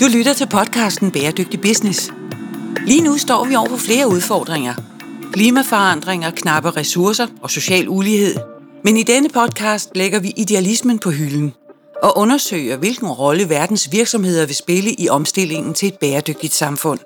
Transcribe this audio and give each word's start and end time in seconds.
Du 0.00 0.06
lytter 0.06 0.32
til 0.32 0.46
podcasten 0.48 1.10
Bæredygtig 1.10 1.60
Business. 1.60 2.12
Lige 2.86 3.00
nu 3.00 3.18
står 3.18 3.44
vi 3.44 3.56
over 3.56 3.68
for 3.68 3.76
flere 3.76 4.08
udfordringer. 4.08 4.74
Klimaforandringer, 5.32 6.30
knappe 6.30 6.70
ressourcer 6.70 7.26
og 7.42 7.50
social 7.50 7.88
ulighed. 7.88 8.34
Men 8.84 8.96
i 8.96 9.02
denne 9.02 9.28
podcast 9.28 9.90
lægger 9.94 10.20
vi 10.20 10.32
idealismen 10.36 10.98
på 10.98 11.10
hylden 11.10 11.54
og 12.02 12.18
undersøger, 12.18 12.76
hvilken 12.76 13.08
rolle 13.08 13.48
verdens 13.48 13.92
virksomheder 13.92 14.46
vil 14.46 14.54
spille 14.54 14.90
i 14.92 15.08
omstillingen 15.08 15.74
til 15.74 15.88
et 15.88 15.98
bæredygtigt 15.98 16.54
samfund. 16.54 16.98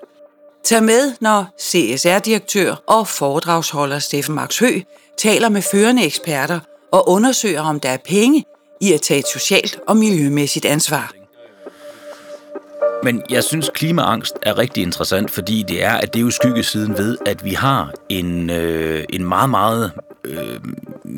Tag 0.65 0.83
med, 0.83 1.13
når 1.21 1.45
CSR-direktør 1.61 2.83
og 2.87 3.07
foredragsholder 3.07 3.99
Steffen 3.99 4.35
Max 4.35 4.59
Hø 4.59 4.81
taler 5.17 5.49
med 5.49 5.61
førende 5.61 6.05
eksperter 6.05 6.59
og 6.91 7.09
undersøger, 7.09 7.61
om 7.61 7.79
der 7.79 7.89
er 7.89 7.97
penge 8.05 8.45
i 8.81 8.93
at 8.93 9.01
tage 9.01 9.19
et 9.19 9.27
socialt 9.27 9.79
og 9.87 9.97
miljømæssigt 9.97 10.65
ansvar. 10.65 11.20
Men 13.03 13.21
jeg 13.29 13.43
synes, 13.43 13.69
klimaangst 13.75 14.33
er 14.41 14.57
rigtig 14.57 14.83
interessant, 14.83 15.31
fordi 15.31 15.63
det 15.67 15.83
er, 15.83 15.93
at 15.93 16.13
det 16.13 16.19
er 16.19 16.23
jo 16.23 16.31
skyggesiden 16.31 16.97
ved, 16.97 17.17
at 17.25 17.45
vi 17.45 17.53
har 17.53 17.91
en, 18.09 18.49
øh, 18.49 19.03
en 19.09 19.25
meget, 19.25 19.49
meget, 19.49 19.91
øh, 20.25 20.59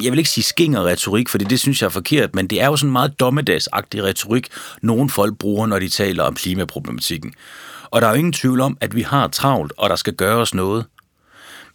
jeg 0.03 0.11
vil 0.11 0.17
ikke 0.17 0.29
sige 0.29 0.43
skinger 0.43 0.85
retorik, 0.85 1.29
for 1.29 1.38
det 1.38 1.59
synes 1.59 1.81
jeg 1.81 1.85
er 1.85 1.91
forkert, 1.91 2.35
men 2.35 2.47
det 2.47 2.61
er 2.61 2.65
jo 2.65 2.75
sådan 2.75 2.89
en 2.89 2.93
meget 2.93 3.19
dommedagsagtig 3.19 4.03
retorik, 4.03 4.47
nogle 4.81 5.09
folk 5.09 5.38
bruger, 5.38 5.67
når 5.67 5.79
de 5.79 5.89
taler 5.89 6.23
om 6.23 6.35
klimaproblematikken. 6.35 7.33
Og 7.91 8.02
der 8.02 8.07
er 8.07 8.11
jo 8.11 8.17
ingen 8.17 8.33
tvivl 8.33 8.61
om, 8.61 8.77
at 8.81 8.95
vi 8.95 9.02
har 9.02 9.27
travlt, 9.27 9.73
og 9.77 9.89
der 9.89 9.95
skal 9.95 10.13
gøres 10.13 10.53
noget. 10.53 10.85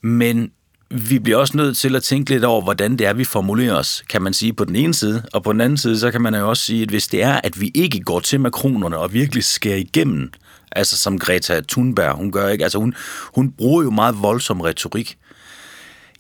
Men 0.03 0.51
vi 0.91 1.19
bliver 1.19 1.39
også 1.39 1.57
nødt 1.57 1.77
til 1.77 1.97
at 1.97 2.03
tænke 2.03 2.31
lidt 2.31 2.45
over, 2.45 2.63
hvordan 2.63 2.97
det 2.97 3.07
er, 3.07 3.13
vi 3.13 3.25
formulerer 3.25 3.75
os, 3.75 4.05
kan 4.09 4.23
man 4.23 4.33
sige 4.33 4.53
på 4.53 4.65
den 4.65 4.77
ene 4.77 4.95
side. 4.95 5.23
Og 5.33 5.43
på 5.43 5.53
den 5.53 5.61
anden 5.61 5.77
side, 5.77 5.99
så 5.99 6.11
kan 6.11 6.21
man 6.21 6.35
jo 6.35 6.49
også 6.49 6.63
sige, 6.63 6.83
at 6.83 6.89
hvis 6.89 7.09
det 7.09 7.23
er, 7.23 7.41
at 7.45 7.61
vi 7.61 7.71
ikke 7.75 8.01
går 8.01 8.21
til 8.21 8.41
makronerne 8.41 8.99
og 8.99 9.13
virkelig 9.13 9.45
skærer 9.45 9.77
igennem, 9.77 10.33
altså 10.73 10.97
som 10.97 11.19
Greta 11.19 11.61
Thunberg, 11.69 12.17
hun 12.17 12.33
gør 12.33 12.49
ikke, 12.49 12.65
altså 12.65 12.79
hun, 12.79 12.95
hun 13.35 13.51
bruger 13.51 13.83
jo 13.83 13.91
meget 13.91 14.23
voldsom 14.23 14.61
retorik, 14.61 15.19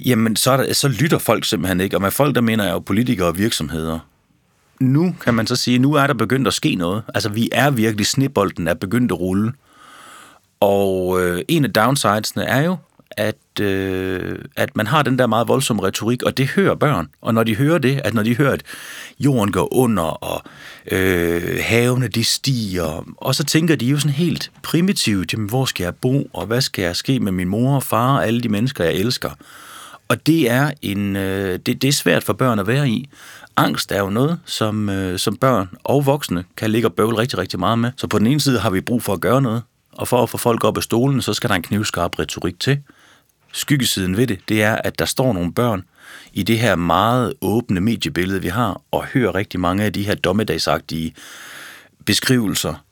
jamen 0.04 0.36
så, 0.36 0.50
er 0.50 0.56
der, 0.56 0.72
så 0.72 0.88
lytter 0.88 1.18
folk 1.18 1.44
simpelthen 1.44 1.80
ikke. 1.80 1.96
Og 1.96 2.02
med 2.02 2.10
folk, 2.10 2.34
der 2.34 2.40
mener 2.40 2.64
jeg 2.64 2.72
jo 2.72 2.78
politikere 2.78 3.28
og 3.28 3.38
virksomheder. 3.38 3.98
Nu 4.80 5.14
kan 5.20 5.34
man 5.34 5.46
så 5.46 5.56
sige, 5.56 5.78
nu 5.78 5.92
er 5.92 6.06
der 6.06 6.14
begyndt 6.14 6.48
at 6.48 6.54
ske 6.54 6.74
noget. 6.74 7.02
Altså 7.14 7.28
vi 7.28 7.48
er 7.52 7.70
virkelig, 7.70 8.06
snibolden 8.06 8.68
er 8.68 8.74
begyndt 8.74 9.12
at 9.12 9.20
rulle. 9.20 9.52
Og 10.60 11.20
øh, 11.22 11.42
en 11.48 11.64
af 11.64 11.72
downsidesene 11.72 12.44
er 12.44 12.60
jo, 12.60 12.76
at, 13.10 13.36
øh, 13.60 14.38
at 14.56 14.76
man 14.76 14.86
har 14.86 15.02
den 15.02 15.18
der 15.18 15.26
meget 15.26 15.48
voldsomme 15.48 15.82
retorik, 15.82 16.22
og 16.22 16.36
det 16.36 16.46
hører 16.46 16.74
børn. 16.74 17.08
Og 17.22 17.34
når 17.34 17.42
de 17.42 17.56
hører 17.56 17.78
det, 17.78 18.00
at 18.04 18.14
når 18.14 18.22
de 18.22 18.36
hører, 18.36 18.52
at 18.52 18.62
jorden 19.18 19.52
går 19.52 19.74
under, 19.74 20.02
og 20.02 20.42
øh, 20.92 21.58
havene 21.62 22.08
de 22.08 22.24
stiger, 22.24 23.04
og 23.16 23.34
så 23.34 23.44
tænker 23.44 23.76
de 23.76 23.86
jo 23.86 23.98
sådan 23.98 24.14
helt 24.14 24.50
primitivt, 24.62 25.32
jamen, 25.32 25.48
hvor 25.48 25.64
skal 25.64 25.84
jeg 25.84 25.94
bo, 25.94 26.30
og 26.32 26.46
hvad 26.46 26.60
skal 26.60 26.82
jeg 26.82 26.96
ske 26.96 27.20
med 27.20 27.32
min 27.32 27.48
mor 27.48 27.74
og 27.74 27.82
far 27.82 28.14
og 28.14 28.26
alle 28.26 28.40
de 28.40 28.48
mennesker, 28.48 28.84
jeg 28.84 28.94
elsker. 28.94 29.30
Og 30.08 30.26
det 30.26 30.50
er, 30.50 30.70
en, 30.82 31.16
øh, 31.16 31.58
det, 31.66 31.82
det 31.82 31.88
er 31.88 31.92
svært 31.92 32.24
for 32.24 32.32
børn 32.32 32.58
at 32.58 32.66
være 32.66 32.88
i. 32.88 33.08
Angst 33.56 33.92
er 33.92 34.00
jo 34.00 34.10
noget, 34.10 34.40
som, 34.44 34.88
øh, 34.88 35.18
som 35.18 35.36
børn 35.36 35.68
og 35.84 36.06
voksne 36.06 36.44
kan 36.56 36.70
ligge 36.70 36.88
og 36.88 36.94
bøvle 36.94 37.18
rigtig, 37.18 37.38
rigtig 37.38 37.58
meget 37.58 37.78
med. 37.78 37.90
Så 37.96 38.06
på 38.06 38.18
den 38.18 38.26
ene 38.26 38.40
side 38.40 38.58
har 38.58 38.70
vi 38.70 38.80
brug 38.80 39.02
for 39.02 39.12
at 39.12 39.20
gøre 39.20 39.42
noget, 39.42 39.62
og 39.92 40.08
for 40.08 40.22
at 40.22 40.30
få 40.30 40.38
folk 40.38 40.64
op 40.64 40.76
af 40.76 40.82
stolen, 40.82 41.22
så 41.22 41.34
skal 41.34 41.50
der 41.50 41.56
en 41.56 41.62
knivskarp 41.62 42.18
retorik 42.18 42.60
til 42.60 42.78
skyggesiden 43.52 44.16
ved 44.16 44.26
det, 44.26 44.40
det 44.48 44.62
er, 44.62 44.74
at 44.74 44.98
der 44.98 45.04
står 45.04 45.32
nogle 45.32 45.52
børn 45.52 45.84
i 46.32 46.42
det 46.42 46.58
her 46.58 46.76
meget 46.76 47.34
åbne 47.40 47.80
mediebillede, 47.80 48.42
vi 48.42 48.48
har, 48.48 48.82
og 48.90 49.04
hører 49.04 49.34
rigtig 49.34 49.60
mange 49.60 49.84
af 49.84 49.92
de 49.92 50.02
her 50.02 50.14
dommedagsagtige 50.14 51.14
beskrivelser. 52.04 52.84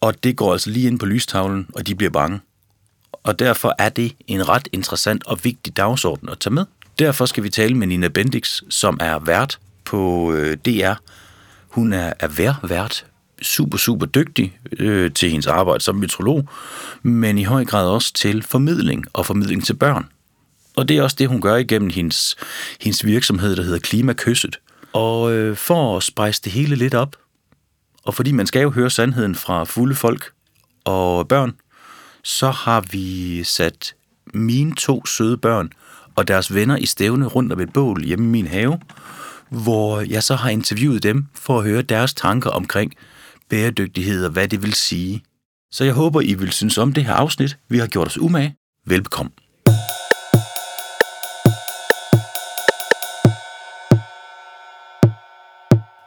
Og 0.00 0.24
det 0.24 0.36
går 0.36 0.52
altså 0.52 0.70
lige 0.70 0.86
ind 0.86 0.98
på 0.98 1.06
lystavlen, 1.06 1.66
og 1.74 1.86
de 1.86 1.94
bliver 1.94 2.10
bange. 2.10 2.40
Og 3.12 3.38
derfor 3.38 3.74
er 3.78 3.88
det 3.88 4.12
en 4.26 4.48
ret 4.48 4.68
interessant 4.72 5.26
og 5.26 5.44
vigtig 5.44 5.76
dagsorden 5.76 6.28
at 6.28 6.38
tage 6.38 6.54
med. 6.54 6.64
Derfor 6.98 7.26
skal 7.26 7.42
vi 7.42 7.50
tale 7.50 7.74
med 7.74 7.86
Nina 7.86 8.08
Bendix, 8.08 8.62
som 8.70 8.98
er 9.00 9.18
vært 9.18 9.58
på 9.84 10.32
øh, 10.32 10.56
DR. 10.56 10.94
Hun 11.68 11.92
er, 11.92 12.12
er 12.20 12.28
vært 12.62 13.06
super, 13.42 13.78
super 13.78 14.06
dygtig 14.06 14.58
øh, 14.78 15.12
til 15.12 15.30
hendes 15.30 15.46
arbejde 15.46 15.84
som 15.84 15.96
metrolog, 15.96 16.48
men 17.02 17.38
i 17.38 17.44
høj 17.44 17.64
grad 17.64 17.88
også 17.88 18.12
til 18.12 18.42
formidling 18.42 19.04
og 19.12 19.26
formidling 19.26 19.64
til 19.64 19.74
børn. 19.74 20.06
Og 20.76 20.88
det 20.88 20.96
er 20.96 21.02
også 21.02 21.16
det, 21.18 21.28
hun 21.28 21.40
gør 21.40 21.56
igennem 21.56 21.90
hendes, 21.90 22.36
hendes 22.80 23.04
virksomhed, 23.04 23.56
der 23.56 23.62
hedder 23.62 23.78
Klimakysset. 23.78 24.58
Og 24.92 25.32
øh, 25.32 25.56
for 25.56 25.96
at 25.96 26.02
spejse 26.02 26.42
det 26.44 26.52
hele 26.52 26.76
lidt 26.76 26.94
op, 26.94 27.16
og 28.04 28.14
fordi 28.14 28.32
man 28.32 28.46
skal 28.46 28.62
jo 28.62 28.70
høre 28.70 28.90
sandheden 28.90 29.34
fra 29.34 29.64
fulde 29.64 29.94
folk 29.94 30.32
og 30.84 31.28
børn, 31.28 31.54
så 32.24 32.50
har 32.50 32.84
vi 32.90 33.44
sat 33.44 33.94
mine 34.34 34.74
to 34.74 35.06
søde 35.06 35.36
børn 35.36 35.70
og 36.14 36.28
deres 36.28 36.54
venner 36.54 36.76
i 36.76 36.86
stævne 36.86 37.26
rundt 37.26 37.52
om 37.52 37.60
et 37.60 37.72
bål 37.72 38.02
hjemme 38.02 38.24
i 38.24 38.28
min 38.28 38.46
have, 38.46 38.80
hvor 39.48 40.00
jeg 40.00 40.22
så 40.22 40.34
har 40.34 40.50
interviewet 40.50 41.02
dem 41.02 41.26
for 41.34 41.58
at 41.58 41.64
høre 41.64 41.82
deres 41.82 42.14
tanker 42.14 42.50
omkring, 42.50 42.94
bæredygtighed 43.50 44.24
og 44.24 44.30
hvad 44.30 44.48
det 44.48 44.62
vil 44.62 44.74
sige. 44.74 45.22
Så 45.70 45.84
jeg 45.84 45.94
håber, 45.94 46.20
I 46.20 46.34
vil 46.34 46.52
synes 46.52 46.78
om 46.78 46.92
det 46.92 47.04
her 47.04 47.14
afsnit. 47.14 47.58
Vi 47.68 47.78
har 47.78 47.86
gjort 47.86 48.06
os 48.06 48.18
umage. 48.18 48.56
Velbekomme. 48.86 49.30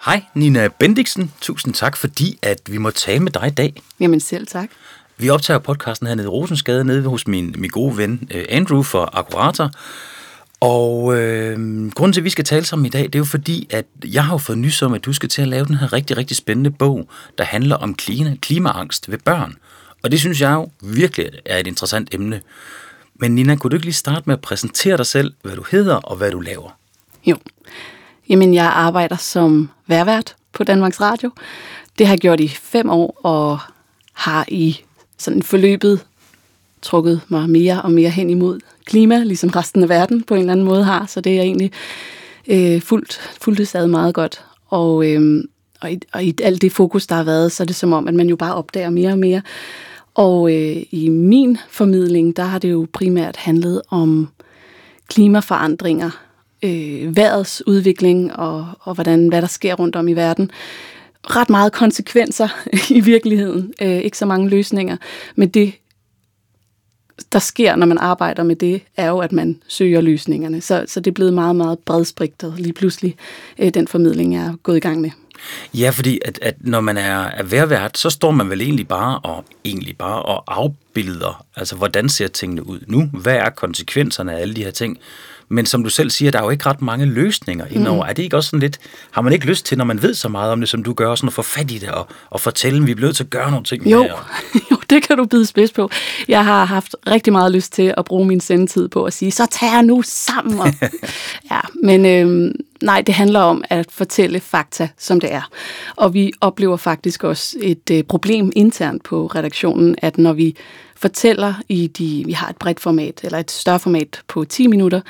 Hej, 0.05 0.23
Nina 0.33 0.67
Bendiksen. 0.79 1.31
Tusind 1.41 1.73
tak, 1.73 1.97
fordi 1.97 2.39
at 2.41 2.59
vi 2.69 2.77
må 2.77 2.89
tale 2.91 3.19
med 3.19 3.31
dig 3.31 3.47
i 3.47 3.51
dag. 3.51 3.81
Jamen 3.99 4.19
selv 4.19 4.47
tak. 4.47 4.69
Vi 5.17 5.29
optager 5.29 5.59
podcasten 5.59 6.07
hernede 6.07 6.25
i 6.25 6.27
Rosensgade, 6.27 6.83
nede 6.83 7.09
hos 7.09 7.27
min, 7.27 7.55
min 7.57 7.69
gode 7.69 7.97
ven 7.97 8.27
øh, 8.31 8.45
Andrew 8.49 8.83
for 8.83 9.17
Akkurator. 9.17 9.71
Og 10.61 11.17
øh, 11.17 11.91
grunden 11.91 12.13
til, 12.13 12.21
at 12.21 12.25
vi 12.25 12.29
skal 12.29 12.45
tale 12.45 12.65
sammen 12.65 12.85
i 12.85 12.89
dag, 12.89 13.03
det 13.03 13.15
er 13.15 13.19
jo 13.19 13.25
fordi, 13.25 13.67
at 13.69 13.85
jeg 14.05 14.25
har 14.25 14.33
jo 14.33 14.37
fået 14.37 14.57
nys 14.57 14.81
om, 14.81 14.93
at 14.93 15.05
du 15.05 15.13
skal 15.13 15.29
til 15.29 15.41
at 15.41 15.47
lave 15.47 15.65
den 15.65 15.75
her 15.75 15.93
rigtig, 15.93 16.17
rigtig 16.17 16.37
spændende 16.37 16.71
bog, 16.71 17.07
der 17.37 17.43
handler 17.43 17.75
om 17.75 17.95
klima, 17.95 18.35
klimaangst 18.41 19.11
ved 19.11 19.17
børn. 19.17 19.55
Og 20.03 20.11
det 20.11 20.19
synes 20.19 20.41
jeg 20.41 20.51
jo 20.53 20.69
virkelig 20.81 21.29
er 21.45 21.57
et 21.57 21.67
interessant 21.67 22.13
emne. 22.13 22.41
Men 23.15 23.35
Nina, 23.35 23.55
kunne 23.55 23.71
du 23.71 23.75
ikke 23.75 23.85
lige 23.85 23.93
starte 23.93 24.23
med 24.25 24.33
at 24.33 24.41
præsentere 24.41 24.97
dig 24.97 25.05
selv, 25.05 25.33
hvad 25.41 25.55
du 25.55 25.63
hedder 25.71 25.95
og 25.95 26.15
hvad 26.15 26.31
du 26.31 26.39
laver? 26.39 26.69
Jo. 27.25 27.37
Jamen, 28.29 28.53
jeg 28.53 28.65
arbejder 28.65 29.15
som 29.15 29.69
værvært 29.87 30.35
på 30.53 30.63
Danmarks 30.63 31.01
Radio. 31.01 31.31
Det 31.97 32.07
har 32.07 32.13
jeg 32.13 32.19
gjort 32.19 32.39
i 32.39 32.47
fem 32.47 32.89
år, 32.89 33.19
og 33.23 33.59
har 34.13 34.45
i 34.47 34.81
sådan 35.17 35.43
forløbet 35.43 36.05
trukket 36.81 37.21
mig 37.27 37.49
mere 37.49 37.81
og 37.81 37.91
mere 37.91 38.09
hen 38.09 38.29
imod 38.29 38.59
klima, 38.91 39.23
ligesom 39.23 39.49
resten 39.49 39.83
af 39.83 39.89
verden 39.89 40.23
på 40.23 40.33
en 40.33 40.39
eller 40.39 40.51
anden 40.51 40.65
måde 40.65 40.83
har, 40.83 41.05
så 41.05 41.21
det 41.21 41.37
er 41.37 41.41
egentlig 41.41 41.71
øh, 42.47 42.81
fuldt, 42.81 43.19
fuldt 43.41 43.67
sad 43.67 43.87
meget 43.87 44.13
godt. 44.13 44.45
Og, 44.67 45.05
øh, 45.07 45.43
og, 45.81 45.91
i, 45.91 45.99
og 46.13 46.23
i 46.23 46.35
alt 46.43 46.61
det 46.61 46.71
fokus, 46.71 47.07
der 47.07 47.15
har 47.15 47.23
været, 47.23 47.51
så 47.51 47.63
er 47.63 47.65
det 47.65 47.75
som 47.75 47.93
om, 47.93 48.07
at 48.07 48.13
man 48.13 48.29
jo 48.29 48.35
bare 48.35 48.55
opdager 48.55 48.89
mere 48.89 49.11
og 49.11 49.19
mere. 49.19 49.41
Og 50.13 50.53
øh, 50.53 50.83
i 50.91 51.09
min 51.09 51.57
formidling, 51.69 52.35
der 52.37 52.43
har 52.43 52.59
det 52.59 52.71
jo 52.71 52.87
primært 52.93 53.35
handlet 53.35 53.81
om 53.89 54.27
klimaforandringer, 55.07 56.09
øh, 56.63 57.15
vejrets 57.15 57.67
udvikling 57.67 58.35
og, 58.35 58.67
og 58.79 58.93
hvordan, 58.93 59.27
hvad 59.27 59.41
der 59.41 59.47
sker 59.47 59.73
rundt 59.73 59.95
om 59.95 60.07
i 60.07 60.13
verden. 60.13 60.51
Ret 61.23 61.49
meget 61.49 61.71
konsekvenser 61.71 62.47
i 62.97 62.99
virkeligheden, 62.99 63.73
øh, 63.81 63.97
ikke 63.97 64.17
så 64.17 64.25
mange 64.25 64.49
løsninger, 64.49 64.97
men 65.35 65.49
det 65.49 65.73
der 67.31 67.39
sker, 67.39 67.75
når 67.75 67.85
man 67.85 67.97
arbejder 67.97 68.43
med 68.43 68.55
det, 68.55 68.81
er 68.97 69.07
jo, 69.07 69.19
at 69.19 69.31
man 69.31 69.61
søger 69.67 70.01
løsningerne. 70.01 70.61
Så, 70.61 70.85
så 70.87 70.99
det 70.99 71.11
er 71.11 71.15
blevet 71.15 71.33
meget, 71.33 71.55
meget 71.55 71.79
bredsprigtet 71.79 72.53
lige 72.57 72.73
pludselig, 72.73 73.15
øh, 73.59 73.73
den 73.73 73.87
formidling, 73.87 74.33
jeg 74.33 74.41
er 74.41 74.53
gået 74.63 74.77
i 74.77 74.79
gang 74.79 75.01
med. 75.01 75.11
Ja, 75.73 75.89
fordi 75.89 76.19
at, 76.25 76.39
at 76.41 76.55
når 76.59 76.81
man 76.81 76.97
er, 76.97 77.19
er 77.19 77.43
værvært, 77.43 77.97
så 77.97 78.09
står 78.09 78.31
man 78.31 78.49
vel 78.49 78.61
egentlig 78.61 78.87
bare 78.87 79.19
og 79.19 79.45
egentlig 79.65 79.97
bare 79.97 80.21
og 80.21 80.43
afbilder, 80.47 81.45
altså 81.55 81.75
hvordan 81.75 82.09
ser 82.09 82.27
tingene 82.27 82.67
ud 82.67 82.79
nu? 82.87 83.09
Hvad 83.13 83.35
er 83.35 83.49
konsekvenserne 83.49 84.33
af 84.33 84.41
alle 84.41 84.53
de 84.53 84.63
her 84.63 84.71
ting? 84.71 84.97
Men 85.49 85.65
som 85.65 85.83
du 85.83 85.89
selv 85.89 86.09
siger, 86.09 86.31
der 86.31 86.39
er 86.39 86.43
jo 86.43 86.49
ikke 86.49 86.65
ret 86.65 86.81
mange 86.81 87.05
løsninger 87.05 87.65
indover. 87.65 88.03
Mm. 88.03 88.09
Er 88.09 88.13
det 88.13 88.23
ikke 88.23 88.37
også 88.37 88.49
sådan 88.49 88.59
lidt, 88.59 88.79
har 89.11 89.21
man 89.21 89.33
ikke 89.33 89.45
lyst 89.45 89.65
til, 89.65 89.77
når 89.77 89.85
man 89.85 90.01
ved 90.01 90.13
så 90.13 90.29
meget 90.29 90.51
om 90.51 90.59
det, 90.59 90.69
som 90.69 90.83
du 90.83 90.93
gør, 90.93 91.15
sådan 91.15 91.27
at 91.27 91.33
få 91.33 91.41
fat 91.41 91.71
i 91.71 91.77
det 91.77 91.89
og, 91.89 92.07
og 92.29 92.41
fortælle 92.41 92.77
dem, 92.77 92.87
vi 92.87 92.91
er 92.91 92.95
blevet 92.95 93.15
til 93.15 93.23
at 93.23 93.29
gøre 93.29 93.51
nogle 93.51 93.65
ting 93.65 93.91
jo. 93.91 94.03
med? 94.03 94.09
jo, 94.71 94.77
det 94.95 95.03
kan 95.03 95.17
du 95.17 95.25
bide 95.25 95.45
spids 95.45 95.71
på. 95.71 95.89
Jeg 96.27 96.45
har 96.45 96.65
haft 96.65 96.95
rigtig 97.07 97.33
meget 97.33 97.51
lyst 97.51 97.73
til 97.73 97.93
at 97.97 98.05
bruge 98.05 98.25
min 98.25 98.39
sendetid 98.39 98.87
på 98.87 99.03
at 99.03 99.13
sige, 99.13 99.31
så 99.31 99.45
tag 99.51 99.83
nu 99.83 100.01
sammen. 100.05 100.59
Og, 100.59 100.67
ja, 101.51 101.59
men 101.83 102.05
øhm, 102.05 102.55
nej, 102.81 103.01
det 103.01 103.15
handler 103.15 103.39
om 103.39 103.63
at 103.69 103.91
fortælle 103.91 104.39
fakta, 104.39 104.89
som 104.97 105.19
det 105.19 105.33
er. 105.33 105.49
Og 105.95 106.13
vi 106.13 106.31
oplever 106.41 106.77
faktisk 106.77 107.23
også 107.23 107.57
et 107.61 107.91
øh, 107.91 108.03
problem 108.03 108.51
internt 108.55 109.03
på 109.03 109.27
redaktionen, 109.27 109.95
at 109.97 110.17
når 110.17 110.33
vi 110.33 110.55
fortæller 110.95 111.53
i 111.69 111.87
de, 111.87 112.23
vi 112.25 112.31
har 112.31 112.49
et 112.49 112.57
bredt 112.57 112.79
format, 112.79 113.19
eller 113.23 113.37
et 113.37 113.51
større 113.51 113.79
format 113.79 114.21
på 114.27 114.45
10 114.45 114.67
minutter, 114.67 115.01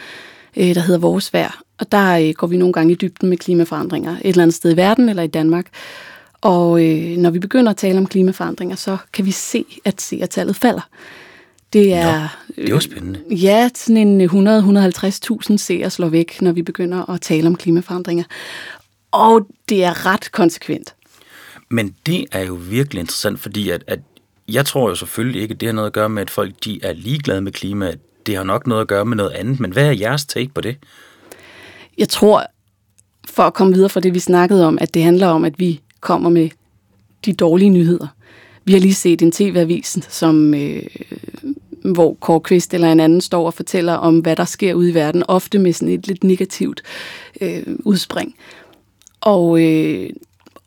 øh, 0.58 0.76
der 0.76 0.82
hedder 0.82 1.00
Vores 1.00 1.34
Vær. 1.34 1.62
Og 1.80 1.92
der 1.92 2.18
øh, 2.18 2.34
går 2.34 2.48
vi 2.48 2.58
nogle 2.58 2.74
gange 2.74 2.92
i 2.92 2.96
dybden 2.96 3.30
med 3.30 3.38
klimaforandringer 3.38 4.12
et 4.12 4.20
eller 4.24 4.44
andet 4.44 4.56
sted 4.56 4.74
i 4.74 4.78
verden 4.78 5.10
eller 5.10 5.24
i 5.24 5.28
Danmark. 5.28 5.66
Og 6.42 6.86
øh, 6.86 7.18
når 7.18 7.30
vi 7.30 7.40
begynder 7.40 7.72
at 7.72 7.78
tale 7.78 7.98
om 7.98 8.08
klimaforandringer, 8.08 8.76
så 8.76 8.98
kan 9.14 9.26
vi 9.26 9.32
se, 9.32 9.66
at 9.86 10.02
seertallet 10.02 10.56
falder. 10.56 10.90
Det 11.74 11.94
er, 11.94 12.22
Nå, 12.58 12.64
det 12.64 12.74
var 12.74 12.80
spændende. 12.80 13.20
Øh, 13.32 13.44
ja, 13.44 13.70
sådan 13.76 14.22
en 14.22 14.22
100-150.000 14.22 15.58
seere 15.58 15.90
slår 15.90 16.10
væk, 16.10 16.42
når 16.42 16.52
vi 16.52 16.62
begynder 16.62 17.10
at 17.10 17.22
tale 17.22 17.48
om 17.48 17.56
klimaforandringer. 17.56 18.24
Og 19.12 19.48
det 19.70 19.84
er 19.84 20.06
ret 20.06 20.32
konsekvent. 20.32 20.96
Men 21.70 21.96
det 22.06 22.26
er 22.32 22.46
jo 22.46 22.54
virkelig 22.54 23.00
interessant, 23.00 23.40
fordi 23.40 23.70
at, 23.70 23.84
at 23.88 24.00
jeg 24.48 24.66
tror 24.66 24.90
jo 24.90 24.96
selvfølgelig 24.96 25.42
ikke, 25.42 25.54
at 25.54 25.60
det 25.60 25.68
har 25.68 25.74
noget 25.74 25.88
at 25.88 25.94
gøre 25.94 26.10
med, 26.10 26.22
at 26.22 26.30
folk 26.30 26.54
de 26.66 26.80
er 26.84 26.94
ligeglade 26.94 27.42
med 27.42 27.52
klimaet. 27.52 28.00
Det 28.26 28.36
har 28.36 28.44
nok 28.44 28.68
noget 28.68 28.82
at 28.82 28.88
gøre 28.88 29.06
med 29.06 29.18
noget 29.18 29.32
andet. 29.32 29.60
Men 29.60 29.72
hvad 29.72 29.88
er 29.88 29.92
jeres 29.92 30.26
take 30.26 30.52
på 30.56 30.62
det? 30.62 30.78
Jeg 31.98 32.10
tror, 32.10 32.46
for 33.30 33.44
at 33.44 33.54
komme 33.54 33.74
videre 33.74 33.90
fra 33.90 34.00
det, 34.00 34.14
vi 34.14 34.20
snakkede 34.20 34.68
om, 34.68 34.78
at 34.82 34.94
det 34.94 35.04
handler 35.04 35.28
om, 35.28 35.46
at 35.46 35.60
vi 35.60 35.82
kommer 36.02 36.30
med 36.30 36.50
de 37.26 37.34
dårlige 37.34 37.70
nyheder. 37.70 38.08
Vi 38.66 38.74
har 38.74 38.80
lige 38.80 38.94
set 38.94 39.22
en 39.22 39.32
tv-avis, 39.32 39.98
som, 40.10 40.54
øh, 40.54 40.84
hvor 41.84 42.14
Kåre 42.14 42.40
Kvist 42.40 42.74
eller 42.74 42.92
en 42.92 43.00
anden 43.00 43.22
står 43.22 43.46
og 43.46 43.54
fortæller 43.54 43.94
om, 43.94 44.20
hvad 44.20 44.36
der 44.36 44.46
sker 44.46 44.74
ude 44.74 44.90
i 44.90 44.94
verden, 44.94 45.24
ofte 45.28 45.60
med 45.60 45.74
sådan 45.74 45.94
et 45.94 46.08
lidt 46.08 46.24
negativt 46.24 46.84
øh, 47.42 47.64
udspring. 47.80 48.36
Og 49.22 49.64
øh, 49.64 50.10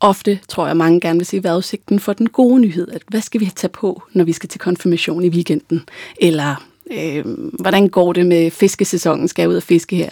ofte 0.01 0.39
tror 0.49 0.67
jeg, 0.67 0.77
mange 0.77 1.01
gerne 1.01 1.19
vil 1.19 1.27
se 1.27 1.43
vejrudsigten 1.43 2.01
for 2.01 2.13
den 2.13 2.29
gode 2.29 2.61
nyhed. 2.61 2.89
At 2.89 3.03
hvad 3.09 3.21
skal 3.21 3.41
vi 3.41 3.51
tage 3.57 3.71
på, 3.71 4.03
når 4.13 4.25
vi 4.25 4.33
skal 4.33 4.49
til 4.49 4.61
konfirmation 4.61 5.25
i 5.25 5.29
weekenden? 5.29 5.83
Eller 6.21 6.65
øh, 6.93 7.25
hvordan 7.61 7.89
går 7.89 8.13
det 8.13 8.27
med 8.27 8.51
fiskesæsonen? 8.51 9.29
Skal 9.29 9.43
jeg 9.43 9.51
ud 9.51 9.57
og 9.57 9.63
fiske 9.63 9.97
her? 9.97 10.11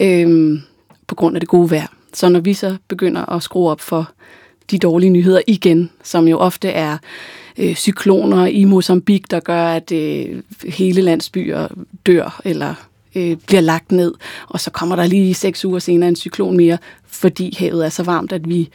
Øh, 0.00 0.58
på 1.06 1.14
grund 1.14 1.36
af 1.36 1.40
det 1.40 1.48
gode 1.48 1.70
vejr. 1.70 1.86
Så 2.12 2.28
når 2.28 2.40
vi 2.40 2.54
så 2.54 2.76
begynder 2.88 3.32
at 3.32 3.42
skrue 3.42 3.70
op 3.70 3.80
for 3.80 4.10
de 4.70 4.78
dårlige 4.78 5.10
nyheder 5.10 5.40
igen, 5.46 5.90
som 6.02 6.28
jo 6.28 6.38
ofte 6.38 6.68
er 6.68 6.98
øh, 7.58 7.74
cykloner 7.74 8.46
i 8.46 8.64
Mozambique, 8.64 9.26
der 9.30 9.40
gør, 9.40 9.66
at 9.66 9.92
øh, 9.92 10.42
hele 10.68 11.02
landsbyer 11.02 11.68
dør 12.06 12.40
eller 12.44 12.74
øh, 13.14 13.36
bliver 13.46 13.60
lagt 13.60 13.92
ned, 13.92 14.14
og 14.48 14.60
så 14.60 14.70
kommer 14.70 14.96
der 14.96 15.06
lige 15.06 15.34
seks 15.34 15.64
uger 15.64 15.78
senere 15.78 16.08
en 16.08 16.16
cyklon 16.16 16.56
mere, 16.56 16.78
fordi 17.06 17.56
havet 17.58 17.84
er 17.84 17.88
så 17.88 18.02
varmt, 18.02 18.32
at 18.32 18.48
vi 18.48 18.68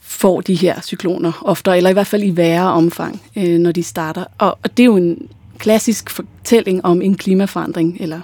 får 0.00 0.40
de 0.40 0.54
her 0.54 0.80
cykloner 0.80 1.42
oftere, 1.44 1.76
eller 1.76 1.90
i 1.90 1.92
hvert 1.92 2.06
fald 2.06 2.22
i 2.22 2.36
værre 2.36 2.72
omfang, 2.72 3.22
øh, 3.36 3.58
når 3.58 3.72
de 3.72 3.82
starter. 3.82 4.24
Og, 4.38 4.58
og 4.62 4.76
det 4.76 4.82
er 4.82 4.86
jo 4.86 4.96
en 4.96 5.28
klassisk 5.58 6.10
fortælling 6.10 6.84
om 6.84 7.02
en 7.02 7.16
klimaforandring, 7.16 7.96
eller 8.00 8.20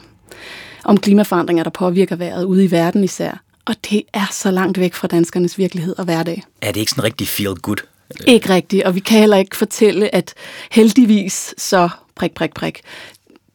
om 0.84 0.96
klimaforandringer, 0.96 1.64
der 1.64 1.70
påvirker 1.70 2.16
vejret 2.16 2.44
ude 2.44 2.64
i 2.64 2.70
verden 2.70 3.04
især. 3.04 3.42
Og 3.69 3.75
det 3.91 4.03
er 4.12 4.29
så 4.32 4.50
langt 4.50 4.79
væk 4.79 4.94
fra 4.94 5.09
danskernes 5.09 5.59
virkelighed 5.59 5.99
og 5.99 6.05
hverdag. 6.05 6.43
Er 6.62 6.73
det 6.73 6.81
ikke 6.81 6.91
sådan 6.91 7.05
rigtig 7.05 7.29
feel 7.29 7.55
good? 7.55 7.76
Ikke 8.26 8.49
rigtigt, 8.49 8.85
og 8.85 8.94
vi 8.94 9.00
kan 9.00 9.20
heller 9.20 9.37
ikke 9.37 9.56
fortælle, 9.56 10.15
at 10.15 10.35
heldigvis 10.70 11.55
så 11.59 11.88
prik, 12.15 12.35
prik, 12.35 12.55
prik. 12.55 12.81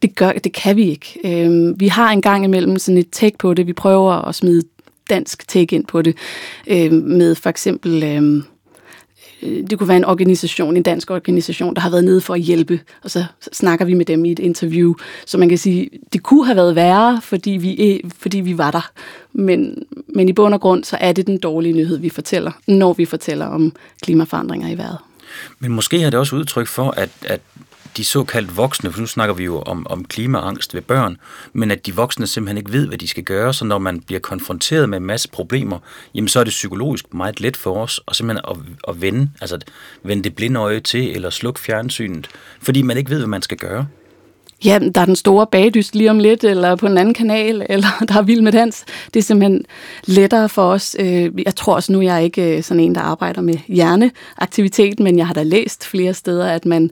Det, 0.02 0.14
gør, 0.14 0.32
det 0.32 0.52
kan 0.52 0.76
vi 0.76 0.90
ikke. 0.90 1.20
Øhm, 1.24 1.80
vi 1.80 1.88
har 1.88 2.10
en 2.10 2.22
gang 2.22 2.44
imellem 2.44 2.78
sådan 2.78 2.98
et 2.98 3.10
take 3.12 3.38
på 3.38 3.54
det. 3.54 3.66
Vi 3.66 3.72
prøver 3.72 4.12
at 4.12 4.34
smide 4.34 4.62
dansk 5.10 5.48
take 5.48 5.76
ind 5.76 5.86
på 5.86 6.02
det. 6.02 6.16
Øhm, 6.66 6.94
med 6.94 7.34
for 7.34 7.50
eksempel... 7.50 8.02
Øhm, 8.02 8.44
Øh, 9.44 9.70
det 9.70 9.78
kunne 9.78 9.88
være 9.88 9.96
en 9.96 10.04
organisation, 10.04 10.76
en 10.76 10.82
dansk 10.82 11.10
organisation, 11.10 11.74
der 11.74 11.80
har 11.80 11.90
været 11.90 12.04
nede 12.04 12.20
for 12.20 12.34
at 12.34 12.40
hjælpe, 12.40 12.80
og 13.02 13.10
så 13.10 13.24
snakker 13.52 13.84
vi 13.84 13.94
med 13.94 14.04
dem 14.04 14.24
i 14.24 14.32
et 14.32 14.38
interview. 14.38 14.94
Så 15.26 15.38
man 15.38 15.48
kan 15.48 15.58
sige, 15.58 15.90
det 16.12 16.22
kunne 16.22 16.46
have 16.46 16.56
været 16.56 16.74
værre, 16.74 17.20
fordi 17.22 17.50
vi, 17.50 17.92
øh, 17.92 18.10
fordi 18.18 18.40
vi 18.40 18.58
var 18.58 18.70
der. 18.70 18.90
Men, 19.32 19.84
men 20.08 20.28
i 20.28 20.32
bund 20.32 20.54
og 20.54 20.60
grund, 20.60 20.84
så 20.84 20.96
er 21.00 21.12
det 21.12 21.26
den 21.26 21.38
dårlige 21.38 21.72
nyhed, 21.72 21.98
vi 21.98 22.08
fortæller, 22.08 22.52
når 22.68 22.92
vi 22.92 23.04
fortæller 23.04 23.46
om 23.46 23.72
klimaforandringer 24.02 24.68
i 24.68 24.78
vejret. 24.78 24.98
Men 25.58 25.72
måske 25.72 26.02
er 26.02 26.10
det 26.10 26.20
også 26.20 26.36
udtryk 26.36 26.66
for, 26.66 26.90
at, 26.90 27.10
at 27.22 27.40
de 27.96 28.04
såkaldt 28.04 28.56
voksne, 28.56 28.92
for 28.92 29.00
nu 29.00 29.06
snakker 29.06 29.34
vi 29.34 29.44
jo 29.44 29.62
om, 29.62 29.86
om 29.86 30.04
klimaangst 30.04 30.74
ved 30.74 30.82
børn, 30.82 31.16
men 31.52 31.70
at 31.70 31.86
de 31.86 31.94
voksne 31.94 32.26
simpelthen 32.26 32.58
ikke 32.58 32.72
ved, 32.72 32.86
hvad 32.86 32.98
de 32.98 33.08
skal 33.08 33.24
gøre, 33.24 33.54
så 33.54 33.64
når 33.64 33.78
man 33.78 34.00
bliver 34.00 34.20
konfronteret 34.20 34.88
med 34.88 34.98
en 34.98 35.06
masse 35.06 35.28
problemer, 35.28 35.78
jamen 36.14 36.28
så 36.28 36.40
er 36.40 36.44
det 36.44 36.50
psykologisk 36.50 37.14
meget 37.14 37.40
let 37.40 37.56
for 37.56 37.82
os 37.82 38.00
at 38.08 38.16
simpelthen 38.16 38.44
at, 38.50 38.56
at 38.88 39.02
vende, 39.02 39.30
altså 39.40 39.54
at 39.54 39.64
vende 40.02 40.22
det 40.24 40.36
blinde 40.36 40.60
øje 40.60 40.80
til, 40.80 41.16
eller 41.16 41.30
slukke 41.30 41.60
fjernsynet, 41.60 42.28
fordi 42.62 42.82
man 42.82 42.96
ikke 42.96 43.10
ved, 43.10 43.18
hvad 43.18 43.28
man 43.28 43.42
skal 43.42 43.56
gøre. 43.56 43.86
Ja, 44.64 44.78
der 44.94 45.00
er 45.00 45.04
den 45.04 45.16
store 45.16 45.46
bagdyst 45.46 45.94
lige 45.94 46.10
om 46.10 46.18
lidt, 46.18 46.44
eller 46.44 46.76
på 46.76 46.86
en 46.86 46.98
anden 46.98 47.14
kanal, 47.14 47.66
eller 47.68 48.04
der 48.08 48.18
er 48.18 48.22
vild 48.22 48.40
med 48.40 48.52
dans. 48.52 48.84
Det 49.14 49.20
er 49.20 49.24
simpelthen 49.24 49.64
lettere 50.04 50.48
for 50.48 50.62
os. 50.62 50.96
Øh, 50.98 51.30
jeg 51.46 51.56
tror 51.56 51.74
også 51.74 51.92
nu, 51.92 52.00
jeg 52.00 52.14
er 52.14 52.20
ikke 52.20 52.56
øh, 52.56 52.62
sådan 52.62 52.80
en, 52.80 52.94
der 52.94 53.00
arbejder 53.00 53.40
med 53.40 53.54
hjerneaktivitet, 53.68 55.00
men 55.00 55.18
jeg 55.18 55.26
har 55.26 55.34
da 55.34 55.42
læst 55.42 55.86
flere 55.86 56.14
steder, 56.14 56.46
at 56.46 56.66
man 56.66 56.90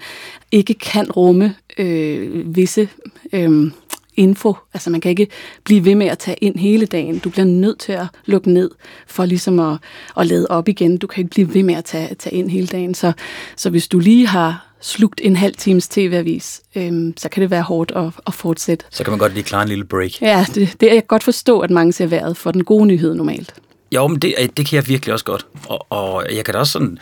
ikke 0.52 0.74
kan 0.74 1.10
rumme 1.10 1.54
øh, 1.78 2.56
visse 2.56 2.88
øh, 3.32 3.70
info. 4.16 4.56
Altså 4.74 4.90
man 4.90 5.00
kan 5.00 5.10
ikke 5.10 5.28
blive 5.64 5.84
ved 5.84 5.94
med 5.94 6.06
at 6.06 6.18
tage 6.18 6.36
ind 6.40 6.56
hele 6.56 6.86
dagen. 6.86 7.18
Du 7.18 7.30
bliver 7.30 7.44
nødt 7.44 7.78
til 7.78 7.92
at 7.92 8.06
lukke 8.24 8.50
ned 8.50 8.70
for 9.06 9.24
ligesom 9.24 9.60
at, 9.60 9.78
at 10.16 10.26
lade 10.26 10.46
op 10.50 10.68
igen. 10.68 10.96
Du 10.96 11.06
kan 11.06 11.20
ikke 11.20 11.30
blive 11.30 11.54
ved 11.54 11.62
med 11.62 11.74
at 11.74 11.84
tage, 11.84 12.14
tage 12.14 12.36
ind 12.36 12.50
hele 12.50 12.66
dagen. 12.66 12.94
Så, 12.94 13.12
så 13.56 13.70
hvis 13.70 13.88
du 13.88 13.98
lige 13.98 14.26
har 14.26 14.66
slugt 14.80 15.20
en 15.24 15.36
halv 15.36 15.54
times 15.54 15.88
tv-avis, 15.88 16.62
øhm, 16.74 17.14
så 17.16 17.28
kan 17.28 17.40
det 17.40 17.50
være 17.50 17.62
hårdt 17.62 17.92
at, 17.96 18.10
at 18.26 18.34
fortsætte. 18.34 18.84
Så 18.90 19.04
kan 19.04 19.10
man 19.10 19.18
godt 19.18 19.34
lige 19.34 19.44
klare 19.44 19.62
en 19.62 19.68
lille 19.68 19.84
break. 19.84 20.22
Ja, 20.22 20.46
det, 20.54 20.76
det 20.80 20.90
er 20.90 20.94
jeg 20.94 21.06
godt 21.06 21.22
forstå, 21.22 21.60
at 21.60 21.70
mange 21.70 21.92
ser 21.92 22.06
været 22.06 22.36
for 22.36 22.50
den 22.50 22.64
gode 22.64 22.86
nyhed 22.86 23.14
normalt. 23.14 23.54
Jo, 23.94 24.06
men 24.06 24.18
det, 24.18 24.34
det 24.56 24.66
kan 24.66 24.76
jeg 24.76 24.88
virkelig 24.88 25.12
også 25.12 25.24
godt. 25.24 25.46
Og, 25.68 25.86
og 25.90 26.26
jeg 26.34 26.44
kan 26.44 26.54
da 26.54 26.60
også 26.60 26.72
sådan 26.72 26.98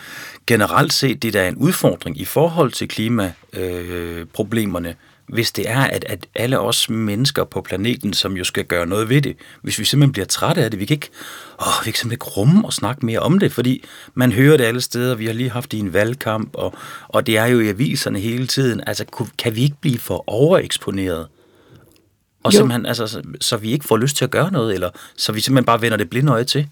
generelt 0.46 0.92
se, 0.92 1.14
det 1.14 1.32
der 1.32 1.40
er 1.40 1.48
en 1.48 1.56
udfordring 1.56 2.20
i 2.20 2.24
forhold 2.24 2.72
til 2.72 2.88
klimaproblemerne. 2.88 4.88
Øh, 4.88 4.94
hvis 5.32 5.52
det 5.52 5.70
er, 5.70 5.80
at, 5.80 6.04
at 6.08 6.26
alle 6.34 6.60
os 6.60 6.90
mennesker 6.90 7.44
på 7.44 7.60
planeten, 7.60 8.12
som 8.12 8.36
jo 8.36 8.44
skal 8.44 8.64
gøre 8.64 8.86
noget 8.86 9.08
ved 9.08 9.22
det, 9.22 9.36
hvis 9.62 9.78
vi 9.78 9.84
simpelthen 9.84 10.12
bliver 10.12 10.26
trætte 10.26 10.64
af 10.64 10.70
det, 10.70 10.80
vi 10.80 10.84
kan 10.84 10.94
ikke, 10.94 11.10
åh, 11.60 11.66
vi 11.84 11.90
kan 11.90 11.98
simpelthen 11.98 12.12
ikke 12.12 12.24
rumme 12.24 12.64
og 12.64 12.72
snakke 12.72 13.06
mere 13.06 13.20
om 13.20 13.38
det, 13.38 13.52
fordi 13.52 13.84
man 14.14 14.32
hører 14.32 14.56
det 14.56 14.64
alle 14.64 14.80
steder, 14.80 15.14
vi 15.14 15.26
har 15.26 15.32
lige 15.32 15.50
haft 15.50 15.72
i 15.72 15.78
en 15.78 15.92
valgkamp, 15.92 16.50
og, 16.54 16.74
og 17.08 17.26
det 17.26 17.36
er 17.38 17.46
jo 17.46 17.60
i 17.60 17.68
aviserne 17.68 18.18
hele 18.18 18.46
tiden, 18.46 18.82
altså 18.86 19.04
kan 19.38 19.56
vi 19.56 19.62
ikke 19.62 19.76
blive 19.80 19.98
for 19.98 20.24
overeksponeret? 20.26 21.26
Og 22.44 22.52
simpelthen, 22.52 22.86
altså, 22.86 23.06
så, 23.06 23.22
så 23.40 23.56
vi 23.56 23.72
ikke 23.72 23.84
får 23.84 23.96
lyst 23.96 24.16
til 24.16 24.24
at 24.24 24.30
gøre 24.30 24.52
noget, 24.52 24.74
eller 24.74 24.90
så 25.16 25.32
vi 25.32 25.40
simpelthen 25.40 25.64
bare 25.64 25.82
vender 25.82 25.96
det 25.96 26.10
blinde 26.10 26.32
øje 26.32 26.44
til? 26.44 26.68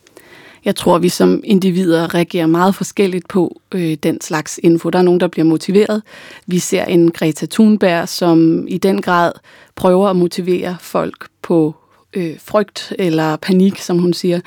Jeg 0.68 0.76
tror, 0.76 0.98
vi 0.98 1.08
som 1.08 1.40
individer 1.44 2.14
reagerer 2.14 2.46
meget 2.46 2.74
forskelligt 2.74 3.28
på 3.28 3.60
øh, 3.74 3.94
den 4.02 4.20
slags 4.20 4.60
info. 4.62 4.90
Der 4.90 4.98
er 4.98 5.02
nogen, 5.02 5.20
der 5.20 5.28
bliver 5.28 5.44
motiveret. 5.44 6.02
Vi 6.46 6.58
ser 6.58 6.84
en 6.84 7.10
Greta 7.10 7.46
Thunberg, 7.46 8.08
som 8.08 8.66
i 8.68 8.78
den 8.78 9.02
grad 9.02 9.32
prøver 9.74 10.08
at 10.08 10.16
motivere 10.16 10.76
folk 10.80 11.28
på 11.42 11.74
øh, 12.14 12.36
frygt 12.38 12.92
eller 12.98 13.36
panik, 13.36 13.78
som 13.78 13.98
hun 13.98 14.12
siger. 14.12 14.40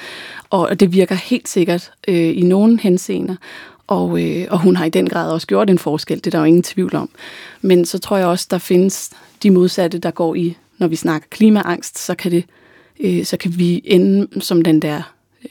Og 0.49 0.79
det 0.79 0.93
virker 0.93 1.15
helt 1.15 1.49
sikkert 1.49 1.91
øh, 2.07 2.37
i 2.37 2.41
nogle 2.41 2.79
henseender. 2.79 3.35
Og, 3.87 4.23
øh, 4.23 4.47
og 4.49 4.59
hun 4.59 4.75
har 4.75 4.85
i 4.85 4.89
den 4.89 5.09
grad 5.09 5.31
også 5.31 5.47
gjort 5.47 5.69
en 5.69 5.79
forskel, 5.79 6.17
det 6.17 6.27
er 6.27 6.31
der 6.31 6.39
jo 6.39 6.45
ingen 6.45 6.63
tvivl 6.63 6.95
om. 6.95 7.09
Men 7.61 7.85
så 7.85 7.99
tror 7.99 8.17
jeg 8.17 8.27
også, 8.27 8.47
der 8.51 8.57
findes 8.57 9.09
de 9.43 9.51
modsatte, 9.51 9.97
der 9.97 10.11
går 10.11 10.35
i, 10.35 10.57
når 10.77 10.87
vi 10.87 10.95
snakker 10.95 11.27
klimaangst, 11.31 11.99
så 11.99 12.15
kan, 12.15 12.31
det, 12.31 12.45
øh, 12.99 13.25
så 13.25 13.37
kan 13.37 13.53
vi 13.57 13.81
ende 13.85 14.41
som 14.41 14.61
den 14.61 14.79
der 14.79 15.01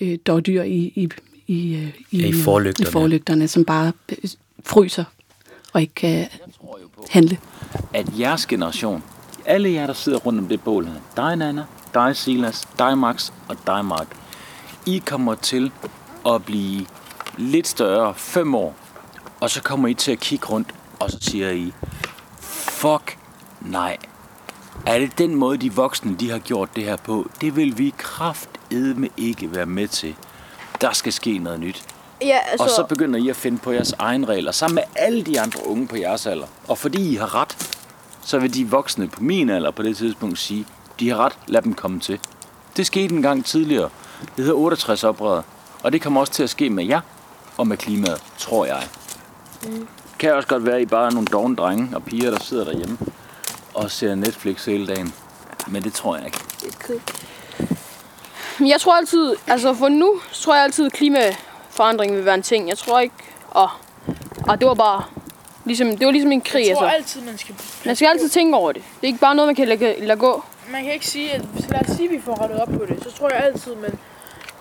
øh, 0.01 0.19
dårdyr 0.27 0.63
i, 0.63 0.93
i, 0.95 1.09
i, 1.47 1.75
øh, 1.75 2.01
i, 2.11 2.27
i, 2.27 2.33
forlygterne. 2.33 2.89
i 2.89 2.93
forlygterne, 2.93 3.49
som 3.49 3.65
bare 3.65 3.93
øh, 4.09 4.31
fryser 4.65 5.05
og 5.73 5.81
ikke 5.81 5.95
kan 5.95 6.29
handle. 7.11 7.39
At 7.95 8.19
jeres 8.19 8.47
generation, 8.47 9.03
alle 9.47 9.73
jer, 9.73 9.87
der 9.87 9.95
sidder 9.95 10.19
rundt 10.19 10.39
om 10.39 10.49
det 10.49 10.61
bål 10.61 10.87
her, 10.87 10.95
dig 11.17 11.37
Nana, 11.37 11.65
dig 11.95 12.17
Silas, 12.17 12.69
dig 12.79 12.99
Max 12.99 13.33
og 13.49 13.57
dig 13.67 13.85
Mark, 13.85 14.17
I 14.87 15.03
kommer 15.07 15.35
til 15.35 15.73
at 16.27 16.45
blive 16.45 16.87
lidt 17.39 17.69
større, 17.69 18.15
fem 18.15 18.55
år, 18.55 18.77
og 19.41 19.51
så 19.51 19.63
kommer 19.63 19.89
I 19.89 19.95
til 19.95 20.13
at 20.13 20.21
kigge 20.21 20.47
rundt, 20.47 20.75
og 20.99 21.11
så 21.11 21.19
siger 21.21 21.51
I, 21.51 21.73
fuck 22.41 23.19
nej. 23.61 23.97
Er 24.87 24.99
det 24.99 25.19
den 25.19 25.35
måde, 25.35 25.59
de 25.59 25.73
voksne 25.73 26.17
de 26.21 26.31
har 26.31 26.39
gjort 26.39 26.77
det 26.77 26.85
her 26.85 26.97
på? 26.97 27.31
Det 27.41 27.57
vil 27.57 27.79
vi 27.79 27.95
kraft 27.99 28.60
edme 28.71 29.09
ikke 29.17 29.55
være 29.55 29.67
med 29.67 29.89
til. 29.89 30.17
Der 30.81 30.93
skal 30.93 31.13
ske 31.13 31.39
noget 31.39 31.61
nyt. 31.61 31.85
Ja, 32.23 32.39
altså... 32.51 32.65
Og 32.65 32.71
så 32.71 32.85
begynder 32.89 33.19
I 33.19 33.29
at 33.29 33.37
finde 33.37 33.59
på 33.59 33.73
jeres 33.73 33.93
egne 33.99 34.27
regler, 34.27 34.53
sammen 34.53 34.75
med 34.75 34.83
alle 34.97 35.23
de 35.23 35.41
andre 35.41 35.67
unge 35.67 35.87
på 35.87 35.97
jeres 35.97 36.27
alder. 36.27 36.47
Og 36.69 36.79
fordi 36.79 37.13
I 37.13 37.15
har 37.15 37.35
ret, 37.35 37.79
så 38.23 38.39
vil 38.39 38.55
de 38.55 38.69
voksne 38.69 39.09
på 39.09 39.23
min 39.23 39.51
alder 39.51 39.71
på 39.71 39.83
det 39.83 39.97
tidspunkt 39.97 40.39
sige, 40.39 40.67
de 41.01 41.09
har 41.09 41.17
ret, 41.17 41.39
lad 41.47 41.63
dem 41.63 41.75
komme 41.75 42.01
til. 42.01 42.21
Det 42.77 42.87
skete 42.87 43.15
en 43.15 43.23
gang 43.23 43.45
tidligere. 43.45 43.91
Det 44.21 44.45
hedder 44.45 44.55
68 44.55 45.05
oprøret. 45.05 45.45
Og 45.83 45.93
det 45.93 46.03
kommer 46.03 46.21
også 46.21 46.33
til 46.33 46.43
at 46.43 46.51
ske 46.51 46.71
med 46.71 46.85
jer 46.85 47.01
og 47.57 47.67
med 47.67 47.77
klimaet, 47.77 48.23
tror 48.39 48.67
jeg. 48.67 48.83
Mm. 49.67 49.89
Kan 50.19 50.35
også 50.35 50.49
godt 50.49 50.67
være, 50.67 50.77
at 50.77 50.83
I 50.83 50.87
bare 50.87 51.07
er 51.07 51.11
nogle 51.11 51.27
dogne 51.27 51.57
drenge 51.57 51.97
og 51.97 52.03
piger, 52.05 52.31
der 52.31 52.41
sidder 52.41 52.65
derhjemme 52.65 52.99
og 53.75 53.91
ser 53.91 54.15
Netflix 54.15 54.65
hele 54.65 54.87
dagen. 54.87 55.15
Men 55.67 55.83
det 55.83 55.93
tror 55.93 56.17
jeg 56.17 56.27
ikke. 56.27 56.39
Okay. 56.67 57.01
Jeg 58.69 58.81
tror 58.81 58.93
altid, 58.97 59.37
altså 59.47 59.75
for 59.75 59.89
nu, 59.89 60.21
så 60.33 60.43
tror 60.43 60.55
jeg 60.55 60.65
altid, 60.65 60.91
at 61.17 61.39
forandring 61.71 62.17
vil 62.17 62.25
være 62.25 62.35
en 62.35 62.43
ting. 62.43 62.69
Jeg 62.69 62.79
tror 62.79 63.01
ikke... 63.01 63.15
Og, 63.51 63.71
og 64.49 64.61
det 64.61 64.69
var 64.69 64.75
bare... 64.75 65.05
Ligesom, 65.65 65.97
det 65.97 66.07
var 66.07 66.13
ligesom 66.13 66.33
en 66.33 66.41
krig, 66.41 66.69
Jeg 66.69 66.77
tror 66.77 66.87
altså. 66.87 66.97
altid, 66.97 67.21
man 67.31 67.39
skal... 67.39 67.55
Man 67.85 67.97
skal 67.97 68.07
altid 68.07 68.29
tænke 68.29 68.57
over 68.57 68.73
det. 68.73 68.83
Det 68.83 69.03
er 69.03 69.07
ikke 69.07 69.21
bare 69.21 69.35
noget, 69.35 69.49
man 69.49 69.55
kan 69.55 69.69
lade, 69.69 70.07
lade 70.07 70.19
gå. 70.19 70.45
Man 70.71 70.85
kan 70.85 70.93
ikke 70.93 71.07
sige, 71.07 71.33
at 71.33 71.41
hvis 71.41 71.69
lad 71.69 71.91
os 71.91 71.97
sige, 71.97 72.09
at 72.09 72.15
vi 72.15 72.21
får 72.21 72.43
rettet 72.43 72.61
op 72.61 72.69
på 72.69 72.85
det, 72.89 73.03
så 73.03 73.13
tror 73.13 73.29
jeg 73.29 73.45
altid, 73.45 73.75
man, 73.75 73.99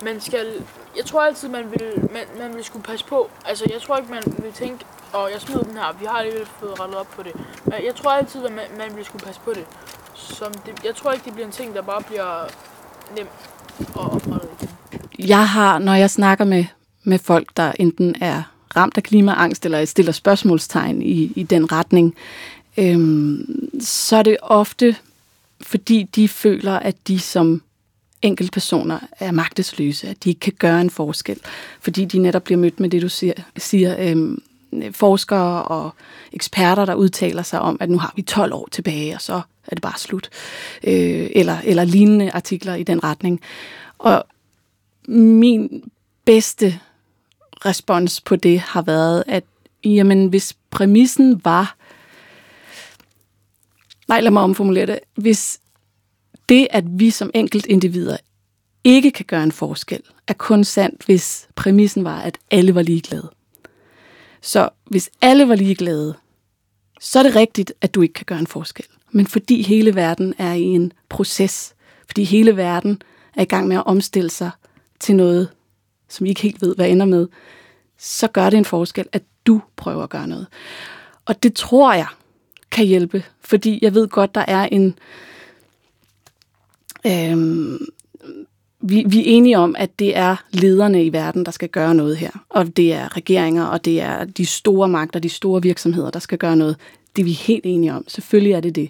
man 0.02 0.22
skal... 0.22 0.64
Jeg 0.98 1.06
tror 1.06 1.22
altid, 1.22 1.50
man 1.50 1.72
vil, 1.72 2.10
man, 2.14 2.24
man 2.40 2.56
vil 2.56 2.64
skulle 2.64 2.84
passe 2.84 3.06
på. 3.06 3.30
Altså, 3.46 3.66
jeg 3.74 3.82
tror 3.82 3.98
ikke, 3.98 4.12
man 4.12 4.24
vil 4.26 4.54
tænke, 4.54 4.86
og 5.14 5.32
jeg 5.32 5.42
smider 5.42 5.64
den 5.64 5.78
her, 5.78 5.96
vi 6.00 6.06
har 6.06 6.18
alligevel 6.18 6.48
fået 6.60 6.80
rettet 6.80 6.98
op 6.98 7.08
på 7.16 7.24
det. 7.24 7.34
Jeg 7.84 7.96
tror 7.96 8.12
altid, 8.12 8.46
at 8.46 8.52
man, 8.52 8.66
man 8.78 8.96
vil 8.96 9.06
skulle 9.06 9.26
passe 9.26 9.42
på 9.42 9.54
det. 9.54 9.66
Som 10.14 10.54
det. 10.54 10.74
Jeg 10.84 10.96
tror 10.96 11.12
ikke, 11.12 11.26
det 11.26 11.34
bliver 11.34 11.46
en 11.46 11.52
ting, 11.54 11.76
der 11.76 11.82
bare 11.82 12.02
bliver 12.02 12.48
nem 13.18 13.28
at 13.80 13.96
oprette. 13.96 14.48
Jeg 15.20 15.50
har, 15.50 15.80
når 15.80 15.94
jeg 15.94 16.10
snakker 16.10 16.46
med, 16.46 16.66
med 17.04 17.20
folk, 17.20 17.50
der 17.58 17.72
enten 17.80 18.16
er 18.22 18.44
ramt 18.76 18.98
af 18.98 19.04
klimaangst, 19.04 19.66
eller 19.66 19.86
stiller 19.86 20.12
spørgsmålstegn 20.12 21.02
i, 21.02 21.32
i 21.36 21.44
den 21.44 21.72
retning, 21.72 22.16
øhm, 22.78 23.70
så 23.82 24.16
er 24.16 24.24
det 24.24 24.38
ofte, 24.42 24.96
fordi 25.62 26.04
de 26.04 26.28
føler, 26.28 26.74
at 26.74 26.96
de 27.08 27.20
som 27.20 27.62
enkeltpersoner 28.22 29.00
er 29.20 29.32
magtesløse, 29.32 30.08
at 30.08 30.24
de 30.24 30.30
ikke 30.30 30.40
kan 30.40 30.54
gøre 30.60 30.82
en 30.82 30.90
forskel, 30.90 31.40
fordi 31.82 32.06
de 32.06 32.20
netop 32.20 32.44
bliver 32.44 32.58
mødt 32.58 32.80
med 32.80 32.90
det, 32.90 33.02
du 33.02 33.10
siger, 33.10 33.34
siger 33.58 33.96
øhm, 34.00 34.42
forskere 34.92 35.64
og 35.64 35.96
eksperter, 36.32 36.86
der 36.86 36.96
udtaler 36.96 37.44
sig 37.44 37.60
om, 37.60 37.78
at 37.80 37.90
nu 37.90 37.98
har 37.98 38.14
vi 38.16 38.22
12 38.22 38.54
år 38.54 38.68
tilbage, 38.72 39.16
og 39.16 39.22
så 39.22 39.42
er 39.72 39.76
det 39.76 39.82
bare 39.82 40.00
slut. 40.00 40.30
Øh, 40.84 41.30
eller, 41.36 41.58
eller 41.64 41.84
lignende 41.84 42.32
artikler 42.32 42.76
i 42.76 42.84
den 42.84 43.04
retning. 43.04 43.42
Og 43.98 44.24
min 45.08 45.92
bedste 46.26 46.80
respons 47.66 48.22
på 48.22 48.36
det 48.36 48.60
har 48.60 48.82
været, 48.82 49.24
at 49.28 49.44
jamen, 49.84 50.28
hvis 50.28 50.58
præmissen 50.70 51.42
var, 51.46 51.76
nej, 54.08 54.22
lad 54.22 54.32
mig 54.32 54.44
omformulere 54.44 54.86
det, 54.86 55.00
hvis 55.16 55.60
det, 56.50 56.68
at 56.70 56.84
vi 56.88 57.10
som 57.10 57.32
enkelt 57.34 57.66
individer 57.66 58.18
ikke 58.84 59.12
kan 59.12 59.26
gøre 59.26 59.44
en 59.44 59.52
forskel, 59.52 60.02
er 60.28 60.34
kun 60.34 60.64
sandt, 60.64 61.04
hvis 61.06 61.48
præmissen 61.56 62.04
var, 62.04 62.22
at 62.22 62.38
alle 62.52 62.76
var 62.76 62.82
ligeglade. 62.82 63.32
Så 64.42 64.70
hvis 64.86 65.10
alle 65.22 65.48
var 65.48 65.56
ligeglade, 65.56 66.16
så 67.00 67.20
er 67.20 67.24
det 67.24 67.36
rigtigt, 67.36 67.74
at 67.82 67.96
du 67.96 68.02
ikke 68.02 68.14
kan 68.14 68.26
gøre 68.26 68.40
en 68.40 68.48
forskel. 68.48 68.86
Men 69.12 69.28
fordi 69.28 69.62
hele 69.62 69.96
verden 69.96 70.34
er 70.38 70.54
i 70.54 70.62
en 70.64 70.94
proces, 71.10 71.76
fordi 72.06 72.24
hele 72.24 72.58
verden 72.58 73.02
er 73.36 73.42
i 73.42 73.46
gang 73.46 73.68
med 73.68 73.76
at 73.76 73.86
omstille 73.86 74.30
sig 74.30 74.52
til 75.00 75.16
noget, 75.16 75.50
som 76.10 76.26
I 76.26 76.30
ikke 76.30 76.42
helt 76.42 76.62
ved, 76.62 76.76
hvad 76.76 76.90
ender 76.90 77.06
med, 77.06 77.28
så 77.98 78.28
gør 78.28 78.50
det 78.50 78.58
en 78.58 78.66
forskel, 78.66 79.06
at 79.12 79.24
du 79.48 79.62
prøver 79.76 80.04
at 80.04 80.10
gøre 80.10 80.28
noget. 80.28 80.48
Og 81.26 81.44
det 81.44 81.54
tror 81.54 81.94
jeg 81.94 82.08
kan 82.72 82.86
hjælpe, 82.86 83.24
fordi 83.42 83.80
jeg 83.82 83.94
ved 83.94 84.08
godt, 84.08 84.36
der 84.36 84.46
er 84.48 84.66
en... 84.72 85.00
Øhm, 87.08 87.88
vi, 88.82 89.04
vi 89.08 89.20
er 89.20 89.24
enige 89.26 89.58
om, 89.58 89.76
at 89.78 90.00
det 90.00 90.18
er 90.18 90.36
lederne 90.52 91.06
i 91.06 91.14
verden, 91.14 91.46
der 91.46 91.52
skal 91.52 91.70
gøre 91.70 91.96
noget 91.96 92.18
her. 92.18 92.32
Og 92.50 92.78
det 92.78 92.94
er 92.94 93.18
regeringer, 93.18 93.66
og 93.66 93.86
det 93.86 94.02
er 94.02 94.24
de 94.26 94.46
store 94.46 94.88
magter, 94.88 95.20
de 95.20 95.30
store 95.30 95.62
virksomheder, 95.62 96.10
der 96.10 96.20
skal 96.20 96.38
gøre 96.38 96.56
noget. 96.56 96.78
Det 97.16 97.22
er 97.22 97.26
vi 97.26 97.32
helt 97.32 97.66
enige 97.66 97.94
om. 97.94 98.08
Selvfølgelig 98.08 98.54
er 98.54 98.60
det 98.60 98.76
det. 98.76 98.90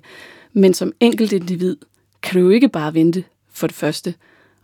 Men 0.53 0.73
som 0.73 0.93
enkelt 0.99 1.31
individ 1.31 1.77
kan 2.21 2.41
du 2.41 2.47
jo 2.47 2.49
ikke 2.49 2.69
bare 2.69 2.93
vente 2.93 3.23
for 3.51 3.67
det 3.67 3.75
første. 3.75 4.13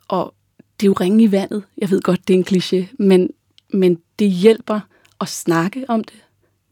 Og 0.07 0.33
det 0.79 0.85
er 0.85 0.89
jo 0.89 0.93
ringe 0.93 1.23
i 1.23 1.31
vandet. 1.31 1.63
Jeg 1.77 1.91
ved 1.91 2.01
godt, 2.01 2.27
det 2.27 2.33
er 2.33 2.37
en 2.37 2.45
kliché, 2.49 2.95
men, 2.99 3.29
men 3.69 3.99
det 4.19 4.29
hjælper 4.29 4.79
at 5.21 5.27
snakke 5.27 5.85
om 5.87 6.03
det. 6.03 6.23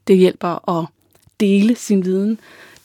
Det 0.08 0.18
hjælper 0.18 0.70
at 0.80 0.88
dele 1.40 1.76
sin 1.76 2.06
viden. 2.06 2.40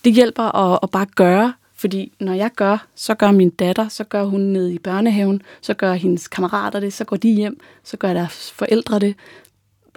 Det 0.04 0.12
hjælper 0.12 0.42
at, 0.42 0.78
at 0.82 0.90
bare 0.90 1.06
gøre, 1.06 1.52
fordi 1.74 2.12
når 2.20 2.32
jeg 2.32 2.50
gør, 2.56 2.86
så 2.94 3.14
gør 3.14 3.30
min 3.30 3.50
datter, 3.50 3.88
så 3.88 4.04
gør 4.04 4.24
hun 4.24 4.40
ned 4.40 4.68
i 4.68 4.78
børnehaven, 4.78 5.42
så 5.60 5.74
gør 5.74 5.94
hendes 5.94 6.28
kammerater 6.28 6.80
det, 6.80 6.92
så 6.92 7.04
går 7.04 7.16
de 7.16 7.28
hjem, 7.30 7.60
så 7.84 7.96
gør 7.96 8.14
deres 8.14 8.50
forældre 8.50 8.98
det, 8.98 9.14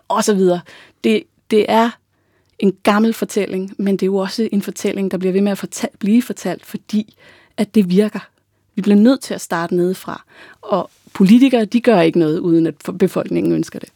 og 0.08 0.24
så 0.24 0.34
videre. 0.34 0.62
Det, 1.04 1.24
det 1.52 1.66
er 1.70 1.90
en 2.62 2.74
gammel 2.84 3.14
fortælling, 3.14 3.76
men 3.78 3.98
det 3.98 4.04
er 4.04 4.08
jo 4.08 4.16
også 4.16 4.50
en 4.52 4.62
fortælling, 4.62 5.12
der 5.12 5.18
bliver 5.18 5.34
ved 5.34 5.42
med 5.42 5.52
at 5.52 5.58
fortalt, 5.58 6.00
blive 6.00 6.22
fortalt, 6.22 6.66
fordi 6.66 7.16
at 7.58 7.76
det 7.76 7.90
virker. 7.90 8.20
Vi 8.76 8.82
bliver 8.82 8.96
nødt 8.96 9.22
til 9.22 9.34
at 9.34 9.42
starte 9.42 9.76
nedefra. 9.76 10.26
Og 10.62 10.90
politikere, 11.14 11.66
de 11.66 11.82
gør 11.82 12.02
ikke 12.02 12.20
noget, 12.20 12.40
uden 12.40 12.68
at 12.68 12.76
befolkningen 13.00 13.52
ønsker 13.52 13.80
det. 13.80 13.90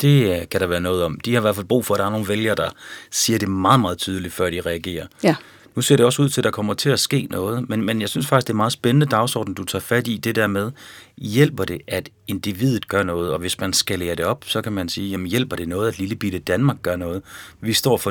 Det 0.00 0.40
øh, 0.40 0.48
kan 0.48 0.60
der 0.60 0.66
være 0.66 0.80
noget 0.80 1.02
om. 1.02 1.20
De 1.20 1.32
har 1.32 1.40
i 1.40 1.42
hvert 1.42 1.54
fald 1.54 1.66
brug 1.66 1.84
for, 1.84 1.94
at 1.94 1.98
der 1.98 2.06
er 2.06 2.10
nogle 2.10 2.28
vælgere, 2.28 2.54
der 2.54 2.70
siger 3.10 3.38
det 3.38 3.48
meget, 3.48 3.80
meget 3.80 3.98
tydeligt, 3.98 4.34
før 4.34 4.50
de 4.50 4.60
reagerer. 4.60 5.06
Ja. 5.22 5.34
Nu 5.76 5.82
ser 5.82 5.96
det 5.96 6.06
også 6.06 6.22
ud 6.22 6.28
til, 6.28 6.40
at 6.40 6.44
der 6.44 6.50
kommer 6.50 6.74
til 6.74 6.90
at 6.90 7.00
ske 7.00 7.28
noget, 7.30 7.68
men, 7.68 7.84
men 7.84 8.00
jeg 8.00 8.08
synes 8.08 8.26
faktisk, 8.26 8.46
det 8.46 8.52
er 8.52 8.56
meget 8.56 8.72
spændende 8.72 9.06
dagsorden, 9.06 9.54
du 9.54 9.64
tager 9.64 9.82
fat 9.82 10.08
i, 10.08 10.16
det 10.16 10.36
der 10.36 10.46
med, 10.46 10.70
hjælper 11.18 11.64
det, 11.64 11.80
at 11.86 12.08
individet 12.28 12.88
gør 12.88 13.02
noget, 13.02 13.32
og 13.32 13.38
hvis 13.38 13.60
man 13.60 13.72
skalerer 13.72 14.14
det 14.14 14.24
op, 14.24 14.44
så 14.46 14.62
kan 14.62 14.72
man 14.72 14.88
sige, 14.88 15.10
jamen 15.10 15.26
hjælper 15.26 15.56
det 15.56 15.68
noget, 15.68 15.88
at 15.88 15.98
lille 15.98 16.16
bitte 16.16 16.38
Danmark 16.38 16.76
gør 16.82 16.96
noget. 16.96 17.22
Vi 17.60 17.72
står 17.72 17.96
for 17.96 18.10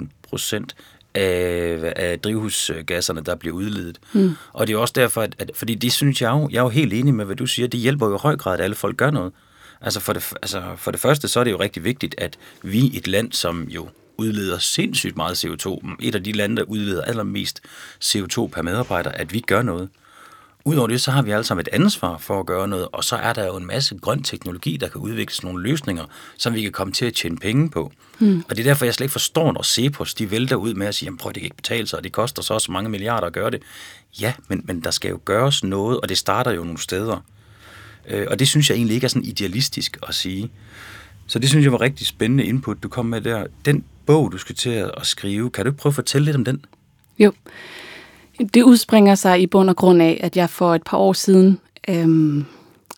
0,01 0.00 0.06
procent 0.28 0.76
af, 1.14 1.92
af 1.96 2.20
drivhusgasserne, 2.20 3.20
der 3.20 3.34
bliver 3.34 3.54
udledet. 3.54 3.98
Mm. 4.12 4.36
Og 4.52 4.66
det 4.66 4.74
er 4.74 4.78
også 4.78 4.94
derfor, 4.96 5.22
at, 5.22 5.34
at 5.38 5.50
fordi 5.54 5.74
det 5.74 5.92
synes 5.92 6.22
jeg 6.22 6.30
jo, 6.30 6.48
jeg 6.52 6.58
er 6.58 6.62
jo 6.62 6.68
helt 6.68 6.92
enig 6.92 7.14
med, 7.14 7.24
hvad 7.24 7.36
du 7.36 7.46
siger, 7.46 7.68
det 7.68 7.80
hjælper 7.80 8.06
jo 8.06 8.14
i 8.14 8.18
høj 8.20 8.36
grad, 8.36 8.54
at 8.54 8.60
alle 8.60 8.76
folk 8.76 8.96
gør 8.96 9.10
noget. 9.10 9.32
Altså 9.80 10.00
for 10.00 10.12
det, 10.12 10.32
altså 10.42 10.62
for 10.76 10.90
det 10.90 11.00
første, 11.00 11.28
så 11.28 11.40
er 11.40 11.44
det 11.44 11.50
jo 11.50 11.60
rigtig 11.60 11.84
vigtigt, 11.84 12.14
at 12.18 12.36
vi 12.62 12.96
et 12.96 13.06
land, 13.06 13.32
som 13.32 13.62
jo 13.62 13.88
udleder 14.18 14.58
sindssygt 14.58 15.16
meget 15.16 15.44
CO2, 15.44 15.96
et 16.00 16.14
af 16.14 16.24
de 16.24 16.32
lande, 16.32 16.56
der 16.56 16.62
udleder 16.62 17.02
allermest 17.02 17.60
CO2 18.04 18.46
per 18.46 18.62
medarbejder, 18.62 19.10
at 19.10 19.32
vi 19.32 19.40
gør 19.40 19.62
noget. 19.62 19.88
Udover 20.64 20.88
det, 20.88 21.00
så 21.00 21.10
har 21.10 21.22
vi 21.22 21.30
alle 21.30 21.44
sammen 21.44 21.66
et 21.68 21.68
ansvar 21.72 22.18
for 22.18 22.40
at 22.40 22.46
gøre 22.46 22.68
noget, 22.68 22.88
og 22.92 23.04
så 23.04 23.16
er 23.16 23.32
der 23.32 23.46
jo 23.46 23.56
en 23.56 23.66
masse 23.66 23.98
grøn 23.98 24.22
teknologi, 24.22 24.76
der 24.76 24.88
kan 24.88 25.00
udvikles 25.00 25.42
nogle 25.42 25.62
løsninger, 25.62 26.04
som 26.38 26.54
vi 26.54 26.62
kan 26.62 26.72
komme 26.72 26.92
til 26.92 27.06
at 27.06 27.14
tjene 27.14 27.36
penge 27.36 27.70
på. 27.70 27.92
Hmm. 28.18 28.44
Og 28.48 28.56
det 28.56 28.58
er 28.58 28.70
derfor, 28.70 28.84
jeg 28.84 28.94
slet 28.94 29.04
ikke 29.04 29.12
forstår, 29.12 29.52
når 29.52 29.62
Cepos 29.62 30.14
de 30.14 30.30
vælter 30.30 30.56
ud 30.56 30.74
med 30.74 30.86
at 30.86 30.94
sige, 30.94 31.06
jamen 31.06 31.18
prøv, 31.18 31.32
det 31.32 31.40
kan 31.40 31.44
ikke 31.46 31.56
betale 31.56 31.86
sig, 31.86 31.96
og 31.96 32.04
det 32.04 32.12
koster 32.12 32.42
så 32.42 32.54
også 32.54 32.72
mange 32.72 32.90
milliarder 32.90 33.26
at 33.26 33.32
gøre 33.32 33.50
det. 33.50 33.62
Ja, 34.20 34.32
men, 34.48 34.62
men 34.64 34.80
der 34.80 34.90
skal 34.90 35.08
jo 35.08 35.20
gøres 35.24 35.64
noget, 35.64 36.00
og 36.00 36.08
det 36.08 36.18
starter 36.18 36.50
jo 36.50 36.64
nogle 36.64 36.78
steder. 36.78 37.20
Øh, 38.08 38.26
og 38.30 38.38
det 38.38 38.48
synes 38.48 38.70
jeg 38.70 38.76
egentlig 38.76 38.94
ikke 38.94 39.04
er 39.04 39.08
sådan 39.08 39.24
idealistisk 39.24 39.98
at 40.08 40.14
sige. 40.14 40.50
Så 41.26 41.38
det 41.38 41.48
synes 41.48 41.64
jeg 41.64 41.72
var 41.72 41.80
rigtig 41.80 42.06
spændende 42.06 42.44
input, 42.44 42.82
du 42.82 42.88
kom 42.88 43.06
med 43.06 43.20
der. 43.20 43.46
Den 43.64 43.84
bog, 44.06 44.32
du 44.32 44.38
skal 44.38 44.54
til 44.54 44.70
at 44.70 45.06
skrive, 45.06 45.50
kan 45.50 45.64
du 45.64 45.70
ikke 45.70 45.78
prøve 45.78 45.90
at 45.90 45.94
fortælle 45.94 46.24
lidt 46.24 46.36
om 46.36 46.44
den? 46.44 46.64
Jo. 47.18 47.32
Det 48.54 48.62
udspringer 48.62 49.14
sig 49.14 49.40
i 49.40 49.46
bund 49.46 49.70
og 49.70 49.76
grund 49.76 50.02
af, 50.02 50.20
at 50.22 50.36
jeg 50.36 50.50
for 50.50 50.74
et 50.74 50.82
par 50.82 50.98
år 50.98 51.12
siden 51.12 51.58
øhm, 51.88 52.44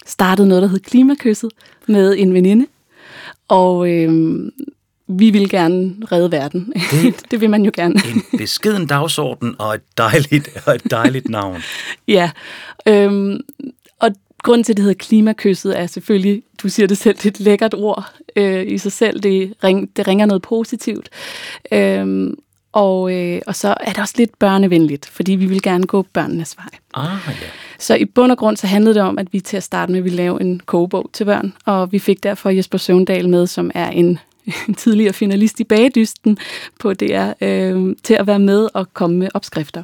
startede 0.07 0.49
noget, 0.49 0.63
der 0.63 0.69
hed 0.69 0.81
Klimakysset 0.81 1.51
med 1.87 2.15
en 2.19 2.35
veninde. 2.35 2.67
Og 3.49 3.91
øhm, 3.91 4.53
vi 5.09 5.31
vil 5.31 5.51
gerne 5.51 5.95
redde 6.13 6.33
verden. 6.33 6.73
Det, 6.91 7.17
det 7.31 7.41
vil 7.41 7.51
man 7.51 7.65
jo 7.65 7.71
gerne. 7.75 7.95
En 7.95 8.39
beskeden 8.39 8.87
dagsorden 8.87 9.55
og 9.59 9.75
et 9.75 9.83
dejligt, 9.99 10.49
og 10.67 10.75
et 10.75 10.91
dejligt 10.91 11.29
navn. 11.29 11.63
ja, 12.09 12.31
øhm, 12.87 13.41
grunden 14.43 14.65
til, 14.65 14.73
at 14.73 14.77
det 14.77 14.83
hedder 14.83 14.99
klimakysset, 14.99 15.79
er 15.79 15.87
selvfølgelig, 15.87 16.43
du 16.63 16.69
siger 16.69 16.87
det 16.87 16.99
selv, 16.99 17.17
det 17.17 17.25
er 17.25 17.31
et 17.31 17.41
lækkert 17.41 17.75
ord 17.75 18.13
øh, 18.37 18.67
i 18.67 18.79
sig 18.79 18.93
selv. 18.93 19.21
Det, 19.21 19.55
ring, 19.65 19.97
det 19.97 20.09
ringer 20.09 20.27
noget 20.27 20.43
positivt. 20.43 21.09
Øhm, 21.73 22.35
og, 22.73 23.15
øh, 23.15 23.41
og 23.47 23.57
så 23.57 23.75
er 23.81 23.93
det 23.93 23.99
også 23.99 24.15
lidt 24.19 24.39
børnevenligt, 24.39 25.07
fordi 25.07 25.33
vi 25.33 25.47
vil 25.47 25.63
gerne 25.63 25.87
gå 25.87 26.03
børnenes 26.13 26.57
vej. 26.57 26.69
Ah, 26.95 27.19
ja. 27.29 27.33
Så 27.79 27.95
i 27.95 28.05
bund 28.05 28.33
og 28.33 28.39
grund 28.39 28.57
så 28.57 28.67
handlede 28.67 28.95
det 28.95 29.03
om, 29.03 29.19
at 29.19 29.33
vi 29.33 29.41
til 29.41 29.57
at 29.57 29.63
starte 29.63 29.93
med 29.93 30.01
ville 30.01 30.17
lave 30.17 30.41
en 30.41 30.61
kogebog 30.67 31.11
til 31.13 31.25
børn, 31.25 31.53
og 31.65 31.93
vi 31.93 31.99
fik 31.99 32.23
derfor 32.23 32.51
Jesper 32.51 32.79
Søvndal 32.79 33.29
med, 33.29 33.47
som 33.47 33.71
er 33.75 33.91
en, 33.91 34.19
en 34.69 34.75
tidligere 34.75 35.13
finalist 35.13 35.61
i 35.61 35.65
Bagedysten 35.65 36.39
på 36.81 36.95
DR, 36.95 37.33
øh, 37.41 37.97
til 38.03 38.15
at 38.15 38.27
være 38.27 38.39
med 38.39 38.69
og 38.75 38.95
komme 38.95 39.17
med 39.17 39.29
opskrifter. 39.35 39.83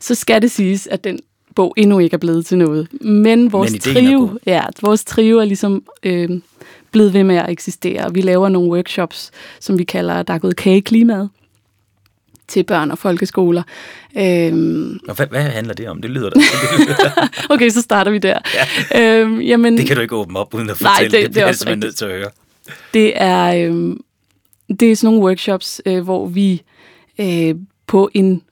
Så 0.00 0.14
skal 0.14 0.42
det 0.42 0.50
siges, 0.50 0.86
at 0.86 1.04
den 1.04 1.18
bog 1.54 1.74
endnu 1.76 1.98
ikke 1.98 2.14
er 2.14 2.18
blevet 2.18 2.46
til 2.46 2.58
noget. 2.58 2.88
Men 3.00 3.52
vores, 3.52 3.72
Men 3.72 3.80
trio, 3.80 4.38
ja, 4.46 4.62
vores 4.82 5.04
trio 5.04 5.38
er 5.38 5.44
ligesom 5.44 5.82
øh, 6.02 6.28
blevet 6.90 7.14
ved 7.14 7.24
med 7.24 7.36
at 7.36 7.50
eksistere. 7.50 8.14
Vi 8.14 8.20
laver 8.20 8.48
nogle 8.48 8.70
workshops, 8.70 9.30
som 9.60 9.78
vi 9.78 9.84
kalder 9.84 10.22
Der 10.22 10.34
er 10.34 10.38
gået 10.38 10.56
kage 10.56 10.82
klimaet 10.82 11.30
til 12.48 12.64
børn 12.64 12.90
og 12.90 12.98
folkeskoler. 12.98 13.62
Øhm, 14.18 15.00
og 15.08 15.14
hvad, 15.14 15.26
hvad 15.26 15.42
handler 15.42 15.74
det 15.74 15.88
om? 15.88 16.02
Det 16.02 16.10
lyder 16.10 16.30
da. 16.30 16.40
okay, 17.54 17.70
så 17.70 17.80
starter 17.80 18.10
vi 18.10 18.18
der. 18.18 18.38
Ja. 18.94 19.20
Øhm, 19.20 19.40
jamen, 19.40 19.78
det 19.78 19.86
kan 19.86 19.96
du 19.96 20.02
ikke 20.02 20.16
åbne 20.16 20.38
op 20.38 20.54
uden 20.54 20.70
at 20.70 20.76
fortælle. 20.76 21.08
Nej, 21.10 21.20
det, 21.20 21.26
det, 21.26 21.34
det 21.34 21.42
er 21.42 21.46
også 21.46 21.58
simpelthen 21.58 21.80
nødt 21.80 21.96
til 21.96 22.04
at 22.04 22.10
høre. 22.10 22.30
Det 22.94 23.12
er, 23.16 23.66
øhm, 23.66 24.00
det 24.80 24.92
er 24.92 24.96
sådan 24.96 25.14
nogle 25.14 25.26
workshops, 25.26 25.82
øh, 25.86 26.02
hvor 26.04 26.26
vi 26.26 26.62
øh, 27.18 27.54
på 27.86 28.10
en 28.14 28.42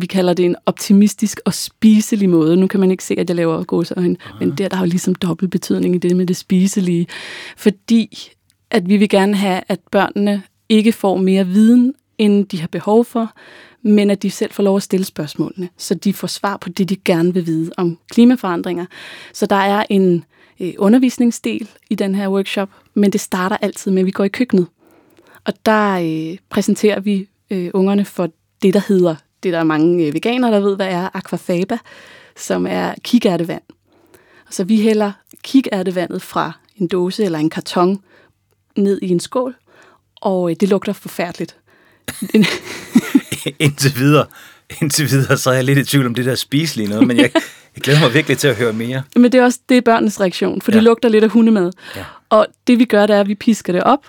vi 0.00 0.06
kalder 0.06 0.34
det 0.34 0.44
en 0.44 0.56
optimistisk 0.66 1.40
og 1.44 1.54
spiselig 1.54 2.28
måde. 2.28 2.56
Nu 2.56 2.66
kan 2.66 2.80
man 2.80 2.90
ikke 2.90 3.04
se, 3.04 3.14
at 3.14 3.28
jeg 3.28 3.36
laver 3.36 3.64
gåseøjne, 3.64 4.16
men 4.40 4.50
der, 4.50 4.68
der 4.68 4.76
er 4.76 4.80
jo 4.80 4.86
ligesom 4.86 5.14
dobbelt 5.14 5.50
betydning 5.50 5.94
i 5.94 5.98
det 5.98 6.16
med 6.16 6.26
det 6.26 6.36
spiselige. 6.36 7.06
Fordi 7.56 8.32
at 8.70 8.88
vi 8.88 8.96
vil 8.96 9.08
gerne 9.08 9.36
have, 9.36 9.62
at 9.68 9.80
børnene 9.90 10.42
ikke 10.68 10.92
får 10.92 11.16
mere 11.16 11.46
viden, 11.46 11.94
end 12.18 12.46
de 12.46 12.60
har 12.60 12.68
behov 12.68 13.04
for, 13.04 13.32
men 13.82 14.10
at 14.10 14.22
de 14.22 14.30
selv 14.30 14.52
får 14.52 14.62
lov 14.62 14.76
at 14.76 14.82
stille 14.82 15.04
spørgsmålene, 15.04 15.68
så 15.76 15.94
de 15.94 16.12
får 16.12 16.26
svar 16.26 16.56
på 16.56 16.68
det, 16.68 16.88
de 16.88 16.96
gerne 16.96 17.34
vil 17.34 17.46
vide 17.46 17.70
om 17.76 17.98
klimaforandringer. 18.10 18.86
Så 19.32 19.46
der 19.46 19.56
er 19.56 19.84
en 19.90 20.24
øh, 20.60 20.72
undervisningsdel 20.78 21.68
i 21.90 21.94
den 21.94 22.14
her 22.14 22.28
workshop, 22.28 22.68
men 22.94 23.12
det 23.12 23.20
starter 23.20 23.56
altid 23.56 23.90
med, 23.90 24.02
at 24.02 24.06
vi 24.06 24.10
går 24.10 24.24
i 24.24 24.28
køkkenet. 24.28 24.66
Og 25.44 25.52
der 25.66 25.92
øh, 25.92 26.38
præsenterer 26.50 27.00
vi 27.00 27.28
øh, 27.50 27.70
ungerne 27.74 28.04
for 28.04 28.28
det, 28.62 28.74
der 28.74 28.82
hedder, 28.88 29.16
det 29.42 29.52
der 29.52 29.58
er 29.58 29.64
mange 29.64 30.06
øh, 30.06 30.14
veganere, 30.14 30.52
der 30.52 30.60
ved, 30.60 30.76
hvad 30.76 30.88
er 30.88 31.08
aquafaba, 31.14 31.78
som 32.36 32.66
er 32.66 32.94
kikærtevand. 33.02 33.62
Så 34.50 34.64
vi 34.64 34.80
hælder 34.80 35.12
kikærtevandet 35.42 36.22
fra 36.22 36.52
en 36.76 36.88
dåse 36.88 37.24
eller 37.24 37.38
en 37.38 37.50
karton 37.50 38.02
ned 38.76 38.98
i 39.02 39.08
en 39.08 39.20
skål, 39.20 39.54
og 40.20 40.50
øh, 40.50 40.56
det 40.60 40.68
lugter 40.68 40.92
forfærdeligt. 40.92 41.56
indtil 43.58 43.96
videre, 43.96 44.26
indtil 44.80 45.10
videre, 45.10 45.38
så 45.38 45.50
er 45.50 45.54
jeg 45.54 45.64
lidt 45.64 45.78
i 45.78 45.84
tvivl 45.84 46.06
om 46.06 46.14
det 46.14 46.24
der 46.24 46.34
spiselige 46.34 46.88
noget, 46.88 47.06
men 47.06 47.16
jeg, 47.16 47.30
jeg 47.74 47.82
glæder 47.82 48.00
mig 48.00 48.14
virkelig 48.14 48.38
til 48.38 48.48
at 48.48 48.56
høre 48.56 48.72
mere. 48.72 49.02
Men 49.16 49.32
det 49.32 49.34
er 49.34 49.44
også 49.44 49.58
det 49.68 49.76
er 49.76 49.80
børnenes 49.80 50.20
reaktion, 50.20 50.60
for 50.60 50.72
ja. 50.72 50.76
det 50.76 50.84
lugter 50.84 51.08
lidt 51.08 51.24
af 51.24 51.30
hundemad. 51.30 51.72
Ja. 51.96 52.04
Og 52.28 52.46
det 52.66 52.78
vi 52.78 52.84
gør, 52.84 53.06
det 53.06 53.16
er, 53.16 53.20
at 53.20 53.28
vi 53.28 53.34
pisker 53.34 53.72
det 53.72 53.82
op, 53.82 54.06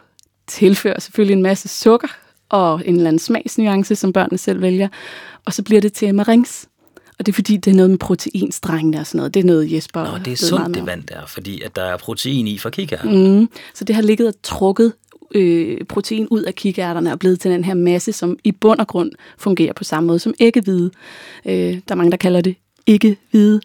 tilfører 0.47 0.99
selvfølgelig 0.99 1.33
en 1.33 1.43
masse 1.43 1.67
sukker 1.67 2.07
og 2.49 2.81
en 2.85 2.95
eller 2.95 3.07
anden 3.07 3.19
smagsnuance, 3.19 3.95
som 3.95 4.13
børnene 4.13 4.37
selv 4.37 4.61
vælger, 4.61 4.87
og 5.45 5.53
så 5.53 5.63
bliver 5.63 5.81
det 5.81 5.93
til 5.93 6.15
marings. 6.15 6.69
Og 7.19 7.25
det 7.25 7.31
er 7.31 7.33
fordi, 7.33 7.57
det 7.57 7.71
er 7.71 7.75
noget 7.75 7.89
med 7.89 7.97
proteinstrengene 7.97 8.99
og 8.99 9.07
sådan 9.07 9.17
noget. 9.17 9.33
Det 9.33 9.39
er 9.39 9.43
noget, 9.43 9.73
Jesper 9.73 10.03
Nå, 10.03 10.17
det 10.17 10.33
er 10.33 10.37
sundt, 10.37 10.75
det 10.75 10.85
vand 10.85 11.03
der, 11.03 11.25
fordi 11.27 11.61
at 11.61 11.75
der 11.75 11.83
er 11.83 11.97
protein 11.97 12.47
i 12.47 12.57
fra 12.57 12.69
kikærten. 12.69 13.39
Mm. 13.39 13.49
Så 13.73 13.83
det 13.83 13.95
har 13.95 14.01
ligget 14.01 14.27
og 14.27 14.33
trukket 14.43 14.93
øh, 15.35 15.77
protein 15.89 16.27
ud 16.27 16.41
af 16.41 16.55
kikærterne 16.55 17.11
og 17.11 17.19
blevet 17.19 17.39
til 17.39 17.51
den 17.51 17.63
her 17.63 17.73
masse, 17.73 18.11
som 18.11 18.37
i 18.43 18.51
bund 18.51 18.79
og 18.79 18.87
grund 18.87 19.11
fungerer 19.37 19.73
på 19.73 19.83
samme 19.83 20.07
måde 20.07 20.19
som 20.19 20.33
æggehvide. 20.39 20.91
Øh, 21.45 21.53
der 21.53 21.79
er 21.87 21.95
mange, 21.95 22.11
der 22.11 22.17
kalder 22.17 22.41
det 22.41 22.55
ikke 22.85 23.17
hvide. 23.31 23.61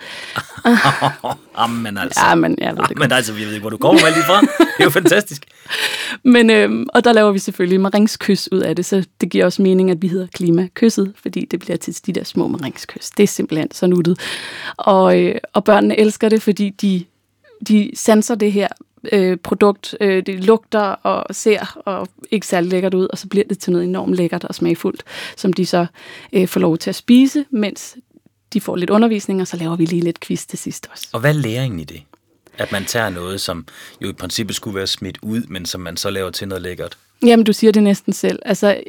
Jamen 1.59 1.99
altså. 2.03 2.21
Ja, 2.29 2.35
men 2.35 2.59
jeg 2.61 2.77
ved 2.77 2.85
det 2.89 2.99
Men 2.99 3.13
altså, 3.13 3.33
jeg 3.33 3.47
ved 3.47 3.53
ikke, 3.53 3.61
hvor 3.61 3.71
du 3.71 3.77
kommer 3.77 4.03
med 4.03 4.13
lige 4.15 4.25
fra. 4.25 4.41
Det 4.41 4.67
er 4.79 4.85
jo 4.85 4.91
fantastisk. 4.91 5.45
Men, 6.23 6.51
øhm, 6.51 6.87
og 6.95 7.05
der 7.05 7.13
laver 7.13 7.33
vi 7.33 7.39
selvfølgelig 7.39 7.81
maringskys 7.81 8.53
ud 8.53 8.61
af 8.61 8.77
det, 8.77 8.85
så 8.85 9.05
det 9.21 9.31
giver 9.31 9.45
også 9.45 9.63
mening, 9.63 9.91
at 9.91 10.03
vi 10.03 10.09
hedder 10.09 10.27
klimakysset, 10.35 11.13
fordi 11.23 11.45
det 11.45 11.61
bliver 11.61 11.77
til 11.77 12.07
de 12.07 12.13
der 12.13 12.25
små 12.25 12.49
maringskys. 12.49 13.11
Det 13.11 13.23
er 13.23 13.27
simpelthen 13.27 13.71
så 13.73 13.87
nuttet. 13.87 14.21
Og, 14.77 15.21
øh, 15.21 15.35
og 15.53 15.65
børnene 15.65 15.99
elsker 15.99 16.29
det, 16.29 16.43
fordi 16.43 16.71
de, 16.71 17.05
de 17.69 17.91
sanser 17.95 18.35
det 18.35 18.53
her 18.53 18.69
øh, 19.13 19.37
produkt. 19.37 19.97
Øh, 20.01 20.27
det 20.27 20.45
lugter 20.45 20.81
og 20.81 21.35
ser 21.35 21.79
og 21.85 22.09
ikke 22.31 22.47
særlig 22.47 22.71
lækkert 22.71 22.95
ud, 22.95 23.09
og 23.11 23.19
så 23.19 23.29
bliver 23.29 23.45
det 23.49 23.59
til 23.59 23.73
noget 23.73 23.87
enormt 23.87 24.15
lækkert 24.15 24.45
og 24.45 24.55
smagfuldt, 24.55 25.03
som 25.37 25.53
de 25.53 25.67
så 25.67 25.87
øh, 26.33 26.49
får 26.49 26.61
lov 26.61 26.79
til 26.79 26.91
at 26.91 26.97
spise, 26.97 27.45
mens 27.51 27.97
de 28.55 28.61
får 28.61 28.77
lidt 28.77 28.91
undervisning, 28.91 29.41
og 29.41 29.47
så 29.47 29.57
laver 29.57 29.77
vi 29.77 29.85
lige 29.85 30.03
lidt 30.03 30.21
quiz 30.21 30.47
til 30.47 30.59
sidst 30.59 30.89
også. 30.93 31.09
Og 31.13 31.21
hvad 31.21 31.35
er 31.35 31.39
læringen 31.39 31.81
i 31.81 31.85
det? 31.85 32.03
At 32.59 32.73
man 32.73 32.85
tager 32.85 33.11
noget, 33.11 33.41
som 33.41 33.67
jo 34.01 34.09
i 34.09 34.13
princippet 34.13 34.57
skulle 34.57 34.77
være 34.77 34.87
smidt 34.87 35.19
ud, 35.23 35.43
men 35.49 35.67
som 35.67 35.81
man 35.81 35.97
så 35.97 36.11
laver 36.11 36.31
til 36.31 36.49
noget 36.49 36.63
lækkert. 36.63 36.99
Jamen, 37.27 37.45
du 37.45 37.53
siger 37.53 37.73
det 37.73 37.83
næsten 37.83 38.13
selv. 38.13 38.39
Altså, 38.45 38.81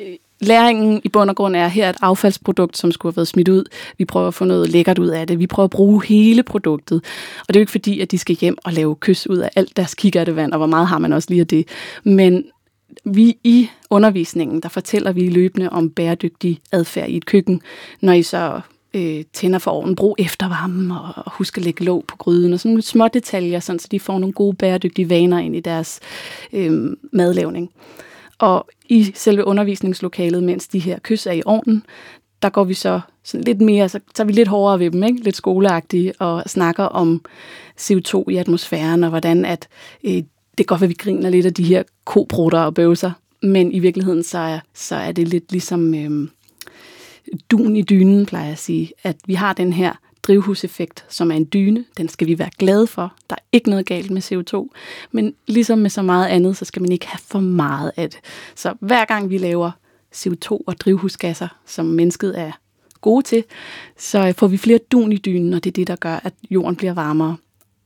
læringen 0.41 1.01
i 1.03 1.09
bund 1.09 1.29
og 1.29 1.35
grund 1.35 1.55
er 1.55 1.67
her 1.67 1.89
et 1.89 1.95
affaldsprodukt, 2.01 2.77
som 2.77 2.91
skulle 2.91 3.11
have 3.11 3.17
været 3.17 3.27
smidt 3.27 3.49
ud. 3.49 3.63
Vi 3.97 4.05
prøver 4.05 4.27
at 4.27 4.33
få 4.33 4.45
noget 4.45 4.69
lækkert 4.69 4.99
ud 4.99 5.07
af 5.07 5.27
det. 5.27 5.39
Vi 5.39 5.47
prøver 5.47 5.65
at 5.65 5.71
bruge 5.71 6.05
hele 6.05 6.43
produktet. 6.43 6.95
Og 7.39 7.47
det 7.47 7.55
er 7.55 7.59
jo 7.59 7.61
ikke 7.61 7.71
fordi, 7.71 7.99
at 7.99 8.11
de 8.11 8.17
skal 8.17 8.35
hjem 8.35 8.57
og 8.63 8.73
lave 8.73 8.95
kys 8.95 9.27
ud 9.27 9.37
af 9.37 9.49
alt 9.55 9.77
deres 9.77 9.95
kikærtevand, 9.95 10.51
og 10.51 10.57
hvor 10.57 10.67
meget 10.67 10.87
har 10.87 10.97
man 10.97 11.13
også 11.13 11.27
lige 11.29 11.41
af 11.41 11.47
det. 11.47 11.67
Men 12.03 12.45
vi 13.05 13.37
i 13.43 13.69
undervisningen, 13.89 14.61
der 14.61 14.69
fortæller 14.69 15.11
vi 15.11 15.29
løbende 15.29 15.69
om 15.69 15.89
bæredygtig 15.89 16.61
adfærd 16.71 17.09
i 17.09 17.17
et 17.17 17.25
køkken, 17.25 17.61
når 18.01 18.13
I 18.13 18.23
så 18.23 18.61
øh, 18.95 19.23
tænder 19.33 19.59
for 19.59 19.71
ovnen, 19.71 19.95
brug 19.95 20.15
eftervarmen 20.19 20.91
og, 20.91 21.13
og 21.15 21.31
husk 21.31 21.57
at 21.57 21.63
lægge 21.63 21.83
låg 21.83 22.03
på 22.07 22.17
gryden 22.17 22.53
og 22.53 22.59
sådan 22.59 22.71
nogle 22.71 22.81
små 22.81 23.07
detaljer, 23.07 23.59
sådan, 23.59 23.79
så 23.79 23.87
de 23.91 23.99
får 23.99 24.19
nogle 24.19 24.33
gode 24.33 24.55
bæredygtige 24.55 25.09
vaner 25.09 25.39
ind 25.39 25.55
i 25.55 25.59
deres 25.59 25.99
øh, 26.53 26.95
madlavning. 27.11 27.71
Og 28.39 28.67
i 28.89 29.11
selve 29.15 29.45
undervisningslokalet, 29.45 30.43
mens 30.43 30.67
de 30.67 30.79
her 30.79 30.99
kys 30.99 31.25
er 31.25 31.31
i 31.31 31.41
ovnen, 31.45 31.83
der 32.41 32.49
går 32.49 32.63
vi 32.63 32.73
så 32.73 33.01
sådan 33.23 33.43
lidt 33.43 33.61
mere, 33.61 33.89
så 33.89 33.99
tager 34.13 34.25
vi 34.25 34.33
lidt 34.33 34.47
hårdere 34.47 34.79
ved 34.79 34.91
dem, 34.91 35.03
ikke? 35.03 35.23
lidt 35.23 35.35
skoleagtige, 35.35 36.13
og 36.19 36.43
snakker 36.45 36.83
om 36.83 37.25
CO2 37.79 38.23
i 38.29 38.35
atmosfæren, 38.35 39.03
og 39.03 39.09
hvordan 39.09 39.45
at, 39.45 39.67
øh, 40.03 40.11
det 40.11 40.25
kan 40.57 40.65
godt 40.65 40.81
være, 40.81 40.87
vi 40.87 40.93
griner 40.93 41.29
lidt 41.29 41.45
af 41.45 41.53
de 41.53 41.63
her 41.63 41.83
kobrutter 42.05 42.59
og 42.59 42.73
bøvser, 42.73 43.11
men 43.43 43.71
i 43.71 43.79
virkeligheden 43.79 44.23
så 44.23 44.37
er, 44.37 44.59
så 44.73 44.95
er 44.95 45.11
det 45.11 45.27
lidt 45.27 45.51
ligesom 45.51 45.95
øh, 45.95 46.27
dun 47.51 47.75
i 47.75 47.81
dynen, 47.81 48.25
plejer 48.25 48.45
jeg 48.45 48.51
at 48.51 48.59
sige, 48.59 48.91
at 49.03 49.15
vi 49.25 49.33
har 49.33 49.53
den 49.53 49.73
her 49.73 49.93
drivhuseffekt, 50.27 51.05
som 51.09 51.31
er 51.31 51.35
en 51.35 51.47
dyne. 51.53 51.85
Den 51.97 52.09
skal 52.09 52.27
vi 52.27 52.39
være 52.39 52.49
glade 52.57 52.87
for. 52.87 53.13
Der 53.29 53.35
er 53.35 53.43
ikke 53.51 53.69
noget 53.69 53.85
galt 53.85 54.11
med 54.11 54.21
CO2. 54.21 54.77
Men 55.11 55.33
ligesom 55.47 55.79
med 55.79 55.89
så 55.89 56.01
meget 56.01 56.27
andet, 56.27 56.57
så 56.57 56.65
skal 56.65 56.81
man 56.81 56.91
ikke 56.91 57.07
have 57.07 57.19
for 57.27 57.39
meget 57.39 57.91
af 57.97 58.09
det. 58.09 58.19
Så 58.55 58.73
hver 58.79 59.05
gang 59.05 59.29
vi 59.29 59.37
laver 59.37 59.71
CO2 60.15 60.49
og 60.67 60.79
drivhusgasser, 60.79 61.47
som 61.65 61.85
mennesket 61.85 62.39
er 62.39 62.51
gode 63.01 63.23
til, 63.23 63.43
så 63.97 64.27
øh, 64.27 64.33
får 64.33 64.47
vi 64.47 64.57
flere 64.57 64.79
dun 64.91 65.11
i 65.11 65.17
dynen, 65.17 65.53
og 65.53 65.63
det 65.63 65.69
er 65.69 65.73
det, 65.73 65.87
der 65.87 65.95
gør, 65.95 66.19
at 66.23 66.33
jorden 66.49 66.75
bliver 66.75 66.93
varmere. 66.93 67.37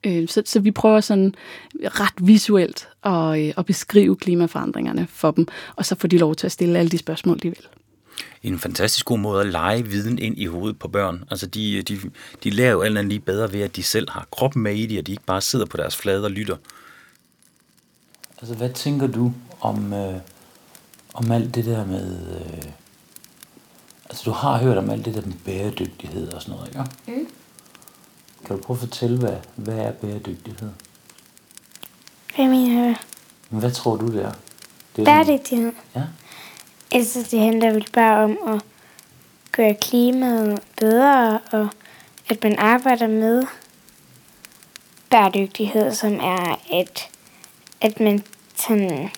Øh, 0.06 0.28
så, 0.28 0.42
så 0.46 0.60
vi 0.60 0.72
prøver 0.72 1.02
sådan 1.02 1.36
ret 1.76 2.28
visuelt 2.28 2.88
at, 3.04 3.40
øh, 3.40 3.54
at 3.58 3.66
beskrive 3.66 4.16
klimaforandringerne 4.16 5.08
for 5.10 5.32
dem, 5.32 5.48
og 5.76 5.86
så 5.86 5.96
får 5.96 6.08
de 6.08 6.18
lov 6.18 6.36
til 6.36 6.46
at 6.46 6.52
stille 6.52 6.80
alle 6.80 6.90
de 6.90 6.98
spørgsmål, 6.98 7.40
de 7.40 7.50
vil. 7.50 7.68
En 8.44 8.60
fantastisk 8.60 9.06
god 9.06 9.20
måde 9.20 9.42
at 9.42 9.48
lege 9.48 9.84
viden 9.86 10.20
ind 10.20 10.38
i 10.38 10.46
hovedet 10.46 10.80
på 10.80 10.88
børn. 10.88 11.24
Altså, 11.32 11.48
de, 11.48 11.82
de, 11.82 12.00
de 12.44 12.50
lærer 12.50 12.72
jo 12.72 12.82
alt 12.82 12.98
andet 12.98 13.10
lige 13.10 13.20
bedre 13.20 13.54
ved, 13.54 13.62
at 13.62 13.76
de 13.76 13.84
selv 13.84 14.10
har 14.10 14.28
kroppen 14.32 14.64
med 14.64 14.76
i 14.76 14.86
det, 14.86 15.00
og 15.00 15.08
de 15.08 15.12
ikke 15.12 15.24
bare 15.24 15.42
sidder 15.42 15.66
på 15.66 15.78
deres 15.78 15.98
flade 15.98 16.24
og 16.26 16.32
lytter. 16.32 16.58
Altså, 18.40 18.56
hvad 18.56 18.70
tænker 18.70 19.08
du 19.08 19.34
om, 19.62 19.94
øh, 19.94 20.16
om 21.14 21.32
alt 21.32 21.56
det 21.56 21.66
der 21.66 21.86
med... 21.86 22.36
Øh, 22.36 22.72
altså, 24.10 24.24
du 24.26 24.32
har 24.32 24.58
hørt 24.58 24.78
om 24.78 24.90
alt 24.90 25.06
det 25.06 25.14
der 25.14 25.22
med 25.26 25.36
bæredygtighed 25.46 26.34
og 26.34 26.42
sådan 26.42 26.56
noget, 26.56 26.68
ikke? 26.68 27.22
Mm. 27.22 27.28
Kan 28.46 28.56
du 28.58 28.62
prøve 28.62 28.76
at 28.76 28.80
fortælle, 28.80 29.18
hvad, 29.18 29.38
hvad 29.56 29.78
er 29.78 29.92
bæredygtighed? 29.92 30.70
Hvad 32.36 32.48
mener 32.48 32.88
du? 32.88 32.96
Hvad 33.50 33.72
tror 33.72 33.96
du, 33.96 34.08
det 34.08 34.26
er? 34.26 34.32
Det 34.96 35.02
er 35.02 35.06
Bæredygtighed. 35.06 35.72
Ja. 35.96 36.04
Altså, 36.92 37.28
det 37.32 37.40
handler 37.40 37.74
vel 37.74 37.88
bare 37.94 38.24
om 38.24 38.38
at 38.48 38.62
gøre 39.52 39.76
klimaet 39.82 40.60
bedre, 40.80 41.40
og 41.52 41.68
at 42.30 42.44
man 42.44 42.56
arbejder 42.60 43.08
med 43.08 43.44
bæredygtighed, 45.10 45.94
som 45.94 46.14
er 46.14 46.60
at, 46.74 47.10
at 47.82 48.00
man 48.00 48.24
sådan, 48.56 49.10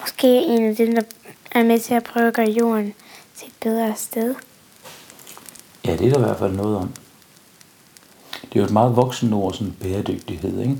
måske 0.00 0.36
er 0.36 0.40
en 0.40 0.64
af 0.64 0.76
dem, 0.76 0.94
der 0.94 1.02
er 1.50 1.62
med 1.62 1.78
til 1.78 1.94
at 1.94 2.04
prøve 2.04 2.26
at 2.26 2.34
gøre 2.34 2.50
jorden 2.50 2.94
til 3.36 3.48
et 3.48 3.54
bedre 3.62 3.94
sted. 3.96 4.34
Ja, 5.86 5.96
det 5.96 6.06
er 6.06 6.10
der 6.10 6.18
i 6.18 6.22
hvert 6.22 6.38
fald 6.38 6.52
noget 6.52 6.76
om. 6.76 6.92
Det 8.42 8.56
er 8.56 8.60
jo 8.60 8.64
et 8.64 8.72
meget 8.72 8.96
voksen 8.96 9.32
ord, 9.32 9.52
sådan 9.52 9.76
bæredygtighed, 9.80 10.60
ikke? 10.60 10.76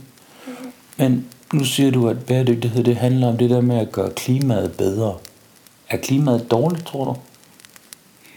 Men 0.97 1.29
nu 1.53 1.65
siger 1.65 1.91
du, 1.91 2.09
at 2.09 2.27
bæredygtighed, 2.27 2.85
det 2.85 2.97
handler 2.97 3.29
om 3.29 3.39
det 3.39 3.51
der 3.51 3.61
med 3.61 3.79
at 3.79 3.93
gøre 3.93 4.11
klimaet 4.11 4.77
bedre. 4.77 5.19
Er 5.95 5.99
klimaet 5.99 6.51
dårligt, 6.51 6.87
tror 6.87 7.05
du? 7.05 7.17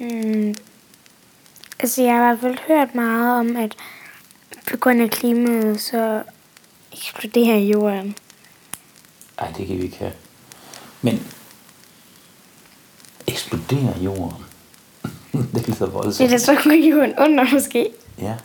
Hmm. 0.06 0.56
Altså, 1.80 2.04
jeg 2.04 2.14
har 2.16 2.24
i 2.24 2.26
hvert 2.26 2.40
fald 2.40 2.58
hørt 2.68 2.96
meget 2.96 3.40
om, 3.40 3.56
at 3.56 3.76
på 4.72 4.78
grund 4.78 5.02
af 5.02 5.10
klimaet, 5.10 5.82
så 5.82 6.24
eksploderer 6.94 7.58
jorden. 7.58 8.16
Nej, 9.42 9.52
det 9.58 9.68
kan 9.68 9.78
vi 9.78 9.84
ikke 9.84 9.98
have. 9.98 10.12
Men 11.02 11.28
eksploderer 13.28 14.00
jorden? 14.00 14.44
det 15.54 15.66
Det 15.66 15.82
er 15.82 15.86
voldsomt. 15.86 16.32
da 16.32 16.38
så 16.38 16.56
går 16.64 16.72
jorden 16.90 17.14
under, 17.20 17.54
måske. 17.54 17.90
Ja. 18.22 18.36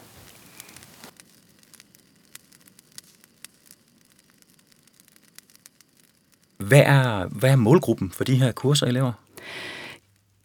Hvad 6.73 6.83
er, 6.87 7.27
hvad 7.31 7.51
er 7.51 7.57
målgruppen 7.57 8.11
for 8.11 8.25
de 8.25 8.35
her 8.35 8.53
kurser, 8.53 8.87
I 8.87 8.91
laver? 8.91 9.13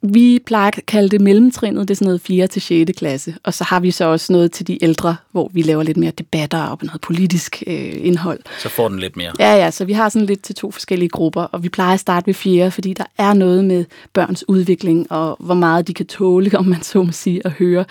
vi 0.02 0.40
plejer 0.46 0.68
at 0.68 0.86
kalde 0.88 1.10
det 1.10 1.22
mellemtrinnet, 1.22 1.88
det 1.88 1.94
er 1.94 1.96
sådan 1.96 2.06
noget 2.06 2.22
4. 2.22 2.48
til 2.48 2.62
6. 2.62 2.92
klasse. 2.98 3.36
Og 3.44 3.54
så 3.54 3.64
har 3.64 3.80
vi 3.80 3.92
så 3.92 4.06
også 4.06 4.34
noget 4.34 4.52
til 4.52 4.68
de 4.68 4.84
ældre, 4.84 5.16
hvor 5.32 5.52
vi 5.54 5.62
laver 5.62 5.84
lidt 5.84 5.98
mere 5.98 6.12
debatter 6.12 6.64
og 6.64 6.80
noget 6.82 7.02
politisk 7.02 7.64
øh, 7.68 7.94
indhold. 7.96 8.40
Så 8.60 8.70
får 8.70 8.90
den 8.90 9.00
lidt 9.00 9.18
mere. 9.18 9.32
Ja, 9.40 9.56
ja, 9.56 9.72
så 9.72 9.86
vi 9.86 9.94
har 9.94 10.10
sådan 10.10 10.26
lidt 10.26 10.44
til 10.44 10.56
to 10.56 10.72
forskellige 10.72 11.10
grupper, 11.10 11.42
og 11.42 11.64
vi 11.64 11.70
plejer 11.70 11.94
at 11.94 12.00
starte 12.00 12.28
ved 12.28 12.34
4, 12.34 12.72
fordi 12.72 12.94
der 12.94 13.06
er 13.18 13.34
noget 13.34 13.66
med 13.66 13.86
børns 14.14 14.50
udvikling, 14.50 15.12
og 15.12 15.38
hvor 15.40 15.56
meget 15.56 15.88
de 15.88 15.94
kan 15.94 16.06
tåle, 16.06 16.58
om 16.60 16.66
man 16.66 16.82
så 16.82 17.04
må 17.04 17.12
sige, 17.12 17.42
at 17.46 17.52
høre. 17.52 17.86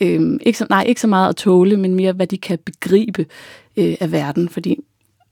Øhm, 0.00 0.38
ikke 0.42 0.58
så, 0.58 0.66
nej, 0.70 0.84
ikke 0.88 1.00
så 1.00 1.06
meget 1.06 1.28
at 1.28 1.36
tåle, 1.36 1.76
men 1.76 1.94
mere, 1.94 2.12
hvad 2.12 2.26
de 2.26 2.38
kan 2.38 2.58
begribe 2.64 3.26
øh, 3.76 3.94
af 4.00 4.12
verden, 4.12 4.48
fordi 4.48 4.78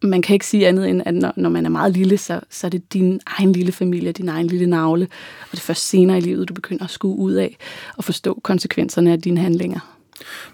man 0.03 0.23
kan 0.23 0.35
ikke 0.35 0.47
sige 0.47 0.69
andet 0.69 0.89
end, 0.89 1.03
at 1.07 1.15
når, 1.15 1.33
når 1.37 1.49
man 1.49 1.67
er 1.67 1.71
meget 1.71 1.93
lille, 1.93 2.19
så, 2.19 2.41
så 2.51 2.67
er 2.67 2.69
det 2.69 2.93
din 2.93 3.21
egen 3.27 3.53
lille 3.53 3.73
familie, 3.73 4.13
din 4.13 4.29
egen 4.29 4.47
lille 4.47 4.67
navle, 4.67 5.09
og 5.43 5.51
det 5.51 5.59
er 5.59 5.63
først 5.63 5.89
senere 5.89 6.19
i 6.19 6.21
livet, 6.21 6.49
du 6.49 6.55
begynder 6.55 6.85
at 6.85 6.91
skue 6.91 7.17
ud 7.17 7.33
af 7.33 7.57
og 7.97 8.05
forstå 8.05 8.41
konsekvenserne 8.43 9.13
af 9.13 9.23
dine 9.23 9.41
handlinger. 9.41 9.97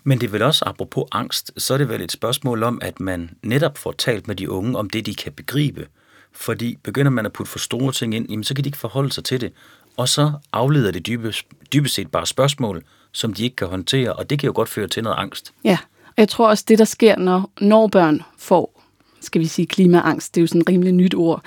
Men 0.05 0.21
det 0.21 0.27
er 0.27 0.31
vel 0.31 0.43
også, 0.43 0.65
apropos 0.67 1.05
angst, 1.13 1.53
så 1.57 1.75
er 1.75 1.79
det 1.79 1.89
vel 1.89 2.01
et 2.01 2.13
spørgsmål 2.13 2.63
om, 2.63 2.79
at 2.83 3.01
man 3.01 3.31
netop 3.43 3.79
får 3.79 3.93
talt 3.93 4.29
med 4.29 4.37
de 4.37 4.51
unge 4.51 4.79
om 4.79 4.91
det, 4.91 5.07
de 5.07 5.15
kan 5.15 5.33
begribe. 5.33 5.87
Fordi 6.33 6.77
begynder 6.83 7.11
man 7.11 7.27
at 7.27 7.33
putte 7.33 7.53
for 7.53 7.59
store 7.59 7.93
ting 7.93 8.15
ind, 8.15 8.31
jamen 8.31 8.45
så 8.45 8.55
kan 8.55 8.65
de 8.65 8.69
ikke 8.69 8.79
forholde 8.79 9.13
sig 9.13 9.25
til 9.25 9.41
det. 9.41 9.53
Og 9.97 10.09
så 10.09 10.33
afleder 10.53 10.91
det 10.91 11.07
dybest, 11.07 11.47
dybest 11.73 11.95
set 11.95 12.11
bare 12.11 12.27
spørgsmål, 12.27 12.83
som 13.13 13.35
de 13.35 13.45
ikke 13.45 13.57
kan 13.57 13.69
håndtere, 13.69 14.13
og 14.13 14.31
det 14.31 14.39
kan 14.39 14.47
jo 14.47 14.53
godt 14.55 14.69
føre 14.69 14.89
til 14.89 15.03
noget 15.03 15.17
angst. 15.19 15.53
Ja, 15.65 15.79
og 16.07 16.15
jeg 16.17 16.29
tror 16.29 16.49
også, 16.49 16.65
det 16.69 16.79
der 16.79 16.85
sker, 16.85 17.19
når, 17.19 17.51
når 17.61 17.87
børn 17.87 18.23
får 18.39 18.76
skal 19.21 19.41
vi 19.41 19.47
sige, 19.47 19.67
klimaangst. 19.67 20.35
Det 20.35 20.41
er 20.41 20.43
jo 20.43 20.47
sådan 20.47 20.61
et 20.61 20.69
rimelig 20.69 20.93
nyt 20.93 21.15
ord. 21.15 21.43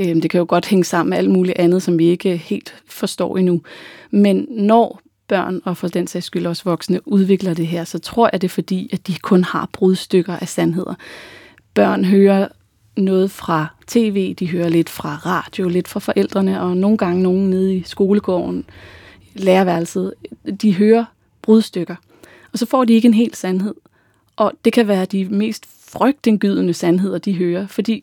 Øhm, 0.00 0.20
det 0.20 0.30
kan 0.30 0.38
jo 0.38 0.46
godt 0.48 0.66
hænge 0.66 0.84
sammen 0.84 1.10
med 1.10 1.18
alt 1.18 1.30
muligt 1.30 1.58
andet, 1.58 1.82
som 1.82 1.98
vi 1.98 2.06
ikke 2.06 2.36
helt 2.36 2.74
forstår 2.86 3.36
endnu. 3.36 3.62
Men 4.10 4.46
når 4.50 5.00
børn, 5.28 5.60
og 5.64 5.76
for 5.76 5.88
den 5.88 6.06
sags 6.06 6.26
skyld 6.26 6.46
også 6.46 6.64
voksne, 6.64 7.08
udvikler 7.08 7.54
det 7.54 7.66
her, 7.66 7.84
så 7.84 7.98
tror 7.98 8.30
jeg 8.32 8.40
det 8.40 8.48
er 8.48 8.52
fordi, 8.52 8.90
at 8.92 9.06
de 9.06 9.14
kun 9.14 9.44
har 9.44 9.68
brudstykker 9.72 10.36
af 10.36 10.48
sandheder. 10.48 10.94
Børn 11.74 12.04
hører 12.04 12.48
noget 12.96 13.30
fra 13.30 13.66
tv, 13.86 14.34
de 14.34 14.48
hører 14.48 14.68
lidt 14.68 14.88
fra 14.88 15.16
radio, 15.16 15.68
lidt 15.68 15.88
fra 15.88 16.00
forældrene, 16.00 16.60
og 16.60 16.76
nogle 16.76 16.98
gange 16.98 17.22
nogen 17.22 17.50
nede 17.50 17.76
i 17.76 17.82
skolegården, 17.82 18.64
lærerværelset, 19.34 20.14
de 20.62 20.74
hører 20.74 21.04
brudstykker. 21.42 21.96
Og 22.52 22.58
så 22.58 22.66
får 22.66 22.84
de 22.84 22.92
ikke 22.92 23.06
en 23.06 23.14
hel 23.14 23.34
sandhed. 23.34 23.74
Og 24.36 24.52
det 24.64 24.72
kan 24.72 24.88
være 24.88 25.04
de 25.04 25.24
mest 25.24 25.66
frygtindgydende 25.92 26.74
sandheder, 26.74 27.18
de 27.18 27.36
hører. 27.36 27.66
Fordi 27.66 28.02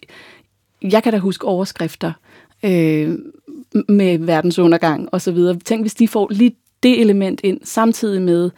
jeg 0.81 1.03
kan 1.03 1.13
da 1.13 1.19
huske 1.19 1.47
overskrifter 1.47 2.13
øh, 2.63 3.17
med 3.89 4.17
verdensundergang 4.17 5.09
og 5.11 5.21
så 5.21 5.31
videre. 5.31 5.55
Tænk, 5.55 5.83
hvis 5.83 5.95
de 5.95 6.07
får 6.07 6.27
lige 6.31 6.55
det 6.83 7.01
element 7.01 7.41
ind, 7.43 7.59
samtidig 7.63 8.21
med 8.21 8.49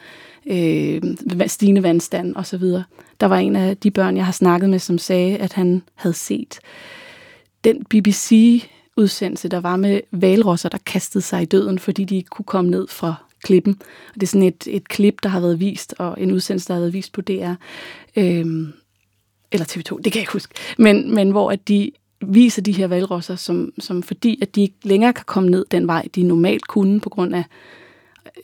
øh, 0.48 1.02
stigende 1.48 1.84
vandstand 1.84 2.36
og 2.36 2.46
så 2.46 2.58
videre. 2.58 2.84
Der 3.20 3.28
var 3.28 3.38
en 3.38 3.56
af 3.56 3.78
de 3.78 3.92
børn, 3.92 4.18
jeg 4.18 4.26
har 4.26 4.32
snakket 4.32 4.70
med, 4.70 4.80
som 4.80 4.98
sagde, 4.98 5.38
at 5.38 5.54
han 5.54 5.82
havde 5.96 6.15
set 6.15 6.60
den 7.63 7.86
BBC-udsendelse, 7.86 9.48
der 9.48 9.60
var 9.60 9.76
med 9.76 10.02
valrosser, 10.12 10.70
der 10.70 10.78
kastede 10.86 11.24
sig 11.24 11.42
i 11.42 11.46
døden, 11.46 11.80
fordi 11.80 12.04
de 12.04 12.15
ikke 12.15 12.30
kunne 12.30 12.46
komme 12.46 12.72
ned 12.72 12.88
fra 12.88 13.15
klippen. 13.44 13.78
Og 14.08 14.15
det 14.15 14.24
er 14.24 14.28
sådan 14.28 14.48
et, 14.48 14.68
et 14.68 14.88
klip, 14.88 15.24
der 15.24 15.30
har 15.30 15.39
været 15.39 15.60
vist, 15.60 15.96
og 15.98 16.22
en 16.22 16.32
udsendelse, 16.32 16.68
der 16.68 16.74
har 16.74 16.82
været 16.82 16.94
vist 16.94 17.13
på 17.13 17.22
DR. 17.22 17.54
Øhm, 18.15 18.74
eller 19.51 19.65
TV2, 19.65 19.97
det 19.97 20.03
kan 20.03 20.13
jeg 20.13 20.21
ikke 20.21 20.33
huske, 20.33 20.53
men, 20.77 21.15
men 21.15 21.31
hvor 21.31 21.51
at 21.51 21.67
de 21.67 21.91
viser 22.21 22.62
de 22.62 22.71
her 22.71 22.88
valrosser, 22.88 23.35
som, 23.35 23.73
som 23.79 24.03
fordi 24.03 24.39
at 24.41 24.55
de 24.55 24.62
ikke 24.62 24.75
længere 24.83 25.13
kan 25.13 25.25
komme 25.25 25.49
ned 25.49 25.65
den 25.71 25.88
vej, 25.88 26.07
de 26.15 26.23
normalt 26.23 26.67
kunne 26.67 26.99
på 26.99 27.09
grund 27.09 27.35
af 27.35 27.43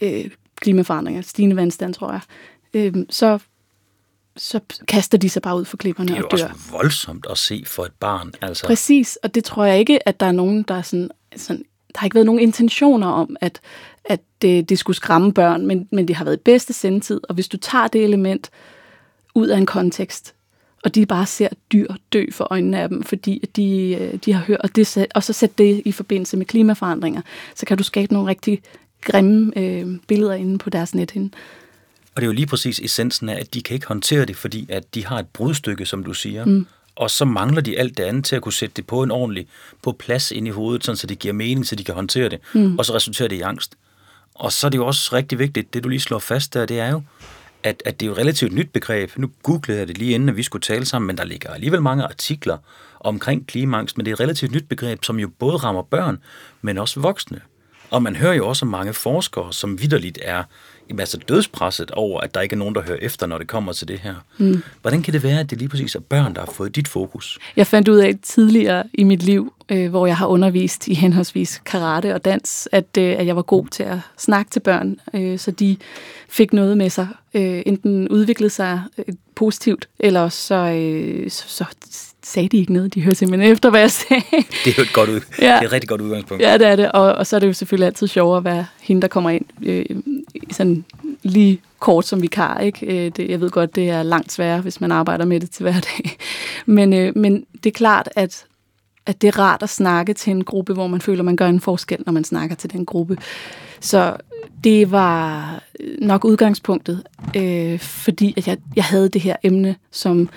øh, 0.02 0.30
klimaforandringer, 0.56 1.22
stigende 1.22 1.56
vandstand, 1.56 1.94
tror 1.94 2.12
jeg, 2.12 2.22
øh, 2.74 3.06
så, 3.10 3.40
så 4.38 4.60
kaster 4.88 5.18
de 5.18 5.30
sig 5.30 5.42
bare 5.42 5.58
ud 5.58 5.66
for 5.66 5.78
klipperne 5.78 6.12
og 6.12 6.18
dør. 6.18 6.38
Det 6.38 6.44
er 6.44 6.48
jo 6.48 6.54
også 6.54 6.72
voldsomt 6.72 7.28
at 7.30 7.38
se 7.38 7.64
for 7.68 7.86
et 7.86 7.92
barn. 8.00 8.34
Altså. 8.42 8.66
Præcis, 8.66 9.18
og 9.24 9.36
det 9.36 9.44
tror 9.44 9.66
jeg 9.66 9.80
ikke, 9.80 10.08
at 10.08 10.20
der 10.20 10.26
er 10.26 10.32
nogen, 10.32 10.64
der 10.64 10.76
er 10.76 10.82
sådan, 10.82 11.10
sådan 11.36 11.66
der 11.94 12.00
har 12.00 12.06
ikke 12.06 12.16
været 12.16 12.26
nogen 12.26 12.42
intentioner 12.42 13.08
om, 13.08 13.36
at, 13.42 13.60
at 14.06 14.20
det, 14.42 14.70
det 14.70 14.80
skulle 14.80 14.98
skræmme 14.98 15.34
børn, 15.34 15.66
men, 15.66 15.88
men 15.92 16.08
det 16.08 16.16
har 16.16 16.26
været 16.26 16.42
bedste 16.42 16.74
sendtid, 16.74 17.22
og 17.30 17.36
hvis 17.36 17.48
du 17.48 17.58
tager 17.58 17.88
det 17.88 18.04
element 18.04 18.50
ud 19.36 19.48
af 19.48 19.58
en 19.58 19.66
kontekst, 19.66 20.35
og 20.86 20.96
de 20.96 21.06
bare 21.06 21.26
ser 21.26 21.50
dyr 21.72 21.88
dø 22.14 22.26
for 22.32 22.48
øjnene 22.52 22.80
af 22.80 22.90
dem, 22.90 23.04
fordi 23.04 23.50
de, 23.56 23.98
øh, 24.02 24.20
de 24.26 24.34
har 24.34 24.42
hørt, 24.42 24.60
og, 24.60 24.76
det, 24.76 25.08
og 25.16 25.24
så 25.24 25.34
sætte 25.34 25.56
det 25.58 25.82
i 25.86 25.92
forbindelse 25.92 26.38
med 26.38 26.46
klimaforandringer, 26.46 27.22
så 27.56 27.66
kan 27.66 27.78
du 27.78 27.84
skabe 27.84 28.14
nogle 28.14 28.30
rigtig 28.30 28.62
grimme 29.02 29.52
øh, 29.58 29.98
billeder 30.08 30.34
inde 30.34 30.58
på 30.58 30.70
deres 30.70 30.96
net 30.96 31.12
hende. 31.12 31.30
Og 32.16 32.22
det 32.22 32.24
er 32.24 32.26
jo 32.26 32.34
lige 32.34 32.48
præcis 32.48 32.80
essensen 32.80 33.30
af, 33.30 33.40
at 33.40 33.54
de 33.54 33.62
kan 33.62 33.74
ikke 33.74 33.88
håndtere 33.88 34.26
det, 34.26 34.36
fordi 34.36 34.66
at 34.70 34.96
de 34.96 35.06
har 35.06 35.20
et 35.20 35.28
brudstykke, 35.28 35.86
som 35.86 36.04
du 36.04 36.14
siger, 36.14 36.46
mm. 36.46 36.68
og 36.96 37.12
så 37.12 37.26
mangler 37.26 37.62
de 37.62 37.80
alt 37.80 37.98
det 37.98 38.04
andet 38.04 38.26
til 38.26 38.36
at 38.36 38.42
kunne 38.42 38.54
sætte 38.54 38.74
det 38.76 38.88
på 38.88 39.04
en 39.04 39.12
ordentlig 39.12 39.48
på 39.84 39.92
plads 39.92 40.32
ind 40.32 40.48
i 40.48 40.52
hovedet, 40.52 40.86
sådan 40.86 40.98
så 40.98 41.08
det 41.08 41.20
giver 41.20 41.34
mening, 41.34 41.66
så 41.66 41.76
de 41.76 41.84
kan 41.84 41.96
håndtere 41.96 42.30
det, 42.30 42.40
mm. 42.54 42.78
og 42.78 42.86
så 42.86 42.96
resulterer 42.96 43.28
det 43.28 43.36
i 43.36 43.42
angst. 43.42 43.76
Og 44.34 44.52
så 44.52 44.68
er 44.68 44.72
det 44.72 44.78
jo 44.78 44.88
også 44.88 45.16
rigtig 45.16 45.40
vigtigt, 45.40 45.74
det 45.74 45.84
du 45.84 45.90
lige 45.90 46.00
slår 46.00 46.20
fast 46.20 46.54
der, 46.54 46.66
det 46.66 46.80
er 46.80 46.92
jo, 46.92 47.02
at, 47.66 47.84
at 47.86 48.00
det 48.00 48.06
er 48.06 48.08
jo 48.08 48.12
et 48.14 48.18
relativt 48.18 48.54
nyt 48.54 48.70
begreb. 48.74 49.12
Nu 49.18 49.30
googlede 49.44 49.80
jeg 49.80 49.88
det 49.88 49.98
lige 49.98 50.12
inden, 50.12 50.30
at 50.30 50.38
vi 50.38 50.44
skulle 50.44 50.62
tale 50.62 50.86
sammen, 50.86 51.08
men 51.08 51.18
der 51.18 51.24
ligger 51.24 51.50
alligevel 51.54 51.82
mange 51.82 52.04
artikler 52.04 52.58
omkring 53.00 53.48
klimaangst, 53.48 53.98
men 53.98 54.06
det 54.06 54.12
er 54.12 54.16
et 54.16 54.20
relativt 54.20 54.52
nyt 54.52 54.70
begreb, 54.70 55.04
som 55.04 55.20
jo 55.20 55.30
både 55.40 55.58
rammer 55.58 55.82
børn, 55.82 56.18
men 56.62 56.78
også 56.78 57.00
voksne. 57.00 57.42
Og 57.90 58.04
man 58.04 58.16
hører 58.16 58.34
jo 58.34 58.48
også 58.48 58.66
mange 58.66 58.94
forskere, 58.94 59.54
som 59.54 59.82
vidderligt 59.82 60.20
er 60.22 60.44
altså 61.00 61.18
dødspresset 61.18 61.92
over, 61.92 62.22
at 62.22 62.36
der 62.36 62.42
ikke 62.42 62.54
er 62.54 62.58
nogen, 62.58 62.76
der 62.76 62.82
hører 62.82 62.98
efter, 63.02 63.28
når 63.28 63.38
det 63.38 63.48
kommer 63.48 63.74
til 63.74 63.88
det 63.88 64.00
her. 64.00 64.16
Mm. 64.38 64.64
Hvordan 64.82 65.02
kan 65.02 65.14
det 65.14 65.24
være, 65.24 65.40
at 65.40 65.50
det 65.50 65.58
lige 65.58 65.70
præcis 65.70 65.96
er 65.96 66.00
børn, 66.00 66.34
der 66.34 66.40
har 66.40 66.52
fået 66.52 66.76
dit 66.76 66.88
fokus? 66.88 67.40
Jeg 67.56 67.68
fandt 67.68 67.88
ud 67.88 67.98
af 67.98 68.14
tidligere 68.24 68.84
i 68.94 69.04
mit 69.04 69.24
liv, 69.24 69.54
øh, 69.70 69.90
hvor 69.90 70.08
jeg 70.08 70.18
har 70.18 70.28
undervist 70.28 70.88
i 70.88 70.94
henholdsvis 70.94 71.62
karate 71.66 72.14
og 72.14 72.26
dans, 72.26 72.70
at, 72.72 72.98
øh, 72.98 73.16
at 73.18 73.26
jeg 73.26 73.36
var 73.36 73.42
god 73.42 73.68
til 73.68 73.84
at 73.84 73.98
snakke 74.18 74.52
til 74.52 74.60
børn, 74.60 75.00
øh, 75.14 75.40
så 75.40 75.52
de 75.52 75.78
fik 76.30 76.54
noget 76.54 76.78
med 76.78 76.90
sig. 76.90 77.08
Øh, 77.34 77.62
enten 77.66 78.08
udviklede 78.08 78.50
sig 78.50 78.82
øh, 78.98 79.16
positivt, 79.36 79.90
eller 80.00 80.30
så, 80.30 80.56
øh, 80.56 81.32
så, 81.32 81.44
så 81.48 81.66
sagde 82.26 82.50
de 82.50 82.58
ikke 82.58 82.74
noget. 82.74 82.94
De 82.94 83.02
hørte 83.02 83.16
simpelthen 83.16 83.52
efter, 83.52 83.70
hvad 83.70 83.80
jeg 83.80 83.92
sagde. 83.92 84.24
Det 84.66 84.68
er 84.68 84.74
jo 84.78 84.84
et 84.84 84.94
godt 84.94 85.10
ud. 85.10 85.22
Ja. 85.42 85.46
Det 85.46 85.52
er 85.52 85.62
et 85.62 85.72
rigtig 85.72 85.90
godt 85.90 86.02
udgangspunkt. 86.02 86.44
Ja, 86.44 86.58
det 86.58 86.68
er 86.68 86.76
det. 86.76 86.92
Og, 86.92 87.14
og 87.14 87.28
så 87.28 87.36
er 87.36 87.40
det 87.40 87.48
jo 87.48 87.54
selvfølgelig 87.54 87.86
altid 87.86 88.08
sjovere 88.08 88.38
at 88.38 88.44
være 88.44 88.66
hende, 88.82 89.02
der 89.02 89.08
kommer 89.08 89.30
ind 89.30 89.46
øh, 89.64 89.86
sådan 90.52 90.86
lige 91.24 91.62
kort 91.80 92.06
som 92.06 92.22
vikar. 92.22 92.60
Ikke? 92.60 92.86
Øh, 92.86 93.12
det, 93.16 93.30
jeg 93.30 93.42
ved 93.42 93.50
godt, 93.50 93.76
det 93.76 93.90
er 93.90 94.04
langt 94.04 94.32
sværere, 94.32 94.62
hvis 94.62 94.82
man 94.82 94.92
arbejder 94.92 95.26
med 95.26 95.40
det 95.40 95.52
til 95.52 95.64
hverdag. 95.64 96.18
Men, 96.66 96.94
øh, 96.94 97.18
men 97.18 97.46
det 97.64 97.66
er 97.66 97.74
klart, 97.74 98.10
at, 98.16 98.46
at 99.06 99.22
det 99.22 99.28
er 99.28 99.40
rart 99.40 99.64
at 99.64 99.70
snakke 99.70 100.14
til 100.14 100.32
en 100.32 100.44
gruppe, 100.44 100.74
hvor 100.74 100.88
man 100.88 101.02
føler, 101.02 101.24
man 101.24 101.36
gør 101.36 101.48
en 101.48 101.62
forskel, 101.62 102.04
når 102.06 102.14
man 102.14 102.24
snakker 102.24 102.56
til 102.56 102.72
den 102.72 102.86
gruppe. 102.86 103.18
Så 103.80 104.18
det 104.64 104.92
var 104.92 105.60
nok 106.00 106.26
udgangspunktet, 106.26 107.04
øh, 107.36 107.80
fordi 107.80 108.34
at 108.38 108.48
jeg, 108.48 108.58
jeg 108.76 108.84
havde 108.84 109.10
det 109.10 109.22
her 109.22 109.36
emne, 109.44 109.76
som 109.92 110.30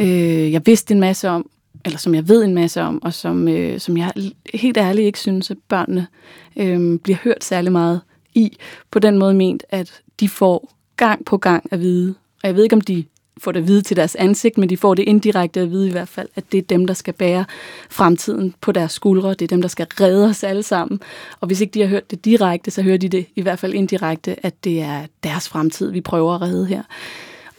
øh, 0.00 0.52
jeg 0.52 0.66
vidste 0.66 0.94
en 0.94 1.00
masse 1.00 1.28
om, 1.28 1.50
eller 1.84 1.98
som 1.98 2.14
jeg 2.14 2.28
ved 2.28 2.44
en 2.44 2.54
masse 2.54 2.82
om, 2.82 3.02
og 3.02 3.12
som, 3.12 3.48
øh, 3.48 3.80
som 3.80 3.96
jeg 3.96 4.12
helt 4.54 4.76
ærligt 4.76 5.06
ikke 5.06 5.18
synes, 5.18 5.50
at 5.50 5.56
børnene 5.68 6.06
øh, 6.56 6.98
bliver 6.98 7.18
hørt 7.24 7.44
særlig 7.44 7.72
meget 7.72 8.00
i, 8.34 8.56
på 8.90 8.98
den 8.98 9.18
måde 9.18 9.34
ment, 9.34 9.64
at 9.68 10.00
de 10.20 10.28
får 10.28 10.74
gang 10.96 11.24
på 11.24 11.36
gang 11.36 11.68
at 11.70 11.80
vide, 11.80 12.14
og 12.42 12.46
jeg 12.48 12.56
ved 12.56 12.62
ikke, 12.62 12.76
om 12.76 12.80
de 12.80 13.04
får 13.42 13.52
det 13.52 13.60
at 13.60 13.68
vide 13.68 13.82
til 13.82 13.96
deres 13.96 14.14
ansigt, 14.14 14.58
men 14.58 14.68
de 14.68 14.76
får 14.76 14.94
det 14.94 15.02
indirekte 15.02 15.60
at 15.60 15.70
vide 15.70 15.88
i 15.88 15.90
hvert 15.90 16.08
fald, 16.08 16.28
at 16.36 16.44
det 16.52 16.58
er 16.58 16.62
dem, 16.62 16.86
der 16.86 16.94
skal 16.94 17.14
bære 17.14 17.44
fremtiden 17.90 18.54
på 18.60 18.72
deres 18.72 18.92
skuldre. 18.92 19.30
Det 19.30 19.42
er 19.42 19.46
dem, 19.46 19.62
der 19.62 19.68
skal 19.68 19.86
redde 20.00 20.28
os 20.28 20.44
alle 20.44 20.62
sammen. 20.62 21.00
Og 21.40 21.46
hvis 21.46 21.60
ikke 21.60 21.74
de 21.74 21.80
har 21.80 21.88
hørt 21.88 22.10
det 22.10 22.24
direkte, 22.24 22.70
så 22.70 22.82
hører 22.82 22.96
de 22.96 23.08
det 23.08 23.26
i 23.36 23.42
hvert 23.42 23.58
fald 23.58 23.74
indirekte, 23.74 24.46
at 24.46 24.64
det 24.64 24.80
er 24.80 25.06
deres 25.24 25.48
fremtid, 25.48 25.90
vi 25.90 26.00
prøver 26.00 26.34
at 26.34 26.42
redde 26.42 26.66
her. 26.66 26.82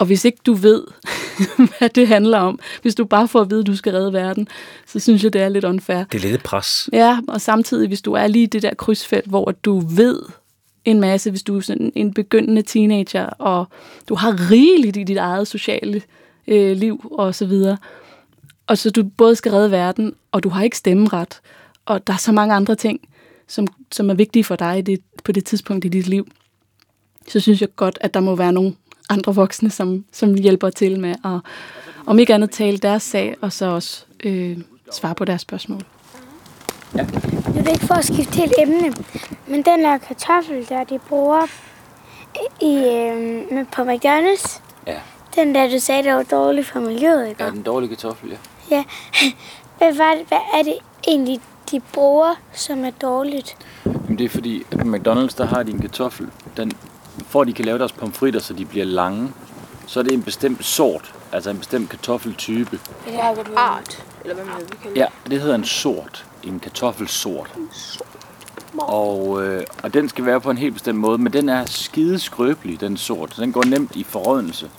Og 0.04 0.08
hvis 0.08 0.26
ikke 0.26 0.38
du 0.46 0.54
ved, 0.54 0.84
hvad 1.78 1.90
det 1.90 2.08
handler 2.08 2.38
om, 2.38 2.60
hvis 2.82 2.96
du 2.96 3.06
bare 3.06 3.28
får 3.28 3.42
at 3.42 3.50
vide, 3.50 3.60
at 3.60 3.68
du 3.68 3.76
skal 3.76 3.94
redde 3.94 4.14
verden, 4.14 4.48
så 4.88 5.00
synes 5.00 5.24
jeg, 5.24 5.34
det 5.34 5.42
er 5.42 5.50
lidt 5.50 5.66
unfair. 5.66 6.04
Det 6.04 6.26
er 6.26 6.30
lidt 6.30 6.44
pres. 6.44 6.90
Ja, 6.94 7.20
og 7.28 7.42
samtidig, 7.42 7.88
hvis 7.88 8.02
du 8.02 8.14
er 8.14 8.28
lige 8.28 8.44
i 8.44 8.46
det 8.46 8.62
der 8.62 8.74
krydsfelt, 8.74 9.26
hvor 9.26 9.52
du 9.52 9.80
ved 9.80 10.20
en 10.86 11.00
masse, 11.00 11.30
hvis 11.30 11.44
du 11.44 11.58
er 11.58 11.62
sådan 11.62 11.92
en 11.96 12.14
begyndende 12.14 12.62
teenager, 12.62 13.26
og 13.26 13.68
du 14.10 14.16
har 14.16 14.52
rigeligt 14.52 14.98
i 14.98 15.04
dit 15.04 15.18
eget 15.18 15.48
sociale 15.48 16.02
øh, 16.48 16.78
liv 16.78 17.12
og 17.12 17.36
så 17.36 17.46
videre, 17.46 17.78
og 18.68 18.78
så 18.78 18.90
du 18.90 19.04
både 19.04 19.36
skal 19.36 19.52
redde 19.52 19.72
verden, 19.72 20.16
og 20.32 20.44
du 20.44 20.50
har 20.50 20.64
ikke 20.64 20.78
stemmeret, 20.78 21.42
og 21.86 22.08
der 22.08 22.14
er 22.14 22.18
så 22.18 22.32
mange 22.32 22.56
andre 22.56 22.76
ting, 22.76 23.00
som, 23.48 23.68
som 23.92 24.10
er 24.10 24.14
vigtige 24.14 24.44
for 24.44 24.56
dig 24.56 24.86
det, 24.86 25.00
på 25.24 25.32
det 25.32 25.46
tidspunkt 25.46 25.86
i 25.86 25.90
dit 25.90 26.08
liv, 26.08 26.28
så 27.28 27.40
synes 27.40 27.62
jeg 27.62 27.76
godt, 27.76 27.98
at 28.02 28.14
der 28.14 28.20
må 28.20 28.36
være 28.36 28.54
nogle 28.54 28.74
andre 29.10 29.36
voksne, 29.36 29.70
som, 29.70 30.06
som 30.12 30.34
hjælper 30.36 30.70
til 30.70 31.00
med 31.00 31.16
at, 31.26 31.40
om 32.06 32.20
ikke 32.20 32.34
andet, 32.34 32.52
tale 32.52 32.78
deres 32.78 33.04
sag, 33.04 33.36
og 33.42 33.54
så 33.54 33.66
også 33.66 34.06
øh, 34.24 34.58
svare 34.92 35.16
på 35.16 35.26
deres 35.26 35.42
spørgsmål. 35.42 35.82
Ja. 36.96 37.04
nu 37.04 37.60
er 37.60 37.64
det 37.64 37.70
ikke 37.72 37.86
for 37.86 37.94
at 37.96 38.06
skifte 38.06 38.36
helt 38.38 38.54
emne, 38.60 38.94
men 39.48 39.62
den 39.62 39.80
der 39.84 39.98
kartoffel, 39.98 40.70
der 40.70 40.84
de 40.84 41.00
bruger 41.00 41.46
i, 42.62 42.76
øh, 42.76 43.54
med 43.56 43.66
på 43.72 43.82
McDonald's, 43.82 44.62
Ja. 44.88 45.00
den 45.36 45.56
der, 45.56 45.70
du 45.70 45.80
sagde, 45.80 46.04
der 46.04 46.14
var 46.14 46.24
dårlig 46.24 46.66
for 46.66 46.80
miljøet, 46.80 47.28
ikke? 47.30 47.44
Ja, 47.44 47.50
den 47.50 47.62
dårlige 47.62 47.90
kartoffel, 47.90 48.30
ja. 48.30 48.38
Ja. 48.76 48.84
Hvad, 49.78 49.94
var 49.98 50.14
det, 50.14 50.28
hvad 50.28 50.38
er 50.60 50.64
det 50.64 50.74
egentlig, 51.08 51.40
de 51.72 51.80
bruger, 51.94 52.36
som 52.54 52.86
er 52.86 52.90
dårligt? 53.02 53.56
Jamen, 53.86 54.18
det 54.18 54.26
er 54.26 54.30
fordi, 54.30 54.64
at 54.72 54.78
på 54.80 54.86
McDonald's, 54.88 55.38
der 55.38 55.46
har 55.46 55.64
de 55.64 55.72
en 55.72 55.80
kartoffel. 55.82 56.28
Den, 56.58 56.72
for 57.28 57.42
at 57.42 57.48
de 57.48 57.54
kan 57.54 57.66
lave 57.66 57.80
deres 57.80 57.92
pomfritter, 57.92 58.40
så 58.40 58.54
de 58.54 58.66
bliver 58.66 58.86
lange, 58.86 59.32
så 59.88 60.00
er 60.00 60.04
det 60.04 60.14
en 60.14 60.24
bestemt 60.24 60.66
sort, 60.66 61.14
altså 61.32 61.50
en 61.50 61.58
bestemt 61.58 61.90
kartoffeltype. 61.90 62.80
Art, 63.56 64.04
eller 64.24 64.36
hvad 64.36 64.46
man 64.46 64.56
vil 64.58 64.78
kalde 64.82 64.96
det. 64.96 65.00
Ja, 65.00 65.06
det 65.30 65.42
hedder 65.42 65.56
en 65.56 65.66
sort. 65.66 66.26
En 66.44 66.60
kartoffelsort. 66.60 67.54
Og, 68.78 69.44
øh, 69.46 69.64
og 69.84 69.94
den 69.94 70.10
skal 70.10 70.26
være 70.26 70.42
på 70.42 70.52
en 70.52 70.58
helt 70.58 70.74
bestemt 70.74 71.00
måde, 71.00 71.18
men 71.18 71.34
den 71.34 71.50
er 71.50 71.66
skide 71.66 72.20
skrøbelig, 72.20 72.82
den 72.82 72.98
sort. 72.98 73.36
Den 73.38 73.52
går 73.52 73.64
nemt 73.64 73.96
i 73.96 74.04
forrådnelse. 74.04 74.70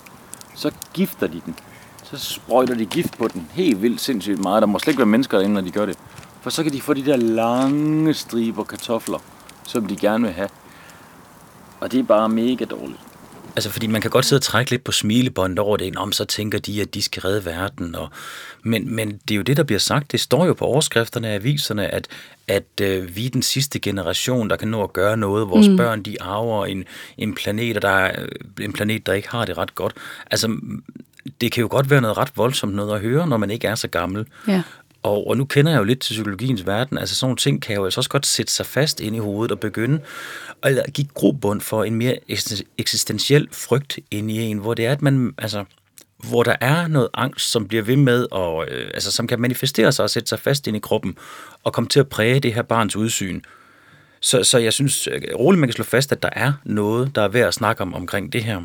Så 0.55 0.71
gifter 0.93 1.27
de 1.27 1.41
den. 1.45 1.55
Så 2.03 2.17
sprøjter 2.17 2.75
de 2.75 2.85
gift 2.85 3.17
på 3.17 3.27
den 3.27 3.47
helt 3.53 3.81
vildt 3.81 4.01
sindssygt 4.01 4.39
meget. 4.39 4.61
Der 4.61 4.67
må 4.67 4.79
slet 4.79 4.91
ikke 4.91 4.99
være 4.99 5.05
mennesker 5.05 5.37
derinde, 5.37 5.53
når 5.53 5.61
de 5.61 5.71
gør 5.71 5.85
det. 5.85 5.97
For 6.41 6.49
så 6.49 6.63
kan 6.63 6.73
de 6.73 6.81
få 6.81 6.93
de 6.93 7.05
der 7.05 7.15
lange 7.15 8.13
striber 8.13 8.63
kartofler, 8.63 9.19
som 9.63 9.85
de 9.85 9.95
gerne 9.95 10.23
vil 10.23 10.33
have. 10.33 10.49
Og 11.79 11.91
det 11.91 11.99
er 11.99 12.03
bare 12.03 12.29
mega 12.29 12.65
dårligt. 12.65 12.99
Altså, 13.55 13.69
fordi 13.69 13.87
man 13.87 14.01
kan 14.01 14.11
godt 14.11 14.25
sidde 14.25 14.39
og 14.39 14.43
trække 14.43 14.71
lidt 14.71 14.83
på 14.83 14.91
smilebåndet 14.91 15.59
over 15.59 15.77
det, 15.77 15.95
om 15.95 16.11
så 16.11 16.25
tænker 16.25 16.59
de, 16.59 16.81
at 16.81 16.93
de 16.93 17.01
skal 17.01 17.21
redde 17.21 17.45
verden. 17.45 17.95
Og, 17.95 18.09
men, 18.63 18.95
men 18.95 19.11
det 19.27 19.31
er 19.31 19.35
jo 19.35 19.41
det, 19.41 19.57
der 19.57 19.63
bliver 19.63 19.79
sagt. 19.79 20.11
Det 20.11 20.19
står 20.19 20.45
jo 20.45 20.53
på 20.53 20.65
overskrifterne 20.65 21.27
af 21.27 21.35
aviserne, 21.35 21.87
at, 21.87 22.07
at 22.47 22.81
øh, 22.81 23.15
vi 23.15 23.25
er 23.25 23.29
den 23.29 23.41
sidste 23.41 23.79
generation, 23.79 24.49
der 24.49 24.55
kan 24.55 24.67
nå 24.67 24.83
at 24.83 24.93
gøre 24.93 25.17
noget. 25.17 25.49
Vores 25.49 25.69
mm. 25.69 25.77
børn, 25.77 26.03
de 26.03 26.21
arver 26.21 26.65
en, 26.65 26.83
en, 27.17 27.35
planet, 27.35 27.81
der 27.81 27.89
er, 27.89 28.25
en 28.61 28.73
planet, 28.73 29.05
der 29.05 29.13
ikke 29.13 29.29
har 29.29 29.45
det 29.45 29.57
ret 29.57 29.75
godt. 29.75 29.93
Altså, 30.31 30.57
det 31.41 31.51
kan 31.51 31.61
jo 31.61 31.67
godt 31.71 31.89
være 31.89 32.01
noget 32.01 32.17
ret 32.17 32.31
voldsomt 32.35 32.75
noget 32.75 32.95
at 32.95 33.01
høre, 33.01 33.27
når 33.27 33.37
man 33.37 33.51
ikke 33.51 33.67
er 33.67 33.75
så 33.75 33.87
gammel. 33.87 34.25
Ja. 34.47 34.63
Og, 35.05 35.27
og 35.27 35.37
nu 35.37 35.45
kender 35.45 35.71
jeg 35.71 35.79
jo 35.79 35.83
lidt 35.83 35.99
til 35.99 36.13
psykologiens 36.13 36.65
verden. 36.65 36.97
Altså 36.97 37.15
sådan 37.15 37.25
nogle 37.25 37.37
ting 37.37 37.61
kan 37.61 37.75
jo 37.75 37.85
altså 37.85 37.99
også 37.99 38.09
godt 38.09 38.25
sætte 38.25 38.53
sig 38.53 38.65
fast 38.65 38.99
ind 38.99 39.15
i 39.15 39.19
hovedet 39.19 39.51
og 39.51 39.59
begynde 39.59 39.99
at 40.63 40.93
give 40.93 41.07
grobund 41.13 41.61
for 41.61 41.83
en 41.83 41.95
mere 41.95 42.17
eksistentiel 42.77 43.47
frygt 43.51 43.99
ind 44.11 44.31
i 44.31 44.41
en, 44.41 44.57
hvor 44.57 44.73
det 44.73 44.85
er, 44.85 44.91
at 44.91 45.01
man, 45.01 45.33
altså, 45.37 45.65
hvor 46.29 46.43
der 46.43 46.55
er 46.61 46.87
noget 46.87 47.09
angst, 47.13 47.51
som 47.51 47.67
bliver 47.67 47.83
ved 47.83 47.95
med, 47.95 48.27
og, 48.31 48.67
øh, 48.67 48.91
altså, 48.93 49.11
som 49.11 49.27
kan 49.27 49.41
manifestere 49.41 49.91
sig 49.91 50.03
og 50.03 50.09
sætte 50.09 50.29
sig 50.29 50.39
fast 50.39 50.67
ind 50.67 50.77
i 50.77 50.79
kroppen, 50.79 51.17
og 51.63 51.73
komme 51.73 51.87
til 51.87 51.99
at 51.99 52.09
præge 52.09 52.39
det 52.39 52.53
her 52.53 52.61
barns 52.61 52.95
udsyn. 52.95 53.41
Så, 54.21 54.43
så 54.43 54.57
jeg 54.57 54.73
synes 54.73 55.07
øh, 55.07 55.21
roligt, 55.35 55.59
man 55.59 55.69
kan 55.69 55.73
slå 55.73 55.83
fast, 55.83 56.11
at 56.11 56.23
der 56.23 56.29
er 56.31 56.53
noget, 56.63 57.15
der 57.15 57.21
er 57.21 57.27
værd 57.27 57.47
at 57.47 57.53
snakke 57.53 57.81
om 57.81 57.93
omkring 57.93 58.33
det 58.33 58.43
her. 58.43 58.61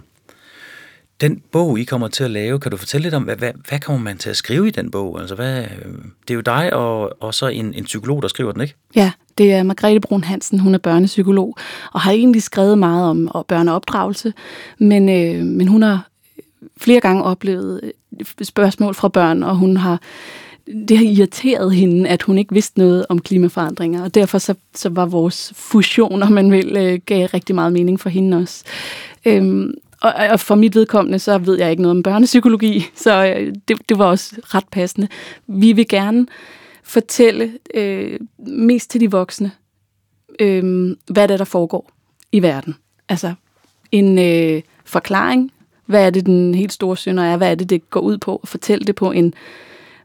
Den 1.20 1.42
bog, 1.52 1.78
I 1.78 1.84
kommer 1.84 2.08
til 2.08 2.24
at 2.24 2.30
lave, 2.30 2.58
kan 2.58 2.70
du 2.70 2.76
fortælle 2.76 3.02
lidt 3.02 3.14
om, 3.14 3.22
hvad, 3.22 3.36
hvad, 3.36 3.52
hvad 3.68 3.78
kommer 3.78 4.00
man 4.00 4.18
til 4.18 4.30
at 4.30 4.36
skrive 4.36 4.68
i 4.68 4.70
den 4.70 4.90
bog? 4.90 5.20
Altså, 5.20 5.34
hvad, 5.34 5.58
øh, 5.62 5.94
det 6.28 6.30
er 6.30 6.34
jo 6.34 6.40
dig 6.40 6.72
og, 6.72 7.22
og 7.22 7.34
så 7.34 7.46
en, 7.48 7.74
en 7.74 7.84
psykolog, 7.84 8.22
der 8.22 8.28
skriver 8.28 8.52
den, 8.52 8.60
ikke? 8.60 8.74
Ja, 8.96 9.12
det 9.38 9.52
er 9.52 9.62
Margrethe 9.62 10.00
Brun 10.00 10.24
Hansen, 10.24 10.58
hun 10.58 10.74
er 10.74 10.78
børnepsykolog, 10.78 11.56
og 11.92 12.00
har 12.00 12.12
egentlig 12.12 12.42
skrevet 12.42 12.78
meget 12.78 13.10
om 13.10 13.44
børneopdragelse, 13.48 14.32
men, 14.78 15.08
øh, 15.08 15.46
men 15.46 15.68
hun 15.68 15.82
har 15.82 16.08
flere 16.76 17.00
gange 17.00 17.24
oplevet 17.24 17.80
øh, 17.82 18.26
spørgsmål 18.42 18.94
fra 18.94 19.08
børn, 19.08 19.42
og 19.42 19.56
hun 19.56 19.76
har 19.76 20.00
det 20.88 20.98
har 20.98 21.04
irriteret 21.04 21.74
hende, 21.74 22.08
at 22.08 22.22
hun 22.22 22.38
ikke 22.38 22.54
vidste 22.54 22.78
noget 22.78 23.06
om 23.08 23.18
klimaforandringer, 23.18 24.02
og 24.02 24.14
derfor 24.14 24.38
så, 24.38 24.54
så 24.74 24.88
var 24.88 25.06
vores 25.06 25.52
fusion, 25.56 26.22
om 26.22 26.32
man 26.32 26.50
vil, 26.50 26.76
øh, 26.76 26.98
gav 27.06 27.26
rigtig 27.26 27.54
meget 27.54 27.72
mening 27.72 28.00
for 28.00 28.10
hende 28.10 28.36
også. 28.36 28.64
Øhm, 29.24 29.74
og, 30.00 30.14
og 30.30 30.40
for 30.40 30.54
mit 30.54 30.74
vedkommende, 30.74 31.18
så 31.18 31.38
ved 31.38 31.58
jeg 31.58 31.70
ikke 31.70 31.82
noget 31.82 31.96
om 31.96 32.02
børnepsykologi, 32.02 32.86
så 33.04 33.34
øh, 33.36 33.54
det, 33.68 33.76
det 33.88 33.98
var 33.98 34.04
også 34.04 34.36
ret 34.42 34.68
passende. 34.72 35.08
Vi 35.46 35.72
vil 35.72 35.88
gerne 35.88 36.26
fortælle 36.82 37.52
øh, 37.74 38.20
mest 38.38 38.90
til 38.90 39.00
de 39.00 39.10
voksne, 39.10 39.50
øh, 40.40 40.96
hvad 41.06 41.28
det 41.28 41.34
er, 41.34 41.38
der 41.38 41.44
foregår 41.44 41.90
i 42.32 42.42
verden. 42.42 42.76
Altså 43.08 43.34
en 43.92 44.18
øh, 44.18 44.62
forklaring, 44.84 45.52
hvad 45.86 46.06
er 46.06 46.10
det, 46.10 46.26
den 46.26 46.54
helt 46.54 46.72
store 46.72 46.96
synder 46.96 47.22
er, 47.22 47.36
hvad 47.36 47.50
er 47.50 47.54
det, 47.54 47.70
det 47.70 47.90
går 47.90 48.00
ud 48.00 48.18
på, 48.18 48.36
og 48.36 48.48
fortælle 48.48 48.84
det 48.84 48.94
på 48.94 49.10
en 49.10 49.34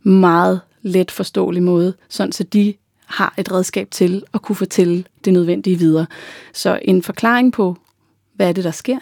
meget 0.03 0.61
let 0.81 1.11
forståelig 1.11 1.63
måde, 1.63 1.93
sådan 2.09 2.31
så 2.31 2.43
de 2.43 2.73
har 3.05 3.33
et 3.37 3.51
redskab 3.51 3.87
til 3.91 4.23
at 4.33 4.41
kunne 4.41 4.55
fortælle 4.55 5.03
det 5.25 5.33
nødvendige 5.33 5.77
videre. 5.77 6.05
Så 6.53 6.79
en 6.81 7.03
forklaring 7.03 7.53
på, 7.53 7.77
hvad 8.33 8.49
er 8.49 8.53
det, 8.53 8.63
der 8.63 8.71
sker, 8.71 8.99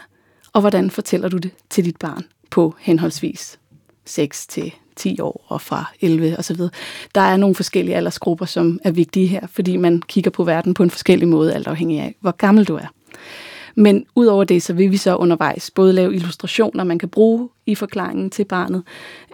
og 0.54 0.62
hvordan 0.62 0.90
fortæller 0.90 1.30
du 1.30 1.38
det 1.38 1.52
til 1.70 1.86
dit 1.86 1.98
barn 1.98 2.24
på 2.50 2.76
henholdsvis 2.80 3.60
6 4.06 4.48
til 4.48 4.74
10 4.96 5.20
år 5.20 5.46
og 5.48 5.62
fra 5.62 5.86
11 6.02 6.38
osv. 6.40 6.58
Der 7.16 7.22
er 7.22 7.38
nogle 7.38 7.56
forskellige 7.56 7.96
aldersgrupper, 7.96 8.46
som 8.46 8.80
er 8.84 8.92
vigtige 8.92 9.28
her, 9.28 9.48
fordi 9.48 9.78
man 9.78 10.02
kigger 10.02 10.32
på 10.32 10.44
verden 10.44 10.74
på 10.74 10.84
en 10.84 10.90
forskellig 10.90 11.28
måde, 11.28 11.54
alt 11.54 11.68
afhængig 11.68 12.00
af, 12.00 12.16
hvor 12.20 12.32
gammel 12.32 12.66
du 12.66 12.76
er. 12.76 12.88
Men 13.76 14.06
udover 14.16 14.44
det, 14.44 14.64
så 14.64 14.74
vil 14.74 14.92
vi 14.92 14.98
så 14.98 15.16
undervejs 15.16 15.72
både 15.72 15.94
lave 15.94 16.16
illustrationer, 16.16 16.84
man 16.84 17.00
kan 17.00 17.10
bruge 17.10 17.50
i 17.66 17.76
forklaringen 17.76 18.30
til 18.30 18.46
barnet, 18.46 18.84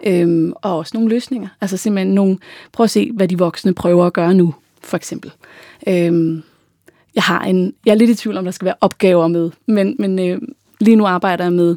øhm, 0.06 0.52
og 0.56 0.78
også 0.78 0.90
nogle 0.94 1.08
løsninger. 1.08 1.48
Altså 1.60 1.76
simpelthen 1.76 2.14
nogle, 2.14 2.38
prøv 2.72 2.84
at 2.84 2.90
se, 2.90 3.10
hvad 3.14 3.28
de 3.28 3.38
voksne 3.38 3.74
prøver 3.74 4.06
at 4.06 4.12
gøre 4.12 4.34
nu, 4.34 4.54
for 4.82 4.96
eksempel. 4.96 5.32
Øhm, 5.86 6.42
jeg 7.14 7.22
har 7.22 7.44
en, 7.44 7.74
jeg 7.86 7.92
er 7.92 7.96
lidt 7.96 8.10
i 8.10 8.14
tvivl 8.14 8.36
om, 8.36 8.44
der 8.44 8.52
skal 8.52 8.66
være 8.66 8.74
opgaver 8.80 9.28
med, 9.28 9.50
men, 9.66 9.96
men 9.98 10.18
øh, 10.18 10.40
lige 10.80 10.96
nu 10.96 11.06
arbejder 11.06 11.44
jeg 11.44 11.52
med 11.52 11.76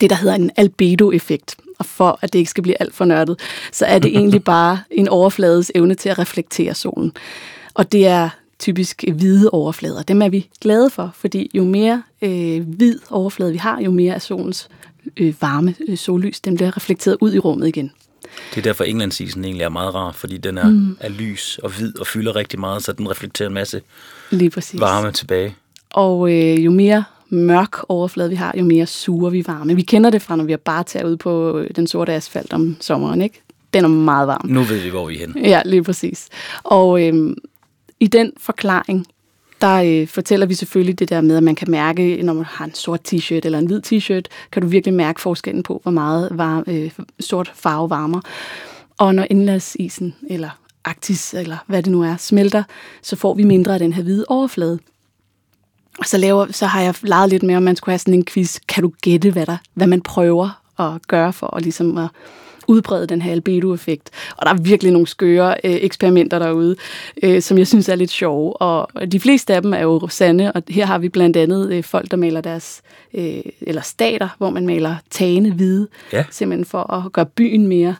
det, 0.00 0.10
der 0.10 0.16
hedder 0.16 0.34
en 0.34 0.50
albedo-effekt. 0.56 1.56
Og 1.78 1.86
for 1.86 2.18
at 2.22 2.32
det 2.32 2.38
ikke 2.38 2.50
skal 2.50 2.62
blive 2.62 2.80
alt 2.80 2.94
for 2.94 3.04
nørdet, 3.04 3.40
så 3.72 3.86
er 3.86 3.98
det 3.98 4.10
egentlig 4.18 4.44
bare 4.44 4.78
en 4.90 5.08
overflades 5.08 5.72
evne 5.74 5.94
til 5.94 6.08
at 6.08 6.18
reflektere 6.18 6.74
solen. 6.74 7.12
Og 7.74 7.92
det 7.92 8.06
er 8.06 8.28
typisk 8.58 9.04
hvide 9.12 9.50
overflader. 9.50 10.02
Dem 10.02 10.22
er 10.22 10.28
vi 10.28 10.48
glade 10.60 10.90
for, 10.90 11.10
fordi 11.14 11.50
jo 11.54 11.64
mere 11.64 12.02
øh, 12.22 12.68
hvid 12.68 12.98
overflade 13.10 13.52
vi 13.52 13.58
har, 13.58 13.80
jo 13.80 13.90
mere 13.90 14.14
er 14.14 14.18
solens 14.18 14.68
øh, 15.16 15.34
varme 15.40 15.74
øh, 15.88 15.98
sollys, 15.98 16.40
den 16.40 16.54
bliver 16.54 16.76
reflekteret 16.76 17.16
ud 17.20 17.34
i 17.34 17.38
rummet 17.38 17.68
igen. 17.68 17.92
Det 18.50 18.58
er 18.58 18.62
derfor 18.62 18.84
Englandsisen 18.84 19.44
egentlig 19.44 19.64
er 19.64 19.68
meget 19.68 19.94
rar, 19.94 20.12
fordi 20.12 20.36
den 20.36 20.58
er, 20.58 20.68
mm. 20.70 20.96
er 21.00 21.08
lys 21.08 21.58
og 21.62 21.70
hvid 21.70 21.98
og 21.98 22.06
fylder 22.06 22.36
rigtig 22.36 22.60
meget, 22.60 22.84
så 22.84 22.92
den 22.92 23.10
reflekterer 23.10 23.48
en 23.48 23.54
masse 23.54 23.80
Lige 24.30 24.50
præcis. 24.50 24.80
varme 24.80 25.12
tilbage. 25.12 25.56
Og 25.90 26.32
øh, 26.32 26.64
jo 26.64 26.70
mere 26.70 27.04
mørk 27.28 27.76
overflade 27.88 28.30
vi 28.30 28.36
har, 28.36 28.54
jo 28.58 28.64
mere 28.64 28.86
suger 28.86 29.30
vi 29.30 29.44
varme. 29.46 29.76
Vi 29.76 29.82
kender 29.82 30.10
det 30.10 30.22
fra, 30.22 30.36
når 30.36 30.44
vi 30.44 30.52
har 30.52 30.56
bare 30.56 30.84
taget 30.84 31.10
ud 31.10 31.16
på 31.16 31.58
øh, 31.58 31.70
den 31.76 31.86
sorte 31.86 32.12
asfalt 32.12 32.52
om 32.52 32.76
sommeren, 32.80 33.22
ikke? 33.22 33.42
Den 33.74 33.84
er 33.84 33.88
meget 33.88 34.28
varm. 34.28 34.46
Nu 34.48 34.62
ved 34.62 34.80
vi, 34.80 34.88
hvor 34.88 35.06
vi 35.06 35.14
er 35.14 35.18
henne. 35.18 35.48
Ja, 35.48 35.62
lige 35.64 35.82
præcis. 35.82 36.28
Og 36.62 37.02
øh, 37.02 37.36
i 38.00 38.06
den 38.06 38.32
forklaring, 38.38 39.06
der 39.60 39.82
øh, 39.82 40.08
fortæller 40.08 40.46
vi 40.46 40.54
selvfølgelig 40.54 40.98
det 40.98 41.08
der 41.08 41.20
med, 41.20 41.36
at 41.36 41.42
man 41.42 41.54
kan 41.54 41.70
mærke, 41.70 42.22
når 42.22 42.32
man 42.32 42.44
har 42.44 42.64
en 42.64 42.74
sort 42.74 43.12
t-shirt 43.12 43.40
eller 43.44 43.58
en 43.58 43.66
hvid 43.66 43.80
t-shirt, 43.86 44.24
kan 44.52 44.62
du 44.62 44.68
virkelig 44.68 44.94
mærke 44.94 45.20
forskellen 45.20 45.62
på, 45.62 45.80
hvor 45.82 45.92
meget 45.92 46.28
var, 46.32 46.64
øh, 46.66 46.90
sort 47.20 47.52
farve 47.54 47.90
varmer. 47.90 48.20
Og 48.98 49.14
når 49.14 49.26
indlandsisen 49.30 50.14
eller 50.30 50.50
Arktis, 50.84 51.34
eller 51.34 51.56
hvad 51.66 51.82
det 51.82 51.92
nu 51.92 52.02
er, 52.02 52.16
smelter, 52.16 52.62
så 53.02 53.16
får 53.16 53.34
vi 53.34 53.44
mindre 53.44 53.72
af 53.72 53.78
den 53.78 53.92
her 53.92 54.02
hvide 54.02 54.24
overflade. 54.28 54.78
Og 55.98 56.04
så, 56.06 56.18
laver, 56.18 56.46
så 56.52 56.66
har 56.66 56.80
jeg 56.80 56.94
leget 57.02 57.30
lidt 57.30 57.42
med, 57.42 57.56
om 57.56 57.62
man 57.62 57.76
skulle 57.76 57.92
have 57.92 57.98
sådan 57.98 58.14
en 58.14 58.24
quiz. 58.24 58.58
Kan 58.68 58.82
du 58.82 58.92
gætte, 59.02 59.30
hvad, 59.30 59.46
der, 59.46 59.56
hvad 59.74 59.86
man 59.86 60.00
prøver 60.00 60.60
at 60.78 61.06
gøre 61.08 61.32
for 61.32 61.56
at, 61.56 61.62
ligesom 61.62 61.98
at 61.98 62.08
udbrede 62.66 63.06
den 63.06 63.22
her 63.22 63.32
albedo-effekt. 63.32 64.10
Og 64.36 64.46
der 64.46 64.52
er 64.52 64.58
virkelig 64.58 64.92
nogle 64.92 65.06
skøre 65.06 65.50
øh, 65.64 65.74
eksperimenter 65.74 66.38
derude, 66.38 66.76
øh, 67.22 67.42
som 67.42 67.58
jeg 67.58 67.66
synes 67.66 67.88
er 67.88 67.94
lidt 67.94 68.10
sjove. 68.10 68.56
Og 68.56 69.12
de 69.12 69.20
fleste 69.20 69.54
af 69.54 69.62
dem 69.62 69.72
er 69.74 69.78
jo 69.78 70.08
sande, 70.08 70.52
og 70.52 70.62
her 70.68 70.86
har 70.86 70.98
vi 70.98 71.08
blandt 71.08 71.36
andet 71.36 71.72
øh, 71.72 71.84
folk, 71.84 72.10
der 72.10 72.16
maler 72.16 72.40
deres, 72.40 72.82
øh, 73.14 73.40
eller 73.60 73.82
stater, 73.82 74.28
hvor 74.38 74.50
man 74.50 74.66
maler 74.66 74.96
tagene 75.10 75.52
hvide, 75.52 75.88
Ja. 76.12 76.24
simpelthen 76.30 76.64
for 76.64 76.92
at 76.92 77.12
gøre 77.12 77.26
byen 77.26 77.66
mere 77.66 77.94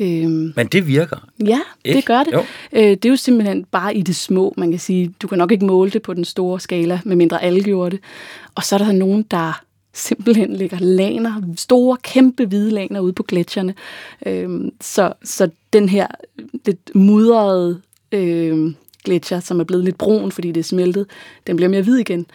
Øhm, 0.00 0.52
Men 0.56 0.66
det 0.66 0.86
virker. 0.86 1.28
ja, 1.46 1.60
Ikke? 1.84 1.96
det 1.96 2.04
gør 2.06 2.22
det. 2.22 2.32
Jo. 2.32 2.40
Øh, 2.72 2.82
det 2.82 3.04
er 3.04 3.08
jo 3.10 3.16
simpelthen 3.16 3.64
bare 3.64 3.96
i 3.96 4.02
det 4.02 4.16
små, 4.16 4.54
man 4.56 4.70
kan 4.70 4.80
sige. 4.80 5.14
Du 5.22 5.26
kan 5.28 5.38
nok 5.38 5.52
ikke 5.52 5.64
måle 5.64 5.90
det 5.90 6.02
på 6.02 6.14
den 6.14 6.24
store 6.24 6.60
skala, 6.60 7.00
medmindre 7.04 7.42
alle 7.42 7.62
gjorde 7.62 7.90
det. 7.90 8.00
Og 8.54 8.64
så 8.64 8.74
er 8.74 8.78
der 8.78 8.92
nogen, 8.92 9.22
der 9.30 9.62
simpelthen 9.94 10.56
lægger 10.56 10.78
laner, 10.80 11.42
store, 11.56 11.96
kæmpe 12.02 12.44
hvide 12.46 12.70
laner 12.70 13.00
ude 13.00 13.12
på 13.12 13.22
gletsjerne. 13.22 13.74
Øhm, 14.26 14.70
så, 14.80 15.12
så 15.24 15.50
den 15.72 15.88
her 15.88 16.06
lidt 16.66 16.94
mudrede 16.94 17.80
øh, 18.12 18.72
gletsjer, 19.04 19.40
som 19.40 19.60
er 19.60 19.64
blevet 19.64 19.84
lidt 19.84 19.98
brun, 19.98 20.32
fordi 20.32 20.48
det 20.52 20.60
er 20.60 20.64
smeltet, 20.64 21.06
den 21.46 21.56
bliver 21.56 21.68
mere 21.68 21.82
hvid 21.82 21.96
igen. 21.96 22.26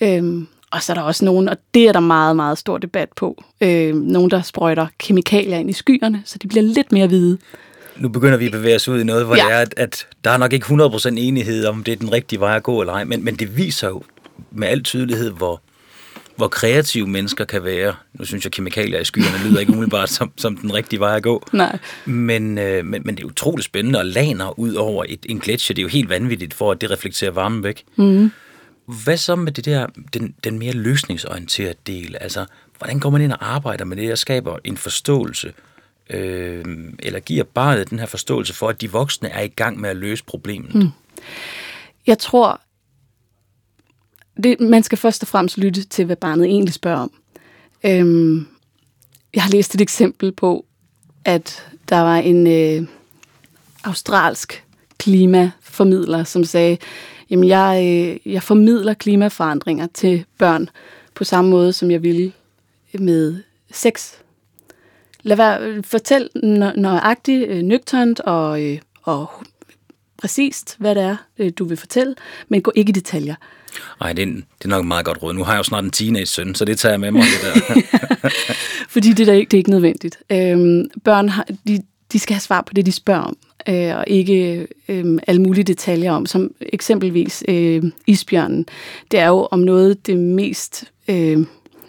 Øhm, 0.00 0.46
og 0.70 0.82
så 0.82 0.92
er 0.92 0.94
der 0.94 1.02
også 1.02 1.24
nogen, 1.24 1.48
og 1.48 1.56
det 1.74 1.88
er 1.88 1.92
der 1.92 2.00
meget, 2.00 2.36
meget 2.36 2.58
stor 2.58 2.78
debat 2.78 3.08
på, 3.16 3.44
øh, 3.60 3.94
nogen, 3.94 4.30
der 4.30 4.42
sprøjter 4.42 4.86
kemikalier 4.98 5.56
ind 5.58 5.70
i 5.70 5.72
skyerne, 5.72 6.22
så 6.24 6.38
de 6.42 6.48
bliver 6.48 6.62
lidt 6.62 6.92
mere 6.92 7.06
hvide. 7.06 7.38
nu 7.96 8.08
begynder 8.08 8.36
vi 8.36 8.46
at 8.46 8.52
bevæge 8.52 8.76
os 8.76 8.88
ud 8.88 9.00
i 9.00 9.04
noget, 9.04 9.26
hvor 9.26 9.36
Ja. 9.36 9.42
det 9.44 9.52
er, 9.52 9.58
at, 9.58 9.74
at 9.76 10.06
der 10.24 10.30
er 10.30 10.36
nok 10.36 10.52
ikke 10.52 10.66
100% 10.66 11.08
enighed 11.08 11.66
om, 11.66 11.84
det 11.84 11.92
er 11.92 11.96
den 11.96 12.12
rigtige 12.12 12.40
vej 12.40 12.56
at 12.56 12.62
gå 12.62 12.80
eller 12.80 12.92
ej, 12.92 13.04
men, 13.04 13.24
men 13.24 13.34
det 13.36 13.56
viser 13.56 13.88
jo 13.88 14.02
med 14.50 14.68
al 14.68 14.82
tydelighed, 14.82 15.30
hvor, 15.30 15.60
hvor 16.36 16.48
kreative 16.48 17.06
mennesker 17.06 17.44
kan 17.44 17.64
være. 17.64 17.94
Nu 18.14 18.24
synes 18.24 18.44
jeg, 18.44 18.52
kemikalier 18.52 19.00
i 19.00 19.04
skyerne 19.04 19.48
lyder 19.48 19.60
ikke 19.60 19.72
umiddelbart 19.72 20.10
som, 20.10 20.32
som 20.36 20.56
den 20.56 20.74
rigtige 20.74 21.00
vej 21.00 21.16
at 21.16 21.22
gå. 21.22 21.46
Nej. 21.52 21.78
Men, 22.04 22.58
øh, 22.58 22.84
men, 22.84 23.02
men 23.04 23.16
det 23.16 23.22
er 23.22 23.26
utroligt 23.26 23.64
spændende, 23.64 23.98
og 23.98 24.04
laner 24.06 24.58
ud 24.58 24.74
over 24.74 25.04
et, 25.08 25.26
en 25.28 25.38
gletsjer, 25.40 25.74
det 25.74 25.80
er 25.82 25.84
jo 25.84 25.88
helt 25.88 26.08
vanvittigt, 26.08 26.54
for 26.54 26.72
at 26.72 26.80
det 26.80 26.90
reflekterer 26.90 27.30
varmen 27.30 27.62
væk. 27.64 27.82
Mm. 27.96 28.30
Hvad 28.86 29.16
så 29.16 29.36
med 29.36 29.52
det 29.52 29.64
der, 29.64 29.86
den, 30.14 30.34
den 30.44 30.58
mere 30.58 30.72
løsningsorienterede 30.72 31.74
del? 31.86 32.16
Altså, 32.20 32.46
hvordan 32.78 33.00
går 33.00 33.10
man 33.10 33.22
ind 33.22 33.32
og 33.32 33.54
arbejder 33.54 33.84
med 33.84 33.96
det, 33.96 34.12
og 34.12 34.18
skaber 34.18 34.58
en 34.64 34.76
forståelse, 34.76 35.52
øh, 36.10 36.64
eller 36.98 37.20
giver 37.20 37.44
barnet 37.44 37.90
den 37.90 37.98
her 37.98 38.06
forståelse 38.06 38.54
for, 38.54 38.68
at 38.68 38.80
de 38.80 38.92
voksne 38.92 39.28
er 39.28 39.42
i 39.42 39.48
gang 39.48 39.80
med 39.80 39.90
at 39.90 39.96
løse 39.96 40.24
problemet? 40.24 40.74
Mm. 40.74 40.88
Jeg 42.06 42.18
tror, 42.18 42.60
det, 44.42 44.60
man 44.60 44.82
skal 44.82 44.98
først 44.98 45.22
og 45.22 45.28
fremmest 45.28 45.58
lytte 45.58 45.84
til, 45.84 46.04
hvad 46.04 46.16
barnet 46.16 46.44
egentlig 46.44 46.74
spørger 46.74 46.98
om. 46.98 47.12
Øhm, 47.84 48.46
jeg 49.34 49.42
har 49.42 49.50
læst 49.50 49.74
et 49.74 49.80
eksempel 49.80 50.32
på, 50.32 50.66
at 51.24 51.66
der 51.88 52.00
var 52.00 52.16
en 52.16 52.46
øh, 52.46 52.88
australsk 53.84 54.64
klimaformidler, 54.98 56.24
som 56.24 56.44
sagde, 56.44 56.78
jamen 57.30 57.48
jeg, 57.48 57.82
øh, 57.84 58.32
jeg 58.32 58.42
formidler 58.42 58.94
klimaforandringer 58.94 59.86
til 59.94 60.24
børn 60.38 60.68
på 61.14 61.24
samme 61.24 61.50
måde, 61.50 61.72
som 61.72 61.90
jeg 61.90 62.02
ville 62.02 62.32
med 62.98 63.42
sex. 63.72 64.12
Lad 65.22 65.36
være, 65.36 65.82
fortæl 65.82 66.28
nø- 66.36 66.80
nøjagtigt, 66.80 67.48
øh, 67.48 67.62
nøgternt 67.62 68.20
og, 68.20 68.62
øh, 68.62 68.78
og 69.02 69.30
præcist, 70.18 70.76
hvad 70.78 70.94
det 70.94 71.02
er, 71.02 71.16
øh, 71.38 71.52
du 71.58 71.64
vil 71.64 71.76
fortælle, 71.76 72.14
men 72.48 72.62
gå 72.62 72.72
ikke 72.74 72.90
i 72.90 72.92
detaljer. 72.92 73.34
Ej, 74.00 74.12
det 74.12 74.22
er, 74.22 74.26
det 74.26 74.64
er 74.64 74.68
nok 74.68 74.80
et 74.80 74.86
meget 74.88 75.04
godt 75.04 75.22
råd. 75.22 75.34
Nu 75.34 75.44
har 75.44 75.52
jeg 75.52 75.58
jo 75.58 75.62
snart 75.62 75.84
en 75.84 75.90
teenage-søn, 75.90 76.54
så 76.54 76.64
det 76.64 76.78
tager 76.78 76.92
jeg 76.92 77.00
med 77.00 77.10
mig. 77.10 77.22
Det 77.22 77.64
der. 77.66 78.28
Fordi 78.94 79.12
det 79.12 79.28
er, 79.28 79.32
ikke, 79.32 79.50
det 79.50 79.56
er 79.56 79.58
ikke 79.58 79.70
nødvendigt. 79.70 80.18
Øhm, 80.32 80.90
børn 81.04 81.28
har, 81.28 81.46
de, 81.66 81.82
de 82.12 82.18
skal 82.18 82.34
have 82.34 82.40
svar 82.40 82.60
på 82.60 82.74
det, 82.74 82.86
de 82.86 82.92
spørger 82.92 83.20
om, 83.20 83.36
øh, 83.68 83.96
og 83.96 84.04
ikke 84.06 84.66
øh, 84.88 85.18
alle 85.26 85.42
mulige 85.42 85.64
detaljer 85.64 86.12
om, 86.12 86.26
som 86.26 86.54
eksempelvis 86.60 87.44
øh, 87.48 87.82
isbjørnen. 88.06 88.66
Det 89.10 89.20
er 89.20 89.28
jo 89.28 89.48
om 89.50 89.58
noget 89.58 90.06
det 90.06 90.18
mest 90.18 90.84
øh, 91.08 91.38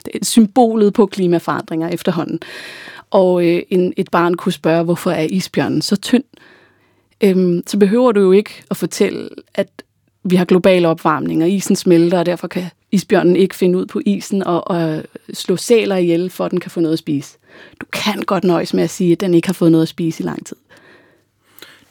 det 0.05 0.25
symbolet 0.25 0.93
på 0.93 1.05
klimaforandringer 1.05 1.89
efterhånden. 1.89 2.39
Og 3.11 3.47
øh, 3.47 3.61
en, 3.69 3.93
et 3.97 4.11
barn 4.11 4.33
kunne 4.33 4.51
spørge, 4.51 4.83
hvorfor 4.83 5.11
er 5.11 5.23
isbjørnen 5.23 5.81
så 5.81 5.95
tynd? 5.95 6.23
Øhm, 7.23 7.63
så 7.67 7.77
behøver 7.77 8.11
du 8.11 8.21
jo 8.21 8.31
ikke 8.31 8.63
at 8.69 8.77
fortælle, 8.77 9.29
at 9.53 9.83
vi 10.23 10.35
har 10.35 10.45
global 10.45 10.85
opvarmning, 10.85 11.43
og 11.43 11.49
isen 11.49 11.75
smelter, 11.75 12.19
og 12.19 12.25
derfor 12.25 12.47
kan 12.47 12.63
isbjørnen 12.91 13.35
ikke 13.35 13.55
finde 13.55 13.79
ud 13.79 13.85
på 13.85 14.01
isen 14.05 14.43
og, 14.43 14.67
og 14.67 15.03
slå 15.33 15.55
sæler 15.55 15.95
ihjel, 15.95 16.29
for 16.29 16.45
at 16.45 16.51
den 16.51 16.59
kan 16.59 16.71
få 16.71 16.79
noget 16.79 16.93
at 16.93 16.99
spise. 16.99 17.37
Du 17.81 17.85
kan 17.93 18.21
godt 18.21 18.43
nøjes 18.43 18.73
med 18.73 18.83
at 18.83 18.89
sige, 18.89 19.11
at 19.11 19.19
den 19.19 19.33
ikke 19.33 19.47
har 19.47 19.53
fået 19.53 19.71
noget 19.71 19.81
at 19.81 19.89
spise 19.89 20.23
i 20.23 20.25
lang 20.25 20.45
tid 20.45 20.55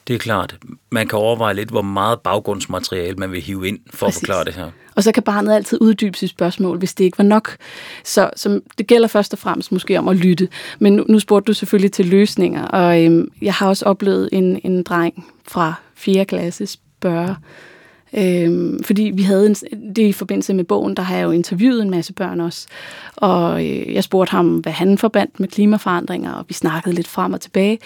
det 0.08 0.14
er 0.14 0.18
klart. 0.18 0.56
Man 0.90 1.08
kan 1.08 1.18
overveje 1.18 1.54
lidt, 1.54 1.70
hvor 1.70 1.82
meget 1.82 2.20
baggrundsmateriale 2.20 3.16
man 3.16 3.32
vil 3.32 3.40
hive 3.40 3.68
ind 3.68 3.78
for 3.94 4.06
Præcis. 4.06 4.16
at 4.16 4.20
forklare 4.20 4.44
det 4.44 4.54
her. 4.54 4.70
Og 4.94 5.02
så 5.02 5.12
kan 5.12 5.22
barnet 5.22 5.54
altid 5.54 5.78
uddybe 5.80 6.18
sit 6.18 6.30
spørgsmål, 6.30 6.78
hvis 6.78 6.94
det 6.94 7.04
ikke 7.04 7.18
var 7.18 7.24
nok. 7.24 7.56
Så, 8.04 8.30
så 8.36 8.60
det 8.78 8.86
gælder 8.86 9.08
først 9.08 9.32
og 9.32 9.38
fremmest 9.38 9.72
måske 9.72 9.98
om 9.98 10.08
at 10.08 10.16
lytte. 10.16 10.48
Men 10.78 10.96
nu, 10.96 11.04
nu 11.08 11.18
spurgte 11.18 11.46
du 11.46 11.52
selvfølgelig 11.52 11.92
til 11.92 12.06
løsninger, 12.06 12.64
og 12.64 13.04
øhm, 13.04 13.28
jeg 13.42 13.54
har 13.54 13.68
også 13.68 13.84
oplevet 13.84 14.28
en, 14.32 14.60
en 14.64 14.82
dreng 14.82 15.26
fra 15.48 15.74
4. 15.94 16.24
klasse 16.24 16.66
spørge, 16.66 17.36
Øhm, 18.14 18.82
fordi 18.84 19.02
vi 19.14 19.22
havde 19.22 19.46
en, 19.46 19.54
det 19.96 20.02
i 20.02 20.12
forbindelse 20.12 20.54
med 20.54 20.64
bogen, 20.64 20.96
der 20.96 21.02
har 21.02 21.16
jeg 21.16 21.24
jo 21.24 21.30
interviewet 21.30 21.82
en 21.82 21.90
masse 21.90 22.12
børn 22.12 22.40
også. 22.40 22.66
Og 23.16 23.66
øh, 23.66 23.94
jeg 23.94 24.04
spurgte 24.04 24.30
ham, 24.30 24.56
hvad 24.56 24.72
han 24.72 24.98
forbandt 24.98 25.40
med 25.40 25.48
klimaforandringer, 25.48 26.32
og 26.32 26.44
vi 26.48 26.54
snakkede 26.54 26.94
lidt 26.94 27.08
frem 27.08 27.32
og 27.32 27.40
tilbage. 27.40 27.78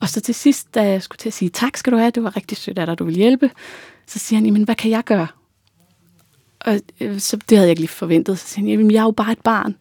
Og 0.00 0.08
så 0.08 0.20
til 0.20 0.34
sidst, 0.34 0.74
da 0.74 0.82
jeg 0.82 1.02
skulle 1.02 1.18
til 1.18 1.28
at 1.28 1.32
sige, 1.32 1.48
tak 1.48 1.76
skal 1.76 1.92
du 1.92 1.98
have, 1.98 2.10
det 2.10 2.24
var 2.24 2.36
rigtig 2.36 2.56
sødt 2.56 2.78
af 2.78 2.86
dig, 2.86 2.98
du 2.98 3.04
vil 3.04 3.14
hjælpe, 3.14 3.50
så 4.06 4.18
siger 4.18 4.36
han, 4.36 4.46
jamen 4.46 4.62
hvad 4.62 4.74
kan 4.74 4.90
jeg 4.90 5.04
gøre? 5.04 5.26
Og 6.60 6.80
øh, 7.00 7.18
så, 7.18 7.36
det 7.36 7.58
havde 7.58 7.66
jeg 7.66 7.70
ikke 7.70 7.82
lige 7.82 7.88
forventet. 7.88 8.38
Så 8.38 8.46
siger 8.46 8.60
han, 8.60 8.68
jamen 8.68 8.90
jeg 8.90 9.00
er 9.00 9.04
jo 9.04 9.10
bare 9.10 9.32
et 9.32 9.40
barn. 9.40 9.76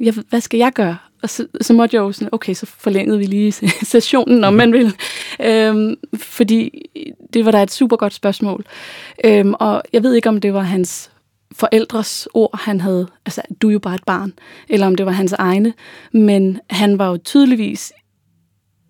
Jeg, 0.00 0.14
hvad 0.28 0.40
skal 0.40 0.58
jeg 0.58 0.72
gøre? 0.72 0.96
Og 1.22 1.30
så, 1.30 1.46
så 1.60 1.72
måtte 1.72 1.96
jeg 1.96 2.00
jo 2.00 2.12
sådan, 2.12 2.28
okay, 2.32 2.54
så 2.54 2.66
forlængede 2.66 3.18
vi 3.18 3.24
lige 3.24 3.52
sessionen, 3.92 4.44
om 4.44 4.54
man 4.54 4.72
vil. 4.72 4.94
Øhm, 5.40 5.96
fordi 6.16 6.90
det 7.32 7.44
var 7.44 7.50
da 7.50 7.62
et 7.62 7.70
super 7.70 7.96
godt 7.96 8.14
spørgsmål. 8.14 8.64
Øhm, 9.24 9.54
og 9.54 9.82
jeg 9.92 10.02
ved 10.02 10.14
ikke, 10.14 10.28
om 10.28 10.40
det 10.40 10.54
var 10.54 10.60
hans 10.60 11.10
forældres 11.52 12.28
ord, 12.34 12.60
han 12.60 12.80
havde, 12.80 13.08
altså, 13.26 13.42
du 13.62 13.68
er 13.68 13.72
jo 13.72 13.78
bare 13.78 13.94
et 13.94 14.04
barn, 14.06 14.32
eller 14.68 14.86
om 14.86 14.94
det 14.94 15.06
var 15.06 15.12
hans 15.12 15.32
egne, 15.32 15.72
men 16.12 16.60
han 16.70 16.98
var 16.98 17.08
jo 17.08 17.16
tydeligvis 17.16 17.92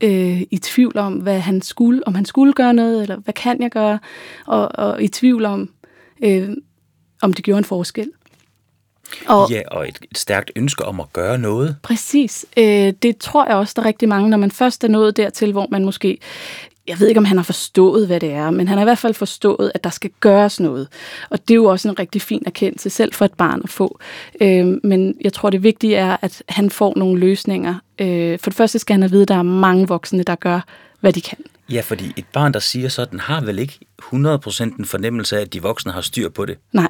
øh, 0.02 0.42
i 0.50 0.58
tvivl 0.62 0.98
om, 0.98 1.14
hvad 1.14 1.40
han 1.40 1.62
skulle, 1.62 2.06
om 2.06 2.14
han 2.14 2.24
skulle 2.24 2.52
gøre 2.52 2.74
noget, 2.74 3.02
eller 3.02 3.16
hvad 3.16 3.34
kan 3.34 3.62
jeg 3.62 3.70
gøre, 3.70 3.98
og, 4.46 4.68
og 4.74 5.02
i 5.02 5.08
tvivl 5.08 5.44
om, 5.44 5.70
øh, 6.24 6.50
om 7.22 7.32
det 7.32 7.44
gjorde 7.44 7.58
en 7.58 7.64
forskel. 7.64 8.10
Og, 9.26 9.50
Ja, 9.50 9.62
og 9.70 9.88
et, 9.88 9.98
et 10.10 10.18
stærkt 10.18 10.50
ønske 10.56 10.84
om 10.84 11.00
at 11.00 11.12
gøre 11.12 11.38
noget. 11.38 11.76
Præcis. 11.82 12.46
Øh, 12.56 12.92
det 13.02 13.18
tror 13.18 13.46
jeg 13.46 13.56
også, 13.56 13.72
der 13.76 13.82
er 13.82 13.86
rigtig 13.86 14.08
mange, 14.08 14.30
når 14.30 14.36
man 14.36 14.50
først 14.50 14.84
er 14.84 14.88
nået 14.88 15.16
dertil, 15.16 15.52
hvor 15.52 15.66
man 15.70 15.84
måske, 15.84 16.18
jeg 16.86 17.00
ved 17.00 17.08
ikke, 17.08 17.18
om 17.18 17.24
han 17.24 17.36
har 17.36 17.44
forstået, 17.44 18.06
hvad 18.06 18.20
det 18.20 18.32
er, 18.32 18.50
men 18.50 18.68
han 18.68 18.78
har 18.78 18.84
i 18.84 18.86
hvert 18.86 18.98
fald 18.98 19.14
forstået, 19.14 19.72
at 19.74 19.84
der 19.84 19.90
skal 19.90 20.10
gøres 20.20 20.60
noget. 20.60 20.88
Og 21.30 21.38
det 21.48 21.50
er 21.50 21.56
jo 21.56 21.64
også 21.64 21.88
en 21.88 21.98
rigtig 21.98 22.22
fin 22.22 22.42
erkendelse, 22.46 22.90
selv 22.90 23.12
for 23.12 23.24
et 23.24 23.34
barn 23.34 23.60
at 23.64 23.70
få. 23.70 23.98
Øh, 24.40 24.66
men 24.84 25.14
jeg 25.20 25.32
tror, 25.32 25.50
det 25.50 25.62
vigtige 25.62 25.96
er, 25.96 26.16
at 26.22 26.42
han 26.48 26.70
får 26.70 26.92
nogle 26.96 27.20
løsninger. 27.20 27.74
Øh, 27.98 28.38
for 28.38 28.50
det 28.50 28.56
første 28.56 28.78
skal 28.78 28.94
han 28.94 29.02
have 29.02 29.10
vide, 29.10 29.22
at 29.22 29.28
der 29.28 29.36
er 29.36 29.42
mange 29.42 29.88
voksne, 29.88 30.22
der 30.22 30.34
gør, 30.34 30.60
hvad 31.00 31.12
de 31.12 31.20
kan. 31.20 31.38
Ja, 31.70 31.80
fordi 31.80 32.12
et 32.16 32.26
barn, 32.32 32.52
der 32.52 32.60
siger 32.60 32.88
sådan, 32.88 33.20
har 33.20 33.40
vel 33.40 33.58
ikke 33.58 33.78
100% 34.02 34.78
en 34.78 34.84
fornemmelse 34.84 35.36
af, 35.36 35.40
at 35.40 35.52
de 35.52 35.62
voksne 35.62 35.92
har 35.92 36.00
styr 36.00 36.28
på 36.28 36.44
det. 36.44 36.58
Nej, 36.72 36.88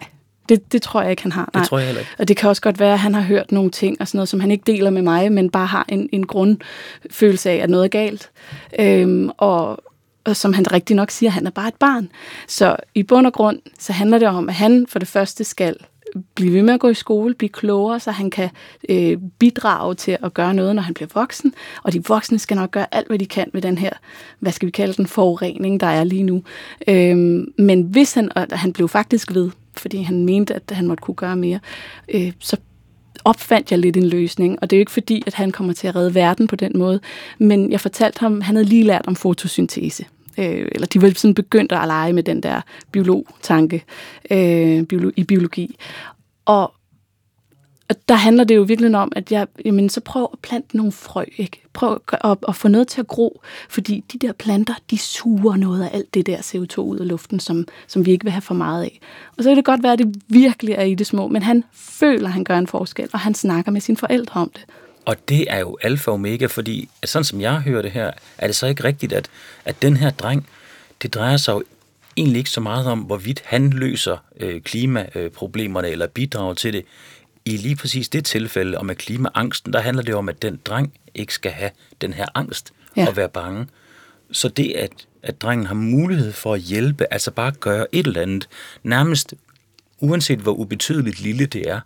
det, 0.48 0.72
det 0.72 0.83
tror 0.83 1.02
jeg 1.02 1.11
ikke, 1.11 1.22
han 1.22 1.33
har. 1.33 1.50
Nej. 1.55 1.64
tror 1.64 1.78
jeg 1.78 1.87
heller 1.87 2.00
ikke. 2.00 2.12
Og 2.18 2.28
det 2.28 2.37
kan 2.37 2.48
også 2.48 2.62
godt 2.62 2.81
være, 2.81 2.92
at 2.92 2.98
han 2.98 3.14
har 3.14 3.22
hørt 3.22 3.52
nogle 3.52 3.70
ting 3.70 3.96
og 4.00 4.09
sådan 4.09 4.18
noget, 4.18 4.28
som 4.28 4.40
han 4.40 4.50
ikke 4.50 4.64
deler 4.66 4.90
med 4.90 5.02
mig, 5.02 5.33
men 5.33 5.50
bare 5.50 5.66
har 5.66 5.85
en, 5.88 6.09
en 6.12 6.26
grundfølelse 6.26 7.50
af, 7.50 7.57
at 7.57 7.70
noget 7.70 7.85
er 7.85 7.88
galt. 7.88 8.31
Øhm, 8.78 9.31
og, 9.37 9.83
og 10.24 10.37
som 10.37 10.52
han 10.52 10.72
rigtig 10.72 10.96
nok 10.96 11.11
siger, 11.11 11.31
han 11.31 11.46
er 11.46 11.50
bare 11.50 11.68
et 11.68 11.74
barn. 11.74 12.09
Så 12.48 12.76
i 12.94 13.02
bund 13.02 13.26
og 13.26 13.33
grund, 13.33 13.59
så 13.78 13.92
handler 13.92 14.18
det 14.18 14.28
om, 14.28 14.48
at 14.48 14.55
han 14.55 14.87
for 14.88 14.98
det 14.98 15.09
første 15.09 15.44
skal 15.44 15.76
blive 16.35 16.55
ved 16.55 16.62
med 16.62 16.74
at 16.74 16.81
gå 16.81 16.88
i 16.88 16.94
skole, 16.94 17.35
blive 17.35 17.48
klogere, 17.48 18.00
så 18.00 18.11
han 18.11 18.31
kan 18.31 18.50
øh, 18.88 19.18
bidrage 19.38 19.94
til 19.94 20.18
at 20.22 20.35
gøre 20.35 20.55
noget, 20.55 20.74
når 20.74 20.83
han 20.83 20.94
bliver 20.94 21.09
voksen. 21.14 21.55
Og 21.83 21.92
de 21.92 22.05
voksne 22.05 22.38
skal 22.38 22.57
nok 22.57 22.70
gøre 22.70 22.94
alt, 22.94 23.07
hvad 23.07 23.18
de 23.18 23.26
kan 23.26 23.50
med 23.52 23.62
den 23.62 23.78
her, 23.78 23.90
hvad 24.38 24.52
skal 24.52 24.66
vi 24.66 24.70
kalde 24.70 24.94
den, 24.94 25.07
forurening, 25.07 25.81
der 25.81 25.87
er 25.87 26.05
lige 26.05 26.22
nu. 26.22 26.42
Øhm, 26.88 27.52
men 27.59 27.83
hvis 27.83 28.14
han, 28.14 28.31
og 28.37 28.46
han 28.52 28.72
blev 28.72 28.88
faktisk 28.88 29.35
ved, 29.35 29.50
fordi 29.83 30.03
han 30.03 30.25
mente, 30.25 30.55
at 30.55 30.62
han 30.71 30.87
måtte 30.87 31.01
kunne 31.01 31.14
gøre 31.14 31.37
mere, 31.37 31.61
øh, 32.14 32.33
så 32.38 32.57
opfandt 33.25 33.71
jeg 33.71 33.79
lidt 33.79 33.97
en 33.97 34.07
løsning. 34.07 34.59
Og 34.62 34.71
det 34.71 34.77
er 34.77 34.79
jo 34.79 34.83
ikke 34.83 34.92
fordi, 34.92 35.23
at 35.27 35.35
han 35.35 35.51
kommer 35.51 35.73
til 35.73 35.88
at 35.88 35.97
redde 35.97 36.14
verden 36.14 36.47
på 36.47 36.57
den 36.57 36.73
måde, 36.75 37.01
men 37.38 37.73
jeg 37.73 37.81
fortalte 37.81 38.21
ham, 38.21 38.40
han 38.40 38.57
havde 38.57 38.68
lige 38.68 38.85
lært 38.85 39.07
om 39.07 39.16
fotosyntese. 39.16 40.05
Øh, 40.38 40.68
eller 40.73 40.87
de 40.87 41.03
var 41.03 41.12
sådan 41.16 41.35
begyndt 41.35 41.73
at 41.73 41.87
lege 41.87 42.12
med 42.12 42.23
den 42.23 42.42
der 42.42 42.61
biolog-tanke 42.92 43.85
øh, 44.31 44.85
biolo- 44.92 45.12
i 45.16 45.25
biologi. 45.25 45.77
Og, 46.45 46.75
og 47.92 47.98
der 48.09 48.14
handler 48.14 48.44
det 48.44 48.57
jo 48.57 48.62
virkelig 48.62 48.94
om, 48.94 49.12
at 49.16 49.33
jeg, 49.33 49.46
jamen, 49.64 49.88
så 49.88 50.00
prøv 50.00 50.28
at 50.33 50.38
plante 50.42 50.76
nogle 50.76 50.92
frø, 50.92 51.24
ikke? 51.37 51.62
Prøv 51.72 52.00
at, 52.12 52.18
at, 52.24 52.38
at 52.48 52.57
få 52.57 52.68
noget 52.68 52.88
til 52.88 53.00
at 53.00 53.07
gro, 53.07 53.40
fordi 53.68 54.05
de 54.12 54.18
der 54.18 54.33
planter, 54.33 54.74
de 54.90 54.98
suger 54.98 55.57
noget 55.57 55.83
af 55.85 55.90
alt 55.92 56.14
det 56.14 56.26
der 56.26 56.37
CO2 56.37 56.78
ud 56.78 56.98
af 56.98 57.09
luften, 57.09 57.40
som, 57.40 57.68
som 57.87 58.07
vi 58.07 58.11
ikke 58.11 58.24
vil 58.24 58.33
have 58.33 58.42
for 58.42 58.55
meget 58.55 58.83
af. 58.83 59.00
Og 59.37 59.42
så 59.42 59.50
kan 59.50 59.57
det 59.57 59.64
godt 59.64 59.83
være, 59.83 59.92
at 59.92 59.98
det 59.98 60.14
virkelig 60.28 60.74
er 60.74 60.83
i 60.83 60.94
det 60.94 61.07
små, 61.07 61.28
men 61.28 61.42
han 61.42 61.64
føler, 61.72 62.26
at 62.26 62.33
han 62.33 62.44
gør 62.44 62.59
en 62.59 62.66
forskel, 62.66 63.09
og 63.12 63.20
han 63.20 63.35
snakker 63.35 63.72
med 63.72 63.81
sine 63.81 63.96
forældre 63.96 64.40
om 64.40 64.50
det. 64.55 64.64
Og 65.05 65.28
det 65.28 65.46
er 65.48 65.59
jo 65.59 65.78
alfa 65.83 66.11
og 66.11 66.14
omega, 66.14 66.46
fordi 66.46 66.88
at 67.02 67.09
sådan 67.09 67.24
som 67.24 67.40
jeg 67.40 67.61
hører 67.61 67.83
det 67.83 67.90
her, 67.90 68.11
er 68.38 68.46
det 68.46 68.57
så 68.57 68.66
ikke 68.66 68.85
rigtigt, 68.85 69.12
at, 69.12 69.31
at 69.64 69.83
den 69.83 69.96
her 69.96 70.11
dreng, 70.11 70.46
det 71.02 71.14
drejer 71.14 71.37
sig 71.37 71.52
jo 71.52 71.62
egentlig 72.16 72.38
ikke 72.38 72.50
så 72.50 72.61
meget 72.61 72.87
om, 72.87 72.98
hvorvidt 72.98 73.42
han 73.44 73.70
løser 73.70 74.16
øh, 74.40 74.61
klimaproblemerne 74.61 75.88
eller 75.88 76.07
bidrager 76.07 76.55
til 76.55 76.72
det. 76.72 76.85
I 77.44 77.57
lige 77.57 77.77
præcis 77.77 78.08
det 78.08 78.25
tilfælde, 78.25 78.79
og 78.79 78.87
med 78.87 78.94
klimaangsten, 78.96 79.73
der 79.73 79.81
handler 79.81 80.02
det 80.02 80.14
om, 80.14 80.29
at 80.29 80.42
den 80.42 80.60
dreng 80.64 80.92
ikke 81.14 81.35
skal 81.35 81.50
have 81.52 81.71
den 82.00 82.12
her 82.12 82.27
angst 82.35 82.73
Ja. 82.96 83.06
og 83.08 83.17
være 83.17 83.29
bange. 83.29 83.67
Så 84.33 84.48
det, 84.48 84.73
at, 84.73 84.90
at 85.23 85.42
drengen 85.42 85.67
har 85.67 85.75
mulighed 85.75 86.33
for 86.33 86.54
at 86.54 86.60
hjælpe, 86.60 87.06
altså 87.10 87.31
bare 87.31 87.52
gøre 87.52 87.87
et 87.92 88.06
eller 88.06 88.21
andet, 88.21 88.48
nærmest 88.83 89.35
uanset 90.00 90.38
hvor 90.38 90.52
ubetydeligt 90.52 91.21
lille 91.21 91.46
det 91.46 91.71
er, 91.71 91.81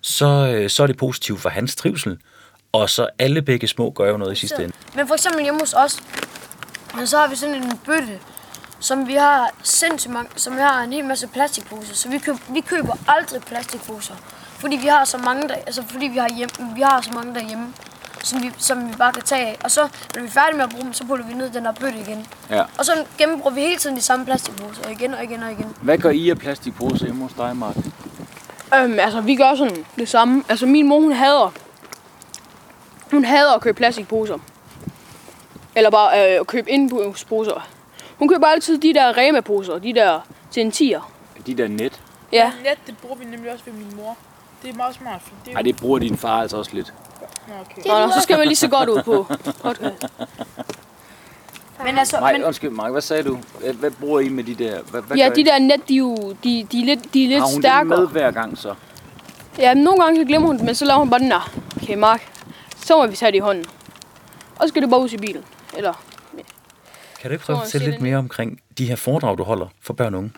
så, 0.00 0.26
øh, 0.54 0.70
så 0.70 0.82
er 0.82 0.86
det 0.86 0.96
positivt 0.96 1.40
for 1.40 1.48
hans 1.48 1.76
trivsel. 1.76 2.18
Og 2.72 2.90
så 2.90 3.08
alle 3.18 3.42
begge 3.42 3.66
små 3.66 3.90
gør 3.90 4.10
jo 4.10 4.16
noget 4.16 4.32
i 4.32 4.36
sidste 4.36 4.64
ende. 4.64 4.76
Men 4.96 5.06
for 5.06 5.14
eksempel 5.14 5.42
hjemme 5.42 5.60
hos 5.60 5.72
os, 5.74 5.92
så 7.08 7.18
har 7.18 7.28
vi 7.28 7.36
sådan 7.36 7.54
en 7.54 7.78
bøtte, 7.84 8.18
som 8.80 9.08
vi 9.08 9.14
har 9.14 9.54
sindssygt 9.62 10.12
mange, 10.12 10.30
som 10.36 10.52
vi 10.56 10.60
har 10.60 10.82
en 10.82 10.92
hel 10.92 11.04
masse 11.04 11.26
plastikposer. 11.26 11.94
Så 11.94 12.08
vi 12.08 12.18
køber, 12.18 12.38
vi 12.52 12.60
køber 12.60 12.96
aldrig 13.08 13.42
plastikposer. 13.42 14.14
Fordi 14.60 14.76
vi 14.76 14.86
har 14.86 15.04
så 15.04 15.18
mange 15.18 15.48
der, 15.48 15.54
altså 15.54 15.82
fordi 15.86 16.06
vi 16.06 16.18
har, 16.18 16.28
hjem, 16.36 16.48
vi 16.74 16.80
har 16.80 17.00
så 17.00 17.10
mange 17.12 17.34
derhjemme, 17.34 17.66
som 18.22 18.42
vi, 18.42 18.50
som 18.58 18.88
vi 18.88 18.94
bare 18.98 19.12
kan 19.12 19.22
tage 19.22 19.46
af. 19.46 19.58
Og 19.64 19.70
så, 19.70 19.80
når 20.14 20.20
vi 20.22 20.26
er 20.26 20.30
færdige 20.30 20.56
med 20.56 20.64
at 20.64 20.70
bruge 20.70 20.84
dem, 20.84 20.92
så 20.92 21.06
putter 21.06 21.26
vi 21.26 21.34
ned 21.34 21.50
den 21.50 21.64
der 21.64 21.72
bøtte 21.72 21.98
igen. 21.98 22.26
Ja. 22.50 22.64
Og 22.78 22.84
så 22.84 22.92
gennembruger 23.18 23.54
vi 23.54 23.60
hele 23.60 23.76
tiden 23.76 23.96
de 23.96 24.02
samme 24.02 24.24
plastikposer, 24.24 24.88
igen 24.88 25.14
og 25.14 25.24
igen 25.24 25.42
og 25.42 25.52
igen. 25.52 25.76
Hvad 25.82 25.98
gør 25.98 26.10
I 26.10 26.30
af 26.30 26.38
plastikposer 26.38 27.04
hjemme 27.04 27.22
hos 27.22 27.32
dig, 27.32 27.56
Mark? 27.56 27.76
Øhm, 28.74 28.98
altså, 28.98 29.20
vi 29.20 29.34
gør 29.36 29.54
sådan 29.54 29.84
det 29.96 30.08
samme. 30.08 30.44
Altså, 30.48 30.66
min 30.66 30.88
mor, 30.88 31.00
hun 31.00 31.12
hader... 31.12 31.52
Hun 33.10 33.24
hader 33.24 33.52
at 33.54 33.60
købe 33.60 33.76
plastikposer. 33.76 34.38
Eller 35.76 35.90
bare 35.90 36.32
øh, 36.34 36.40
at 36.40 36.46
købe 36.46 36.70
indbrugsposer. 36.70 37.68
Hun 38.18 38.28
køber 38.28 38.46
altid 38.46 38.78
de 38.78 38.94
der 38.94 39.16
Rema-poser, 39.16 39.78
de 39.78 39.94
der 39.94 40.20
til 40.50 40.60
en 40.60 40.70
tier. 40.70 41.12
De 41.46 41.54
der 41.54 41.68
net. 41.68 42.00
Ja, 42.32 42.52
Net, 42.64 42.78
det 42.86 42.98
bruger 42.98 43.16
vi 43.16 43.24
nemlig 43.24 43.52
også 43.52 43.64
ved 43.64 43.72
min 43.72 43.96
mor. 43.96 44.16
Det 44.62 44.70
er 44.70 44.74
meget 44.74 44.94
smart, 44.94 45.22
for 45.22 45.30
det 45.44 45.52
er 45.52 45.56
Ej, 45.56 45.62
det 45.62 45.76
bruger 45.76 45.98
din 45.98 46.16
far 46.16 46.40
altså 46.40 46.56
også 46.56 46.70
lidt. 46.74 46.94
Okay. 47.60 47.82
Nå, 47.88 48.06
nå, 48.06 48.12
så 48.14 48.20
skal 48.22 48.38
man 48.38 48.46
lige 48.46 48.56
så 48.56 48.68
godt 48.68 48.88
ud 48.88 49.02
på 49.02 49.26
podcast. 49.62 50.04
Men 51.84 51.98
altså, 51.98 52.20
Nej, 52.20 52.32
men, 52.32 52.44
undskyld, 52.44 52.70
Mark, 52.70 52.92
hvad 52.92 53.00
sagde 53.02 53.22
du? 53.22 53.38
Hvad, 53.60 53.72
hvad 53.74 53.90
bruger 53.90 54.20
I 54.20 54.28
med 54.28 54.44
de 54.44 54.54
der? 54.54 54.82
Hvad, 54.82 55.02
hvad 55.02 55.16
Ja, 55.16 55.28
de 55.34 55.40
I? 55.40 55.44
der 55.44 55.58
net, 55.58 55.88
de 55.88 55.94
er 55.94 55.98
jo 55.98 56.16
de, 56.44 56.66
de 56.72 56.80
er 56.80 56.84
lidt, 56.84 57.14
de 57.14 57.24
er 57.24 57.28
lidt 57.28 57.40
Har 57.40 57.46
hun 57.52 57.62
stærkere. 57.62 57.96
det 57.96 58.02
med 58.04 58.08
hver 58.08 58.30
gang 58.30 58.58
så? 58.58 58.74
Ja, 59.58 59.74
men 59.74 59.84
nogle 59.84 60.02
gange 60.04 60.20
så 60.20 60.24
glemmer 60.26 60.46
hun 60.48 60.56
det, 60.56 60.64
men 60.64 60.74
så 60.74 60.84
laver 60.84 60.98
hun 60.98 61.10
bare 61.10 61.20
den 61.20 61.30
der. 61.30 61.50
Okay, 61.82 61.94
Mark, 61.94 62.22
så 62.76 62.96
må 62.96 63.06
vi 63.06 63.16
tage 63.16 63.32
det 63.32 63.36
i 63.36 63.40
hånden. 63.40 63.64
Og 64.56 64.62
så 64.62 64.68
skal 64.68 64.82
det 64.82 64.90
bare 64.90 65.00
ud 65.00 65.12
i 65.12 65.16
bilen. 65.16 65.44
Eller, 65.76 65.92
Kan 67.20 67.30
du 67.30 67.32
ikke 67.32 67.44
prøve 67.44 67.56
at 67.58 67.62
fortælle 67.64 67.90
lidt 67.90 68.00
mere 68.02 68.16
omkring 68.16 68.60
de 68.78 68.86
her 68.86 68.96
foredrag, 68.96 69.38
du 69.38 69.42
holder 69.42 69.66
for 69.82 69.92
børn 69.92 70.14
og 70.14 70.18
unge? 70.18 70.32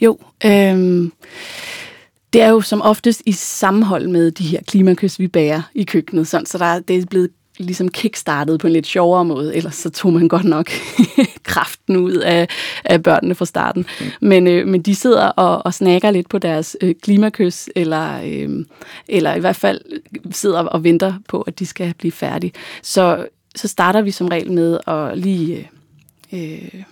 Jo, 0.00 0.18
øhm, 0.44 1.12
det 2.34 2.42
er 2.42 2.48
jo 2.48 2.60
som 2.60 2.82
oftest 2.82 3.22
i 3.26 3.32
sammenhold 3.32 4.08
med 4.08 4.30
de 4.30 4.44
her 4.44 4.60
klimakys, 4.68 5.18
vi 5.18 5.28
bærer 5.28 5.62
i 5.74 5.84
køkkenet, 5.84 6.28
sådan, 6.28 6.46
så 6.46 6.58
der, 6.58 6.78
det 6.78 6.96
er 6.96 7.06
blevet 7.06 7.30
ligesom 7.58 7.88
kickstartet 7.88 8.60
på 8.60 8.66
en 8.66 8.72
lidt 8.72 8.86
sjovere 8.86 9.24
måde, 9.24 9.56
ellers 9.56 9.74
så 9.74 9.90
tog 9.90 10.12
man 10.12 10.28
godt 10.28 10.44
nok 10.44 10.70
kraften 11.44 11.96
ud 11.96 12.12
af, 12.12 12.48
af 12.84 13.02
børnene 13.02 13.34
fra 13.34 13.44
starten. 13.44 13.86
Men, 14.20 14.46
øh, 14.46 14.66
men 14.66 14.82
de 14.82 14.94
sidder 14.94 15.26
og, 15.26 15.66
og 15.66 15.74
snakker 15.74 16.10
lidt 16.10 16.28
på 16.28 16.38
deres 16.38 16.76
øh, 16.80 16.94
klimakys, 17.02 17.68
eller, 17.76 18.20
øh, 18.24 18.64
eller 19.08 19.34
i 19.34 19.40
hvert 19.40 19.56
fald 19.56 19.80
sidder 20.30 20.60
og 20.60 20.84
venter 20.84 21.14
på, 21.28 21.42
at 21.42 21.58
de 21.58 21.66
skal 21.66 21.94
blive 21.98 22.12
færdige. 22.12 22.52
Så, 22.82 23.26
så 23.56 23.68
starter 23.68 24.02
vi 24.02 24.10
som 24.10 24.28
regel 24.28 24.52
med 24.52 24.78
at 24.86 25.18
lige... 25.18 25.70
Øh, 26.32 26.64
øh 26.74 26.82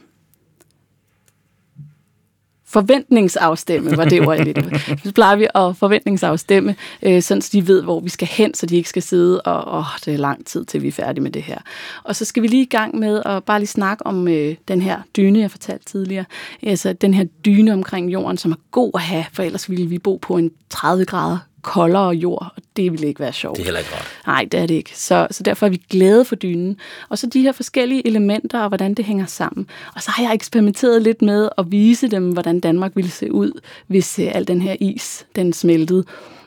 forventningsafstemme, 2.72 3.96
var 3.96 4.04
det 4.04 4.26
ord, 4.26 4.36
jeg 4.36 4.44
lidt. 4.44 4.58
Så 5.04 5.12
plejer 5.12 5.36
vi 5.36 5.46
at 5.54 5.76
forventningsafstemme, 5.76 6.76
øh, 7.02 7.22
sådan 7.22 7.42
så 7.42 7.50
de 7.52 7.66
ved, 7.66 7.82
hvor 7.82 8.00
vi 8.00 8.08
skal 8.08 8.28
hen, 8.28 8.54
så 8.54 8.66
de 8.66 8.76
ikke 8.76 8.88
skal 8.88 9.02
sidde 9.02 9.40
og, 9.40 9.78
åh, 9.78 9.84
det 10.04 10.14
er 10.14 10.18
lang 10.18 10.46
tid, 10.46 10.64
til 10.64 10.82
vi 10.82 10.88
er 10.88 10.92
færdige 10.92 11.22
med 11.22 11.30
det 11.30 11.42
her. 11.42 11.58
Og 12.04 12.16
så 12.16 12.24
skal 12.24 12.42
vi 12.42 12.48
lige 12.48 12.62
i 12.62 12.66
gang 12.66 12.98
med 12.98 13.22
at 13.26 13.44
bare 13.44 13.58
lige 13.58 13.68
snakke 13.68 14.06
om 14.06 14.28
øh, 14.28 14.54
den 14.68 14.82
her 14.82 15.00
dyne, 15.16 15.38
jeg 15.38 15.50
fortalte 15.50 15.84
tidligere. 15.84 16.24
Altså 16.62 16.92
den 16.92 17.14
her 17.14 17.24
dyne 17.44 17.72
omkring 17.72 18.12
jorden, 18.12 18.38
som 18.38 18.52
er 18.52 18.56
god 18.70 18.90
at 18.94 19.00
have, 19.00 19.24
for 19.32 19.42
ellers 19.42 19.70
ville 19.70 19.86
vi 19.86 19.98
bo 19.98 20.16
på 20.16 20.36
en 20.36 20.50
30 20.70 21.04
grader 21.04 21.38
koldere 21.62 22.08
jord, 22.08 22.52
og 22.56 22.62
det 22.76 22.92
ville 22.92 23.06
ikke 23.06 23.20
være 23.20 23.32
sjovt. 23.32 23.56
Det 23.56 23.62
er 23.62 23.64
heller 23.64 23.80
ikke 23.80 23.94
rart. 23.94 24.20
Nej, 24.26 24.48
det 24.52 24.60
er 24.60 24.66
det 24.66 24.74
ikke. 24.74 24.98
Så, 24.98 25.26
så 25.30 25.42
derfor 25.42 25.66
er 25.66 25.70
vi 25.70 25.82
glade 25.90 26.24
for 26.24 26.34
dynen. 26.34 26.76
Og 27.08 27.18
så 27.18 27.26
de 27.26 27.42
her 27.42 27.52
forskellige 27.52 28.06
elementer, 28.06 28.60
og 28.60 28.68
hvordan 28.68 28.94
det 28.94 29.04
hænger 29.04 29.26
sammen. 29.26 29.66
Og 29.94 30.02
så 30.02 30.10
har 30.10 30.22
jeg 30.22 30.34
eksperimenteret 30.34 31.02
lidt 31.02 31.22
med 31.22 31.48
at 31.58 31.70
vise 31.70 32.08
dem, 32.08 32.30
hvordan 32.30 32.60
Danmark 32.60 32.92
ville 32.94 33.10
se 33.10 33.32
ud, 33.32 33.60
hvis 33.86 34.18
uh, 34.18 34.24
al 34.34 34.48
den 34.48 34.62
her 34.62 34.76
is, 34.80 35.26
den 35.36 35.52
smeltede. 35.52 36.04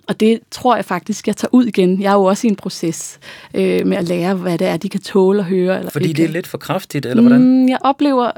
Og 0.07 0.19
det 0.19 0.39
tror 0.51 0.75
jeg 0.75 0.85
faktisk, 0.85 1.27
jeg 1.27 1.37
tager 1.37 1.49
ud 1.51 1.65
igen. 1.65 2.01
Jeg 2.01 2.09
er 2.09 2.13
jo 2.15 2.23
også 2.23 2.47
i 2.47 2.49
en 2.49 2.55
proces 2.55 3.19
øh, 3.53 3.87
med 3.87 3.97
at 3.97 4.03
lære, 4.03 4.33
hvad 4.33 4.57
det 4.57 4.67
er, 4.67 4.77
de 4.77 4.89
kan 4.89 5.01
tåle 5.01 5.39
at 5.39 5.45
høre. 5.45 5.77
Eller 5.79 5.91
Fordi 5.91 6.07
ikke. 6.07 6.17
det 6.21 6.25
er 6.29 6.33
lidt 6.33 6.47
for 6.47 6.57
kraftigt, 6.57 7.05
eller 7.05 7.21
hvordan? 7.21 7.41
Mm, 7.41 7.69
jeg 7.69 7.77
oplever, 7.81 8.31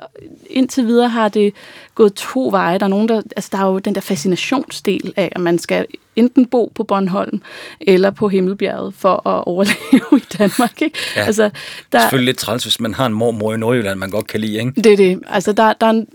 indtil 0.50 0.86
videre 0.86 1.10
har 1.10 1.30
det 1.30 1.54
gået 1.96 2.14
to 2.14 2.50
veje. 2.50 2.78
Der 2.80 2.86
er, 2.86 2.90
nogen, 2.90 3.08
der, 3.10 3.22
altså, 3.36 3.50
der 3.52 3.58
er 3.58 3.66
jo 3.72 3.80
den 3.80 3.96
der 3.96 4.02
fascinationsdel 4.02 5.14
af, 5.16 5.30
at 5.32 5.42
man 5.42 5.60
skal 5.60 5.86
enten 6.16 6.46
bo 6.46 6.72
på 6.76 6.84
Bornholm 6.84 7.42
eller 7.82 8.12
på 8.12 8.28
Himmelbjerget 8.30 8.94
for 8.94 9.28
at 9.28 9.44
overleve 9.48 10.18
i 10.18 10.24
Danmark. 10.38 10.82
Ikke? 10.82 10.98
Ja. 11.16 11.22
Altså, 11.26 11.50
Der... 11.92 12.00
Selvfølgelig 12.00 12.26
lidt 12.26 12.38
træls, 12.38 12.64
hvis 12.64 12.80
man 12.80 12.94
har 12.94 13.06
en 13.06 13.14
mormor 13.14 13.54
i 13.54 13.58
Nordjylland, 13.58 14.00
man 14.00 14.10
godt 14.10 14.28
kan 14.28 14.40
lide, 14.40 14.60
ikke? 14.60 14.72
det 14.82 14.94
er 14.94 14.98
det. 14.98 15.20
Altså, 15.28 15.52
der, 15.52 15.74
der 15.74 15.86
er 15.88 15.92
en, 15.92 16.08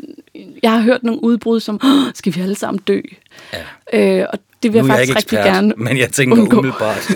jeg 0.62 0.72
har 0.72 0.80
hørt 0.80 1.03
nogle 1.03 1.24
udbrud 1.24 1.61
som, 1.61 1.80
"Åh, 1.84 1.90
skal 2.14 2.34
vi 2.34 2.40
alle 2.40 2.55
sammen 2.55 2.80
dø? 2.88 3.00
Ja. 3.92 4.20
Øh, 4.20 4.26
og 4.32 4.38
det 4.62 4.72
vil 4.72 4.80
nu 4.82 4.86
jeg 4.86 4.94
er 4.94 4.98
jeg 4.98 5.08
faktisk 5.08 5.32
ikke 5.32 5.36
rigtig 5.36 5.38
ekspert, 5.38 5.54
gerne 5.54 5.74
men 5.76 5.98
jeg 5.98 6.10
tænker 6.12 6.36
undgå. 6.36 6.58
umiddelbart, 6.58 7.08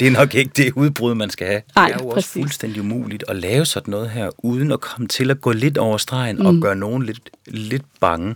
det 0.00 0.06
er 0.06 0.10
nok 0.12 0.34
ikke 0.34 0.50
det 0.56 0.72
udbrud, 0.72 1.14
man 1.14 1.30
skal 1.30 1.46
have. 1.46 1.62
Nej, 1.76 1.86
det 1.88 1.94
er 1.94 1.98
jo 2.04 2.08
også 2.08 2.14
præcis. 2.14 2.32
fuldstændig 2.42 2.80
umuligt 2.82 3.24
at 3.28 3.36
lave 3.36 3.64
sådan 3.66 3.90
noget 3.90 4.10
her, 4.10 4.30
uden 4.38 4.72
at 4.72 4.80
komme 4.80 5.08
til 5.08 5.30
at 5.30 5.40
gå 5.40 5.52
lidt 5.52 5.78
over 5.78 5.96
stregen 5.96 6.36
mm. 6.36 6.46
og 6.46 6.54
gøre 6.62 6.76
nogen 6.76 7.02
lidt, 7.02 7.30
lidt 7.46 7.82
bange. 8.00 8.34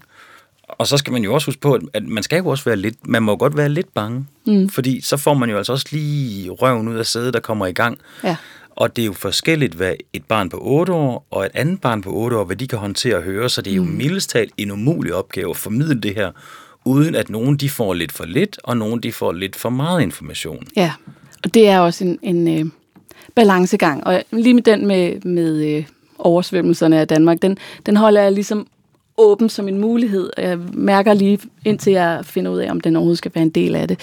Og 0.68 0.86
så 0.86 0.96
skal 0.96 1.12
man 1.12 1.22
jo 1.24 1.34
også 1.34 1.46
huske 1.46 1.60
på, 1.60 1.74
at- 1.74 1.82
at 1.94 2.02
man 2.08 2.22
skal 2.22 2.36
jo 2.38 2.46
også 2.46 2.64
være 2.64 2.76
lidt, 2.76 3.06
man 3.08 3.22
må 3.22 3.36
godt 3.36 3.56
være 3.56 3.68
lidt 3.68 3.94
bange, 3.94 4.26
mm. 4.46 4.68
fordi 4.68 5.00
så 5.00 5.16
får 5.16 5.34
man 5.34 5.50
jo 5.50 5.56
altså 5.56 5.72
også 5.72 5.86
lige 5.90 6.50
røven 6.50 6.88
ud 6.88 6.96
af 6.96 7.06
sædet, 7.06 7.34
der 7.34 7.40
kommer 7.40 7.66
i 7.66 7.72
gang. 7.72 7.98
Ja. 8.24 8.36
Og 8.70 8.96
det 8.96 9.02
er 9.02 9.06
jo 9.06 9.12
forskelligt, 9.12 9.74
hvad 9.74 9.94
et 10.12 10.24
barn 10.24 10.48
på 10.48 10.58
8 10.60 10.92
år 10.92 11.26
og 11.30 11.44
et 11.46 11.50
andet 11.54 11.80
barn 11.80 12.02
på 12.02 12.10
8 12.12 12.36
år, 12.36 12.44
hvad 12.44 12.56
de 12.56 12.68
kan 12.68 12.78
håndtere 12.78 13.16
og 13.16 13.22
høre, 13.22 13.48
så 13.50 13.62
det 13.62 13.70
er 13.70 13.74
jo 13.76 13.82
mm. 13.84 13.88
mildest 13.90 14.30
talt 14.30 14.52
en 14.56 14.70
umulig 14.70 15.14
opgave 15.14 15.50
at 15.50 15.56
formidle 15.56 16.00
det 16.00 16.14
her, 16.14 16.30
uden 16.86 17.14
at 17.14 17.30
nogen 17.30 17.56
de 17.56 17.70
får 17.70 17.94
lidt 17.94 18.12
for 18.12 18.24
lidt, 18.24 18.58
og 18.64 18.76
nogen 18.76 19.00
de 19.00 19.12
får 19.12 19.32
lidt 19.32 19.56
for 19.56 19.70
meget 19.70 20.02
information. 20.02 20.66
Ja, 20.76 20.92
og 21.44 21.54
det 21.54 21.68
er 21.68 21.78
også 21.78 22.04
en, 22.04 22.18
en 22.22 22.58
øh, 22.58 22.70
balancegang. 23.34 24.06
Og 24.06 24.22
lige 24.30 24.54
med 24.54 24.62
den 24.62 24.86
med, 24.86 25.20
med 25.20 25.76
øh, 25.76 25.86
oversvømmelserne 26.18 27.00
af 27.00 27.08
Danmark, 27.08 27.42
den, 27.42 27.58
den 27.86 27.96
holder 27.96 28.22
jeg 28.22 28.32
ligesom 28.32 28.66
åben 29.18 29.48
som 29.48 29.68
en 29.68 29.78
mulighed. 29.78 30.30
Jeg 30.38 30.58
mærker 30.72 31.14
lige, 31.14 31.38
indtil 31.64 31.92
jeg 31.92 32.20
finder 32.24 32.50
ud 32.50 32.58
af, 32.58 32.70
om 32.70 32.80
den 32.80 32.96
overhovedet 32.96 33.18
skal 33.18 33.32
være 33.34 33.42
en 33.42 33.50
del 33.50 33.76
af 33.76 33.88
det. 33.88 34.00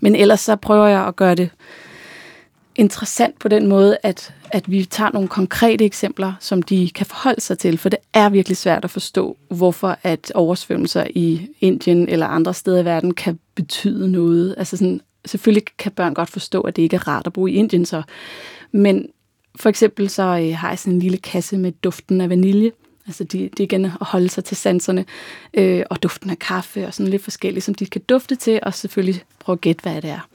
Men 0.00 0.16
ellers 0.16 0.40
så 0.40 0.56
prøver 0.56 0.86
jeg 0.86 1.06
at 1.06 1.16
gøre 1.16 1.34
det 1.34 1.50
interessant 2.76 3.38
på 3.38 3.48
den 3.48 3.66
måde, 3.66 3.96
at, 4.02 4.34
at 4.52 4.70
vi 4.70 4.84
tager 4.84 5.10
nogle 5.12 5.28
konkrete 5.28 5.84
eksempler, 5.84 6.32
som 6.40 6.62
de 6.62 6.90
kan 6.90 7.06
forholde 7.06 7.40
sig 7.40 7.58
til, 7.58 7.78
for 7.78 7.88
det 7.88 7.98
er 8.12 8.28
virkelig 8.28 8.56
svært 8.56 8.84
at 8.84 8.90
forstå, 8.90 9.36
hvorfor 9.48 9.98
at 10.02 10.32
oversvømmelser 10.34 11.06
i 11.14 11.48
Indien 11.60 12.08
eller 12.08 12.26
andre 12.26 12.54
steder 12.54 12.80
i 12.80 12.84
verden 12.84 13.14
kan 13.14 13.38
betyde 13.54 14.12
noget. 14.12 14.54
Altså 14.58 14.76
sådan, 14.76 15.00
selvfølgelig 15.24 15.64
kan 15.78 15.92
børn 15.92 16.14
godt 16.14 16.30
forstå, 16.30 16.60
at 16.60 16.76
det 16.76 16.82
ikke 16.82 16.96
er 16.96 17.08
rart 17.08 17.26
at 17.26 17.32
bo 17.32 17.46
i 17.46 17.52
Indien, 17.52 17.86
så. 17.86 18.02
men 18.72 19.08
for 19.56 19.68
eksempel 19.68 20.08
så 20.10 20.22
øh, 20.22 20.56
har 20.56 20.68
jeg 20.68 20.78
sådan 20.78 20.92
en 20.92 21.00
lille 21.00 21.18
kasse 21.18 21.58
med 21.58 21.72
duften 21.72 22.20
af 22.20 22.28
vanilje, 22.28 22.70
Altså 23.06 23.24
det, 23.24 23.58
det 23.58 23.60
igen 23.60 23.84
at 23.84 23.92
holde 24.00 24.28
sig 24.28 24.44
til 24.44 24.56
sanserne, 24.56 25.04
øh, 25.54 25.82
og 25.90 26.02
duften 26.02 26.30
af 26.30 26.38
kaffe 26.38 26.86
og 26.86 26.94
sådan 26.94 27.10
lidt 27.10 27.22
forskelligt, 27.22 27.64
som 27.64 27.74
de 27.74 27.86
kan 27.86 28.00
dufte 28.00 28.36
til, 28.36 28.60
og 28.62 28.74
selvfølgelig 28.74 29.22
prøve 29.38 29.54
at 29.54 29.60
gætte, 29.60 29.82
hvad 29.82 30.02
det 30.02 30.10
er. 30.10 30.28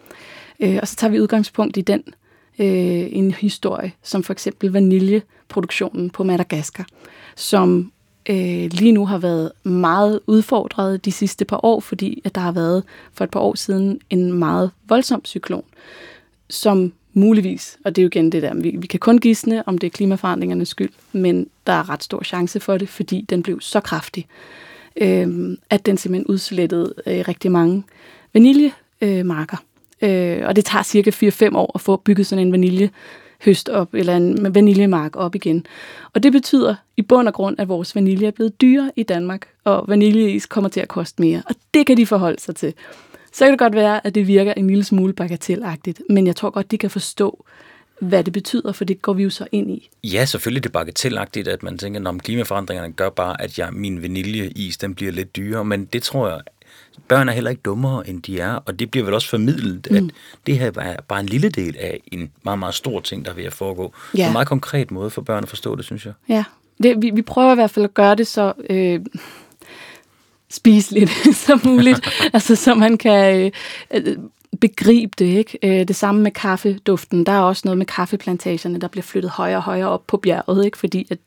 Øh, 0.60 0.80
og 0.82 0.88
så 0.88 0.96
tager 0.96 1.12
vi 1.12 1.20
udgangspunkt 1.20 1.78
i 1.78 1.82
den 1.82 2.04
øh, 2.60 3.08
en 3.12 3.32
historie, 3.32 3.92
som 4.04 4.24
for 4.24 4.34
eksempel 4.34 4.72
vaniljeproduktionen 4.72 6.10
på 6.10 6.24
Madagaskar, 6.24 6.88
som 7.36 7.92
øh, 8.30 8.70
lige 8.72 8.92
nu 8.92 9.06
har 9.06 9.18
været 9.18 9.52
meget 9.64 10.20
udfordret 10.28 11.06
de 11.06 11.12
sidste 11.12 11.46
par 11.46 11.66
år, 11.66 11.80
fordi 11.80 12.22
at 12.26 12.36
der 12.36 12.42
har 12.42 12.52
været 12.52 12.84
for 13.14 13.24
et 13.24 13.32
par 13.32 13.40
år 13.40 13.56
siden 13.56 14.00
en 14.10 14.34
meget 14.34 14.72
voldsom 14.88 15.26
cyklon, 15.26 15.64
som 16.50 16.94
muligvis, 17.14 17.78
og 17.86 17.96
det 17.96 18.02
er 18.02 18.04
jo 18.04 18.08
igen 18.08 18.32
det 18.32 18.42
der, 18.42 18.54
vi, 18.54 18.76
vi 18.78 18.88
kan 18.88 19.00
kun 19.00 19.18
gisne, 19.18 19.68
om 19.68 19.78
det 19.78 19.88
er 19.88 19.92
klimaforandringernes 19.92 20.70
skyld, 20.70 20.92
men 21.12 21.48
der 21.68 21.74
er 21.74 21.90
ret 21.90 22.04
stor 22.04 22.24
chance 22.24 22.60
for 22.60 22.78
det, 22.78 22.90
fordi 22.90 23.26
den 23.30 23.44
blev 23.44 23.62
så 23.62 23.80
kraftig, 23.80 24.28
øh, 24.96 25.58
at 25.70 25.86
den 25.86 25.98
simpelthen 25.98 26.28
udslettede 26.28 26.94
øh, 27.08 27.24
rigtig 27.28 27.52
mange 27.52 27.84
vaniljemarker. 28.34 29.58
Øh, 29.58 29.75
Øh, 30.06 30.48
og 30.48 30.56
det 30.56 30.66
tager 30.66 30.84
cirka 30.84 31.10
4-5 31.10 31.56
år 31.56 31.72
at 31.76 31.82
få 31.82 31.96
bygget 31.98 32.28
sådan 32.28 32.48
en 32.48 32.52
vanilje 32.52 32.90
høst 33.46 33.70
op, 33.70 33.94
eller 33.94 34.18
en 34.18 34.56
vaniljemark 34.56 35.16
op 35.16 35.36
igen. 35.36 35.66
Og 36.14 36.24
det 36.24 36.32
betyder 36.32 36.76
i 36.98 37.02
bund 37.02 37.28
og 37.28 37.34
grund, 37.34 37.60
at 37.60 37.68
vores 37.68 37.96
vanilje 37.96 38.28
er 38.28 38.32
blevet 38.32 38.62
dyrere 38.62 38.92
i 38.96 39.04
Danmark, 39.04 39.48
og 39.64 39.86
vaniljeis 39.88 40.46
kommer 40.46 40.70
til 40.70 40.80
at 40.80 40.88
koste 40.88 41.22
mere. 41.22 41.44
Og 41.50 41.56
det 41.74 41.86
kan 41.86 41.98
de 41.98 42.06
forholde 42.06 42.42
sig 42.42 42.56
til. 42.56 42.74
Så 43.34 43.46
kan 43.46 43.52
det 43.52 43.60
godt 43.60 43.76
være, 43.76 44.08
at 44.08 44.16
det 44.16 44.28
virker 44.28 44.54
en 44.54 44.68
lille 44.68 44.84
smule 44.84 45.14
bagatelagtigt, 45.14 46.02
men 46.10 46.28
jeg 46.28 46.36
tror 46.36 46.50
godt, 46.50 46.72
de 46.72 46.78
kan 46.78 46.90
forstå, 46.90 47.46
hvad 48.00 48.24
det 48.24 48.34
betyder, 48.34 48.72
for 48.72 48.86
det 48.86 49.02
går 49.02 49.14
vi 49.14 49.24
jo 49.24 49.30
så 49.30 49.48
ind 49.52 49.72
i. 49.72 49.90
Ja, 50.04 50.26
selvfølgelig 50.26 50.64
det 50.64 50.70
er 50.70 50.74
bagatelagtigt, 50.74 51.48
at 51.48 51.64
man 51.64 51.78
tænker, 51.78 52.10
at 52.10 52.24
klimaforandringerne 52.24 52.94
gør 52.94 53.10
bare, 53.10 53.42
at 53.42 53.60
jeg, 53.60 53.70
min 53.74 54.02
vaniljeis 54.02 54.78
den 54.78 54.96
bliver 54.96 55.12
lidt 55.12 55.36
dyrere, 55.36 55.66
men 55.66 55.86
det 55.86 56.04
tror 56.04 56.30
jeg 56.30 56.42
børn 57.08 57.30
er 57.30 57.34
heller 57.34 57.50
ikke 57.50 57.62
dummere, 57.62 58.10
end 58.10 58.22
de 58.22 58.40
er, 58.40 58.54
og 58.54 58.80
det 58.80 58.92
bliver 58.92 59.06
vel 59.06 59.14
også 59.14 59.30
formidlet, 59.30 59.88
mm. 59.92 59.98
at 59.98 60.04
det 60.48 60.60
her 60.60 60.72
er 60.76 61.02
bare 61.02 61.20
en 61.20 61.26
lille 61.26 61.50
del 61.50 61.76
af 61.80 62.00
en 62.12 62.32
meget, 62.44 62.60
meget 62.60 62.76
stor 62.76 63.00
ting, 63.00 63.26
der 63.26 63.32
er 63.32 63.36
ved 63.36 63.44
at 63.44 63.54
foregå. 63.54 63.94
Ja. 64.18 64.24
På 64.24 64.28
en 64.28 64.34
meget 64.34 64.48
konkret 64.48 64.92
måde 64.92 65.10
for 65.10 65.22
børn 65.22 65.44
at 65.44 65.50
forstå 65.50 65.76
det, 65.76 65.86
synes 65.86 66.06
jeg. 66.06 66.14
Ja, 66.30 66.44
det, 66.84 67.02
vi, 67.02 67.10
vi 67.10 67.22
prøver 67.22 67.52
i 67.52 67.56
hvert 67.56 67.72
fald 67.72 67.86
at 67.86 67.94
gøre 67.94 68.16
det 68.16 68.28
så 68.28 68.54
øh, 68.70 69.00
spiseligt 70.50 71.12
som 71.46 71.62
muligt, 71.66 72.10
altså 72.34 72.56
så 72.56 72.74
man 72.74 72.98
kan 72.98 73.52
øh, 73.94 74.18
begribe 74.56 75.12
det. 75.20 75.26
Ikke? 75.26 75.58
Øh, 75.64 75.88
det 75.88 75.96
samme 75.96 76.22
med 76.22 76.32
kaffeduften. 76.32 77.26
Der 77.26 77.32
er 77.32 77.40
også 77.40 77.62
noget 77.66 77.78
med 77.78 77.86
kaffeplantagerne, 77.86 78.80
der 78.80 78.88
bliver 78.88 79.04
flyttet 79.04 79.32
højere 79.32 79.58
og 79.58 79.64
højere 79.64 79.90
op 79.90 80.08
på 80.08 80.18
bjerget, 80.18 80.66
ikke? 80.66 80.78
fordi 80.78 81.08
at 81.10 81.20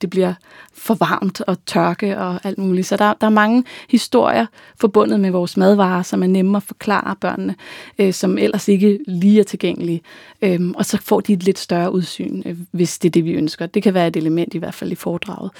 det 0.00 0.10
bliver 0.10 0.34
for 0.74 0.94
varmt 0.94 1.40
og 1.40 1.56
tørke 1.66 2.18
og 2.18 2.40
alt 2.44 2.58
muligt. 2.58 2.86
Så 2.86 2.96
der, 2.96 3.14
der 3.20 3.26
er 3.26 3.30
mange 3.30 3.64
historier 3.88 4.46
forbundet 4.80 5.20
med 5.20 5.30
vores 5.30 5.56
madvarer, 5.56 6.02
som 6.02 6.22
er 6.22 6.26
nemme 6.26 6.56
at 6.56 6.62
forklare 6.62 7.16
børnene, 7.20 7.54
øh, 7.98 8.12
som 8.12 8.38
ellers 8.38 8.68
ikke 8.68 8.98
lige 9.08 9.40
er 9.40 9.44
tilgængelige. 9.44 10.02
Øhm, 10.42 10.74
og 10.74 10.84
så 10.84 10.98
får 11.02 11.20
de 11.20 11.32
et 11.32 11.42
lidt 11.42 11.58
større 11.58 11.92
udsyn, 11.92 12.42
øh, 12.46 12.56
hvis 12.70 12.98
det 12.98 13.08
er 13.08 13.12
det, 13.12 13.24
vi 13.24 13.32
ønsker. 13.32 13.66
Det 13.66 13.82
kan 13.82 13.94
være 13.94 14.06
et 14.06 14.16
element 14.16 14.54
i 14.54 14.58
hvert 14.58 14.74
fald 14.74 14.92
i 14.92 14.94
foredraget. 14.94 15.50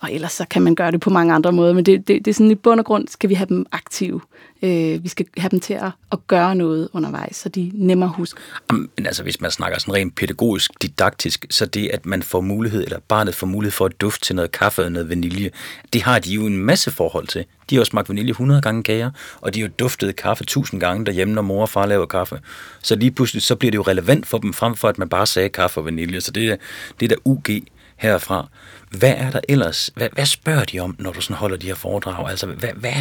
Og 0.00 0.12
ellers 0.12 0.32
så 0.32 0.44
kan 0.50 0.62
man 0.62 0.74
gøre 0.74 0.90
det 0.90 1.00
på 1.00 1.10
mange 1.10 1.34
andre 1.34 1.52
måder, 1.52 1.72
men 1.72 1.86
det, 1.86 2.08
det, 2.08 2.24
det 2.24 2.30
er 2.30 2.34
sådan 2.34 2.50
i 2.50 2.54
bund 2.54 2.80
og 2.80 2.86
grund, 2.86 3.08
skal 3.08 3.30
vi 3.30 3.34
have 3.34 3.48
dem 3.48 3.66
aktive. 3.72 4.20
Øh, 4.62 5.04
vi 5.04 5.08
skal 5.08 5.26
have 5.36 5.48
dem 5.48 5.60
til 5.60 5.74
at, 5.74 5.90
at 6.12 6.26
gøre 6.26 6.54
noget 6.54 6.73
undervejs, 6.92 7.36
så 7.36 7.48
de 7.48 7.70
nemmere 7.74 8.08
husker. 8.08 8.40
Men 8.70 9.06
altså, 9.06 9.22
hvis 9.22 9.40
man 9.40 9.50
snakker 9.50 9.78
sådan 9.78 9.94
rent 9.94 10.14
pædagogisk, 10.14 10.70
didaktisk, 10.82 11.46
så 11.50 11.66
det, 11.66 11.90
at 11.92 12.06
man 12.06 12.22
får 12.22 12.40
mulighed, 12.40 12.84
eller 12.84 12.98
barnet 13.08 13.34
får 13.34 13.46
mulighed 13.46 13.72
for 13.72 13.84
at 13.84 14.00
dufte 14.00 14.24
til 14.24 14.36
noget 14.36 14.52
kaffe 14.52 14.84
og 14.84 14.92
noget 14.92 15.08
vanilje, 15.08 15.50
det 15.92 16.02
har 16.02 16.18
de 16.18 16.30
jo 16.34 16.46
en 16.46 16.56
masse 16.56 16.90
forhold 16.90 17.26
til. 17.26 17.44
De 17.70 17.74
har 17.74 17.80
jo 17.80 17.84
smagt 17.84 18.08
vanilje 18.08 18.30
100 18.30 18.62
gange 18.62 18.82
kager, 18.82 19.10
og 19.40 19.54
de 19.54 19.60
har 19.60 19.68
jo 19.68 19.72
duftet 19.78 20.16
kaffe 20.16 20.42
1000 20.42 20.80
gange 20.80 21.06
derhjemme, 21.06 21.34
når 21.34 21.42
mor 21.42 21.62
og 21.62 21.68
far 21.68 21.86
laver 21.86 22.06
kaffe. 22.06 22.40
Så 22.82 22.96
lige 22.96 23.10
pludselig, 23.10 23.42
så 23.42 23.56
bliver 23.56 23.70
det 23.70 23.78
jo 23.78 23.82
relevant 23.82 24.26
for 24.26 24.38
dem, 24.38 24.52
frem 24.52 24.74
for 24.76 24.88
at 24.88 24.98
man 24.98 25.08
bare 25.08 25.26
sagde 25.26 25.48
kaffe 25.48 25.80
og 25.80 25.84
vanilje. 25.84 26.20
Så 26.20 26.30
det 26.30 26.48
er, 26.48 26.56
det 27.00 27.12
er 27.12 27.16
der 27.16 27.22
UG 27.24 27.48
herfra. 27.96 28.48
Hvad 28.90 29.14
er 29.16 29.30
der 29.30 29.40
ellers? 29.48 29.90
Hvad, 29.96 30.08
hvad 30.12 30.26
spørger 30.26 30.64
de 30.64 30.80
om, 30.80 30.96
når 30.98 31.12
du 31.12 31.20
sådan 31.20 31.36
holder 31.36 31.56
de 31.56 31.66
her 31.66 31.74
foredrag? 31.74 32.30
Altså, 32.30 32.46
hvad, 32.46 32.70
hvad, 32.74 32.92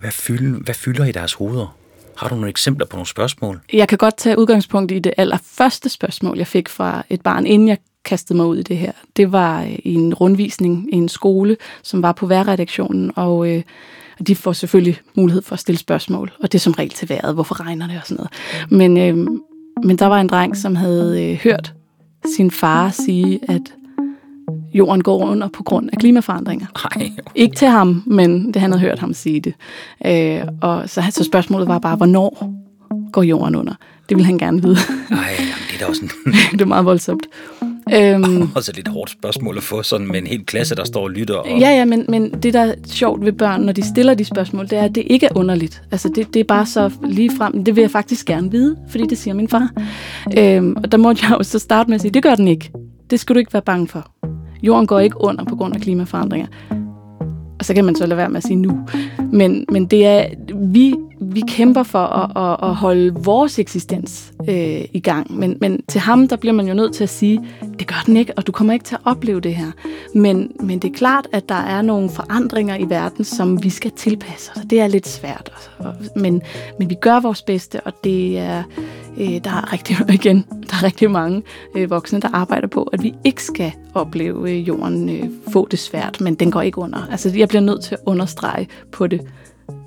hvad, 0.00 0.10
fylder, 0.12 0.58
hvad 0.58 0.74
fylder 0.74 1.04
i 1.04 1.12
deres 1.12 1.32
hoveder? 1.32 1.76
Har 2.18 2.28
du 2.28 2.34
nogle 2.34 2.48
eksempler 2.48 2.86
på 2.86 2.96
nogle 2.96 3.06
spørgsmål? 3.06 3.60
Jeg 3.72 3.88
kan 3.88 3.98
godt 3.98 4.16
tage 4.16 4.38
udgangspunkt 4.38 4.92
i 4.92 4.98
det 4.98 5.12
allerførste 5.16 5.88
spørgsmål, 5.88 6.38
jeg 6.38 6.46
fik 6.46 6.68
fra 6.68 7.02
et 7.10 7.20
barn, 7.20 7.46
inden 7.46 7.68
jeg 7.68 7.78
kastede 8.04 8.36
mig 8.36 8.46
ud 8.46 8.56
i 8.56 8.62
det 8.62 8.76
her. 8.76 8.92
Det 9.16 9.32
var 9.32 9.62
øh, 9.62 9.78
i 9.84 9.94
en 9.94 10.14
rundvisning 10.14 10.88
i 10.92 10.96
en 10.96 11.08
skole, 11.08 11.56
som 11.82 12.02
var 12.02 12.12
på 12.12 12.26
værredaktionen, 12.26 13.12
og 13.16 13.48
øh, 13.48 13.62
de 14.26 14.36
får 14.36 14.52
selvfølgelig 14.52 14.98
mulighed 15.14 15.42
for 15.42 15.52
at 15.52 15.60
stille 15.60 15.78
spørgsmål, 15.78 16.32
og 16.42 16.52
det 16.52 16.58
er 16.58 16.60
som 16.62 16.72
regel 16.72 16.90
til 16.90 17.08
vejret, 17.08 17.34
hvorfor 17.34 17.60
regner 17.60 17.86
det 17.86 17.96
og 17.96 18.02
sådan 18.06 18.16
noget. 18.16 18.30
Men, 18.70 18.96
øh, 18.96 19.40
men 19.84 19.98
der 19.98 20.06
var 20.06 20.20
en 20.20 20.26
dreng, 20.26 20.56
som 20.56 20.76
havde 20.76 21.30
øh, 21.30 21.36
hørt 21.36 21.74
sin 22.36 22.50
far 22.50 22.90
sige, 22.90 23.40
at 23.48 23.74
jorden 24.74 25.02
går 25.02 25.18
under 25.18 25.48
på 25.48 25.62
grund 25.62 25.90
af 25.92 25.98
klimaforandringer. 25.98 26.66
Ej. 26.94 27.10
Ikke 27.34 27.56
til 27.56 27.68
ham, 27.68 28.02
men 28.06 28.54
det 28.54 28.62
han 28.62 28.72
havde 28.72 28.80
hørt 28.80 28.98
ham 28.98 29.14
sige 29.14 29.40
det. 29.40 29.54
Øh, 30.06 30.40
og 30.62 30.88
så, 30.88 31.02
så 31.10 31.24
spørgsmålet 31.24 31.68
var 31.68 31.78
bare, 31.78 31.96
hvornår 31.96 32.54
går 33.12 33.22
jorden 33.22 33.54
under? 33.54 33.74
Det 34.08 34.16
ville 34.16 34.26
han 34.26 34.38
gerne 34.38 34.62
vide. 34.62 34.76
Nej, 35.10 35.30
det 35.68 35.74
er 35.74 35.78
da 35.80 35.86
også 35.86 36.02
en... 36.02 36.32
det 36.52 36.60
er 36.60 36.64
meget 36.64 36.84
voldsomt. 36.84 37.26
Øhm, 37.94 38.50
også 38.56 38.70
et 38.70 38.76
lidt 38.76 38.88
hårdt 38.88 39.10
spørgsmål 39.10 39.56
at 39.56 39.62
få 39.62 39.82
sådan 39.82 40.06
med 40.06 40.18
en 40.18 40.26
hel 40.26 40.46
klasse, 40.46 40.74
der 40.74 40.84
står 40.84 41.02
og 41.02 41.10
lytter. 41.10 41.34
Og... 41.34 41.58
Ja, 41.58 41.70
ja, 41.70 41.84
men, 41.84 42.04
men 42.08 42.30
det, 42.30 42.54
der 42.54 42.60
er 42.60 42.74
sjovt 42.86 43.24
ved 43.24 43.32
børn, 43.32 43.60
når 43.60 43.72
de 43.72 43.82
stiller 43.82 44.14
de 44.14 44.24
spørgsmål, 44.24 44.64
det 44.70 44.78
er, 44.78 44.82
at 44.82 44.94
det 44.94 45.04
ikke 45.06 45.26
er 45.26 45.30
underligt. 45.34 45.82
Altså, 45.90 46.08
det, 46.14 46.34
det 46.34 46.40
er 46.40 46.44
bare 46.44 46.66
så 46.66 46.90
lige 47.04 47.30
frem. 47.36 47.64
Det 47.64 47.76
vil 47.76 47.82
jeg 47.82 47.90
faktisk 47.90 48.26
gerne 48.26 48.50
vide, 48.50 48.76
fordi 48.90 49.06
det 49.06 49.18
siger 49.18 49.34
min 49.34 49.48
far. 49.48 49.70
Øhm, 50.38 50.76
og 50.76 50.92
der 50.92 50.98
måtte 50.98 51.26
jeg 51.26 51.38
jo 51.38 51.42
så 51.42 51.58
starte 51.58 51.90
med 51.90 51.94
at 51.94 52.00
sige, 52.00 52.10
det 52.10 52.22
gør 52.22 52.34
den 52.34 52.48
ikke. 52.48 52.70
Det 53.10 53.20
skal 53.20 53.34
du 53.34 53.38
ikke 53.38 53.52
være 53.52 53.62
bange 53.62 53.88
for. 53.88 54.10
Jorden 54.62 54.86
går 54.86 55.00
ikke 55.00 55.20
under 55.20 55.44
på 55.44 55.56
grund 55.56 55.74
af 55.74 55.80
klimaforandringer. 55.80 56.46
Og 57.58 57.64
så 57.64 57.74
kan 57.74 57.84
man 57.84 57.94
så 57.94 58.06
lade 58.06 58.16
være 58.16 58.28
med 58.28 58.36
at 58.36 58.42
sige 58.42 58.56
nu. 58.56 58.80
Men, 59.32 59.64
men 59.72 59.86
det 59.86 60.06
er, 60.06 60.26
vi, 60.54 60.94
vi 61.20 61.42
kæmper 61.48 61.82
for 61.82 61.98
at, 61.98 62.30
at, 62.44 62.68
at 62.68 62.74
holde 62.74 63.14
vores 63.14 63.58
eksistens 63.58 64.32
øh, 64.48 64.84
i 64.92 65.00
gang. 65.00 65.38
Men, 65.38 65.58
men 65.60 65.82
til 65.88 66.00
ham, 66.00 66.28
der 66.28 66.36
bliver 66.36 66.52
man 66.52 66.68
jo 66.68 66.74
nødt 66.74 66.94
til 66.94 67.02
at 67.02 67.10
sige, 67.10 67.40
det 67.78 67.86
gør 67.86 68.02
den 68.06 68.16
ikke, 68.16 68.32
og 68.36 68.46
du 68.46 68.52
kommer 68.52 68.72
ikke 68.72 68.84
til 68.84 68.94
at 68.94 69.00
opleve 69.04 69.40
det 69.40 69.54
her. 69.54 69.70
Men, 70.14 70.52
men 70.60 70.78
det 70.78 70.90
er 70.90 70.94
klart, 70.94 71.28
at 71.32 71.48
der 71.48 71.54
er 71.54 71.82
nogle 71.82 72.10
forandringer 72.10 72.76
i 72.76 72.90
verden, 72.90 73.24
som 73.24 73.64
vi 73.64 73.70
skal 73.70 73.90
tilpasse 73.90 74.50
os. 74.56 74.62
Det 74.70 74.80
er 74.80 74.86
lidt 74.86 75.08
svært. 75.08 75.70
Men, 76.16 76.42
men 76.78 76.90
vi 76.90 76.94
gør 76.94 77.20
vores 77.20 77.42
bedste, 77.42 77.80
og 77.80 77.92
det 78.04 78.38
er, 78.38 78.62
øh, 79.18 79.44
der 79.44 79.50
er 79.50 79.72
rigtig, 79.72 79.96
igen, 80.20 80.44
der 80.70 80.76
er 80.76 80.82
rigtig 80.82 81.10
mange 81.10 81.42
øh, 81.74 81.90
voksne, 81.90 82.20
der 82.20 82.28
arbejder 82.32 82.68
på, 82.68 82.82
at 82.82 83.02
vi 83.02 83.14
ikke 83.24 83.42
skal 83.42 83.72
opleve 83.94 84.50
øh, 84.50 84.68
jorden 84.68 85.08
øh, 85.08 85.24
få 85.52 85.68
det 85.70 85.78
svært, 85.78 86.20
men 86.20 86.34
den 86.34 86.50
går 86.50 86.62
ikke 86.62 86.78
under. 86.78 87.08
Altså, 87.10 87.32
jeg 87.36 87.48
bliver 87.48 87.62
nødt 87.62 87.84
til 87.84 87.94
at 87.94 88.00
understrege 88.06 88.68
på 88.92 89.06
det 89.06 89.20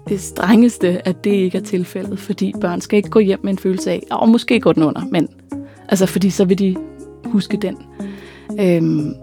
det 0.09 0.21
strengeste, 0.21 1.07
at 1.07 1.23
det 1.23 1.31
ikke 1.31 1.57
er 1.57 1.61
tilfældet, 1.61 2.19
fordi 2.19 2.53
børn 2.61 2.81
skal 2.81 2.97
ikke 2.97 3.09
gå 3.09 3.19
hjem 3.19 3.39
med 3.43 3.51
en 3.51 3.57
følelse 3.57 3.91
af, 3.91 4.03
og 4.11 4.29
måske 4.29 4.59
går 4.59 4.73
den 4.73 4.83
under, 4.83 5.01
men 5.11 5.27
altså 5.89 6.05
fordi 6.05 6.29
så 6.29 6.45
vil 6.45 6.59
de 6.59 6.75
huske 7.25 7.57
den. 7.57 7.77
Øhm, 8.59 9.13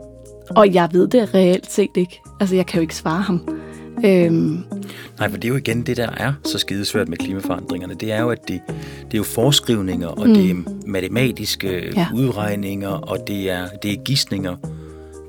og 0.50 0.74
jeg 0.74 0.88
ved 0.92 1.08
det 1.08 1.34
reelt 1.34 1.72
set 1.72 1.90
ikke. 1.96 2.20
Altså 2.40 2.56
jeg 2.56 2.66
kan 2.66 2.78
jo 2.78 2.82
ikke 2.82 2.96
svare 2.96 3.22
ham. 3.22 3.48
Øhm. 4.04 4.64
Nej, 5.18 5.30
for 5.30 5.36
det 5.36 5.44
er 5.44 5.48
jo 5.48 5.56
igen 5.56 5.82
det, 5.82 5.96
der 5.96 6.08
er 6.16 6.32
så 6.44 6.58
skidesvært 6.58 7.08
med 7.08 7.18
klimaforandringerne. 7.18 7.94
Det 7.94 8.12
er 8.12 8.20
jo, 8.20 8.30
at 8.30 8.48
det, 8.48 8.60
det 9.04 9.14
er 9.14 9.18
jo 9.18 9.22
forskrivninger, 9.22 10.08
og 10.08 10.28
mm. 10.28 10.34
det 10.34 10.50
er 10.50 10.54
matematiske 10.86 11.92
ja. 11.96 12.06
udregninger, 12.14 12.88
og 12.88 13.18
det 13.28 13.50
er, 13.50 13.66
det 13.82 13.92
er 13.92 13.96
gissninger 14.04 14.56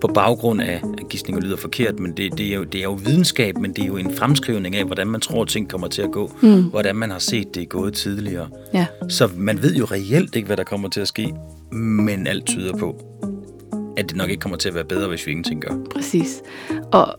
på 0.02 0.08
baggrund 0.08 0.62
af, 0.62 0.82
at 0.98 1.10
gissninger 1.10 1.42
lyder 1.42 1.58
forkert, 1.58 2.00
men 2.00 2.12
det, 2.12 2.38
det, 2.38 2.48
er 2.48 2.56
jo, 2.56 2.64
det 2.64 2.80
er 2.80 2.84
jo 2.84 3.00
videnskab, 3.06 3.58
men 3.58 3.74
det 3.74 3.84
er 3.84 3.88
jo 3.88 3.98
en 3.98 4.14
fremskrivning 4.14 4.76
af, 4.76 4.86
hvordan 4.86 5.08
man 5.08 5.22
tror, 5.22 5.46
ting 5.46 5.70
kommer 5.70 5.88
til 5.88 6.02
at 6.02 6.12
gå, 6.12 6.32
mm. 6.42 6.64
hvordan 6.64 6.96
man 6.96 7.12
har 7.12 7.20
set 7.20 7.56
det 7.56 7.70
gået 7.70 7.94
tidligere. 7.94 8.48
Ja. 8.74 8.86
Så 9.10 9.30
man 9.38 9.62
ved 9.62 9.76
jo 9.76 9.86
reelt 9.86 10.36
ikke, 10.36 10.46
hvad 10.46 10.58
der 10.58 10.64
kommer 10.64 10.90
til 10.90 11.02
at 11.02 11.08
ske, 11.08 11.34
men 11.72 12.28
alt 12.28 12.46
tyder 12.46 12.78
på, 12.78 12.96
at 13.98 14.10
det 14.10 14.18
nok 14.18 14.30
ikke 14.30 14.42
kommer 14.42 14.58
til 14.58 14.70
at 14.70 14.76
være 14.76 14.86
bedre, 14.86 15.08
hvis 15.08 15.28
vi 15.28 15.32
ingenting 15.32 15.62
gør. 15.62 15.76
Præcis. 15.92 16.42
Og 16.92 17.16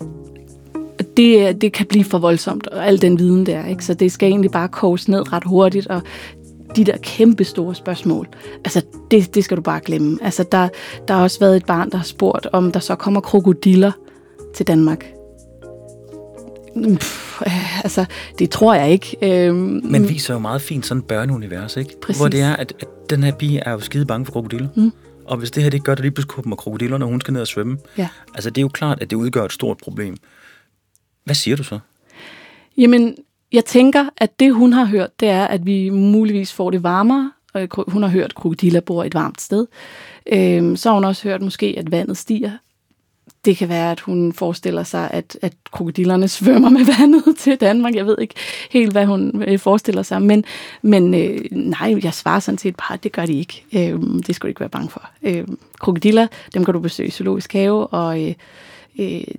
det, 1.17 1.61
det 1.61 1.73
kan 1.73 1.87
blive 1.87 2.05
for 2.05 2.19
voldsomt, 2.19 2.67
og 2.67 2.87
al 2.87 3.03
den 3.03 3.19
viden 3.19 3.47
der, 3.47 3.67
ikke? 3.67 3.85
så 3.85 3.95
det 3.95 4.13
skal 4.13 4.29
egentlig 4.29 4.51
bare 4.51 4.69
koges 4.69 5.09
ned 5.09 5.33
ret 5.33 5.45
hurtigt, 5.45 5.87
og 5.87 6.03
de 6.77 6.85
der 6.85 6.97
kæmpe 6.97 7.45
store 7.45 7.75
spørgsmål, 7.75 8.29
altså 8.65 8.83
det, 9.11 9.35
det 9.35 9.45
skal 9.45 9.57
du 9.57 9.63
bare 9.63 9.81
glemme. 9.81 10.19
Altså 10.23 10.45
der, 10.53 10.69
der 11.09 11.15
har 11.15 11.23
også 11.23 11.41
været 11.41 11.57
et 11.57 11.67
barn, 11.67 11.91
der 11.91 11.97
har 11.97 12.05
spurgt, 12.05 12.47
om 12.53 12.73
der 12.73 12.81
så 12.81 12.95
kommer 12.95 13.21
krokodiller 13.21 13.93
til 14.55 14.67
Danmark. 14.67 15.05
Pff, 16.75 17.43
altså, 17.85 18.05
det 18.39 18.51
tror 18.51 18.75
jeg 18.75 18.91
ikke. 18.91 19.17
Øhm, 19.23 19.81
Men 19.85 20.09
viser 20.09 20.35
jo 20.35 20.41
meget 20.41 20.63
fint 20.63 20.87
sådan 20.87 20.99
et 20.99 21.07
børneunivers, 21.07 21.77
ikke? 21.77 22.01
Præcis. 22.03 22.21
Hvor 22.21 22.29
det 22.29 22.41
er, 22.41 22.57
at, 22.57 22.73
at 22.81 22.89
den 23.11 23.23
her 23.23 23.33
pige 23.33 23.61
er 23.61 23.73
jo 23.73 23.81
skide 23.81 24.07
bange 24.07 24.27
for 24.27 24.33
krokodiller. 24.33 24.69
Mm. 24.77 24.93
Og 25.25 25.37
hvis 25.37 25.51
det 25.51 25.63
her 25.63 25.71
det 25.71 25.85
gør, 25.85 25.95
det 25.95 26.03
lige 26.03 26.13
pludselig 26.13 26.35
kommer 26.35 26.57
krokodiller, 26.57 26.99
når 26.99 27.07
hun 27.07 27.21
skal 27.21 27.33
ned 27.33 27.41
og 27.41 27.47
svømme. 27.47 27.79
Ja. 27.99 28.09
Altså, 28.35 28.51
det 28.51 28.59
er 28.59 28.63
jo 28.63 28.69
klart, 28.69 29.03
at 29.03 29.11
det 29.11 29.17
udgør 29.17 29.45
et 29.45 29.53
stort 29.53 29.79
problem. 29.79 30.17
Hvad 31.25 31.35
siger 31.35 31.57
du 31.57 31.63
så? 31.63 31.79
Jamen, 32.77 33.17
jeg 33.53 33.65
tænker, 33.65 34.05
at 34.17 34.41
det 34.41 34.55
hun 34.55 34.73
har 34.73 34.85
hørt, 34.85 35.21
det 35.21 35.29
er, 35.29 35.47
at 35.47 35.67
vi 35.67 35.91
muligvis 35.91 36.53
får 36.53 36.71
det 36.71 36.83
varmere. 36.83 37.33
Hun 37.89 38.03
har 38.03 38.11
hørt, 38.11 38.25
at 38.25 38.35
krokodiller 38.35 38.81
bor 38.81 39.05
et 39.05 39.15
varmt 39.15 39.41
sted. 39.41 39.67
Øhm, 40.33 40.77
så 40.77 40.89
har 40.89 40.95
hun 40.95 41.05
også 41.05 41.29
hørt 41.29 41.43
måske, 41.43 41.75
at 41.79 41.91
vandet 41.91 42.17
stiger. 42.17 42.51
Det 43.45 43.57
kan 43.57 43.69
være, 43.69 43.91
at 43.91 44.01
hun 44.01 44.33
forestiller 44.33 44.83
sig, 44.83 45.11
at, 45.11 45.39
at 45.43 45.53
krokodillerne 45.73 46.29
svømmer 46.39 46.69
med 46.69 46.85
vandet 46.99 47.37
til 47.37 47.57
Danmark. 47.57 47.95
Jeg 47.95 48.07
ved 48.07 48.17
ikke 48.21 48.35
helt, 48.71 48.93
hvad 48.93 49.07
hun 49.07 49.43
øh, 49.43 49.59
forestiller 49.59 50.03
sig. 50.03 50.23
Men, 50.23 50.45
men 50.83 51.15
øh, 51.15 51.39
nej, 51.51 52.01
jeg 52.03 52.15
svarer 52.15 52.41
sådan 52.41 52.59
set 52.59 52.77
bare, 52.77 52.95
at 52.95 53.05
det 53.05 53.13
gør 53.13 53.27
de 53.27 53.39
ikke. 53.39 53.65
Øh, 53.73 54.01
det 54.27 54.35
skal 54.35 54.47
du 54.47 54.49
ikke 54.49 54.61
være 54.61 54.69
bange 54.69 54.91
for. 54.91 55.11
Øh, 55.23 55.45
krokodiller, 55.81 56.27
dem 56.55 56.65
kan 56.65 56.75
du 56.75 56.81
besøge 56.81 57.07
i 57.07 57.11
zoologisk 57.11 57.53
have, 57.53 57.87
og 57.87 58.23
øh, 58.23 58.35
øh, 59.01 59.35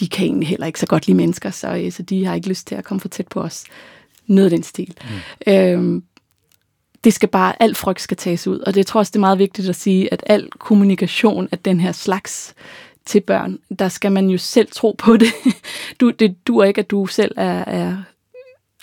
de 0.00 0.08
kan 0.08 0.26
egentlig 0.26 0.48
heller 0.48 0.66
ikke 0.66 0.80
så 0.80 0.86
godt 0.86 1.06
lide 1.06 1.16
mennesker, 1.16 1.50
så, 1.50 1.74
øh, 1.74 1.92
så 1.92 2.02
de 2.02 2.24
har 2.24 2.34
ikke 2.34 2.48
lyst 2.48 2.66
til 2.66 2.74
at 2.74 2.84
komme 2.84 3.00
for 3.00 3.08
tæt 3.08 3.28
på 3.28 3.40
os. 3.40 3.64
Noget 4.26 4.46
af 4.46 4.50
den 4.50 4.62
stil. 4.62 4.94
Mm. 5.46 5.52
Øh, 5.52 6.02
det 7.04 7.12
skal 7.12 7.28
bare, 7.28 7.62
alt 7.62 7.76
frygt 7.76 8.00
skal 8.00 8.16
tages 8.16 8.46
ud. 8.46 8.58
Og 8.58 8.74
det 8.74 8.86
tror 8.86 9.00
også, 9.00 9.10
det 9.10 9.16
er 9.16 9.20
meget 9.20 9.38
vigtigt 9.38 9.68
at 9.68 9.76
sige, 9.76 10.12
at 10.12 10.22
al 10.26 10.50
kommunikation 10.58 11.48
af 11.52 11.58
den 11.58 11.80
her 11.80 11.92
slags 11.92 12.54
til 13.06 13.20
børn, 13.20 13.58
der 13.78 13.88
skal 13.88 14.12
man 14.12 14.28
jo 14.28 14.38
selv 14.38 14.68
tro 14.72 14.94
på 14.98 15.16
det. 15.16 15.32
Du, 16.00 16.10
det 16.10 16.46
duer 16.46 16.64
ikke, 16.64 16.78
at 16.78 16.90
du 16.90 17.06
selv 17.06 17.34
er, 17.36 17.64
er 17.64 17.96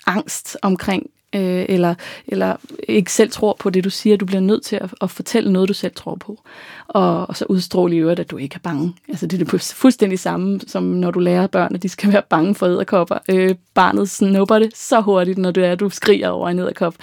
angst 0.06 0.56
omkring 0.62 1.10
øh, 1.34 1.66
eller, 1.68 1.94
eller 2.26 2.56
ikke 2.88 3.12
selv 3.12 3.30
tror 3.30 3.56
på 3.58 3.70
det, 3.70 3.84
du 3.84 3.90
siger. 3.90 4.16
Du 4.16 4.26
bliver 4.26 4.40
nødt 4.40 4.62
til 4.62 4.76
at, 4.76 4.94
at 5.00 5.10
fortælle 5.10 5.52
noget, 5.52 5.68
du 5.68 5.74
selv 5.74 5.92
tror 5.94 6.14
på. 6.14 6.42
Og, 6.88 7.28
og 7.28 7.36
så 7.36 7.44
udstråle 7.48 7.96
i 7.96 7.98
øvrigt, 7.98 8.20
at 8.20 8.30
du 8.30 8.36
ikke 8.36 8.54
er 8.54 8.60
bange. 8.62 8.94
Altså 9.08 9.26
det 9.26 9.40
er 9.40 9.44
det 9.44 9.60
fuldstændig 9.82 10.18
samme, 10.18 10.60
som 10.66 10.82
når 10.82 11.10
du 11.10 11.18
lærer 11.18 11.46
børn, 11.46 11.74
at 11.74 11.82
de 11.82 11.88
skal 11.88 12.12
være 12.12 12.22
bange 12.30 12.54
for 12.54 12.66
æderkopper. 12.66 13.18
Øh, 13.28 13.54
barnet 13.74 14.10
snupper 14.10 14.58
det 14.58 14.76
så 14.76 15.00
hurtigt, 15.00 15.38
når 15.38 15.50
du 15.50 15.60
er, 15.60 15.74
du 15.74 15.90
skriger 15.90 16.28
over 16.28 16.48
en 16.48 16.58
æderkop. 16.58 16.94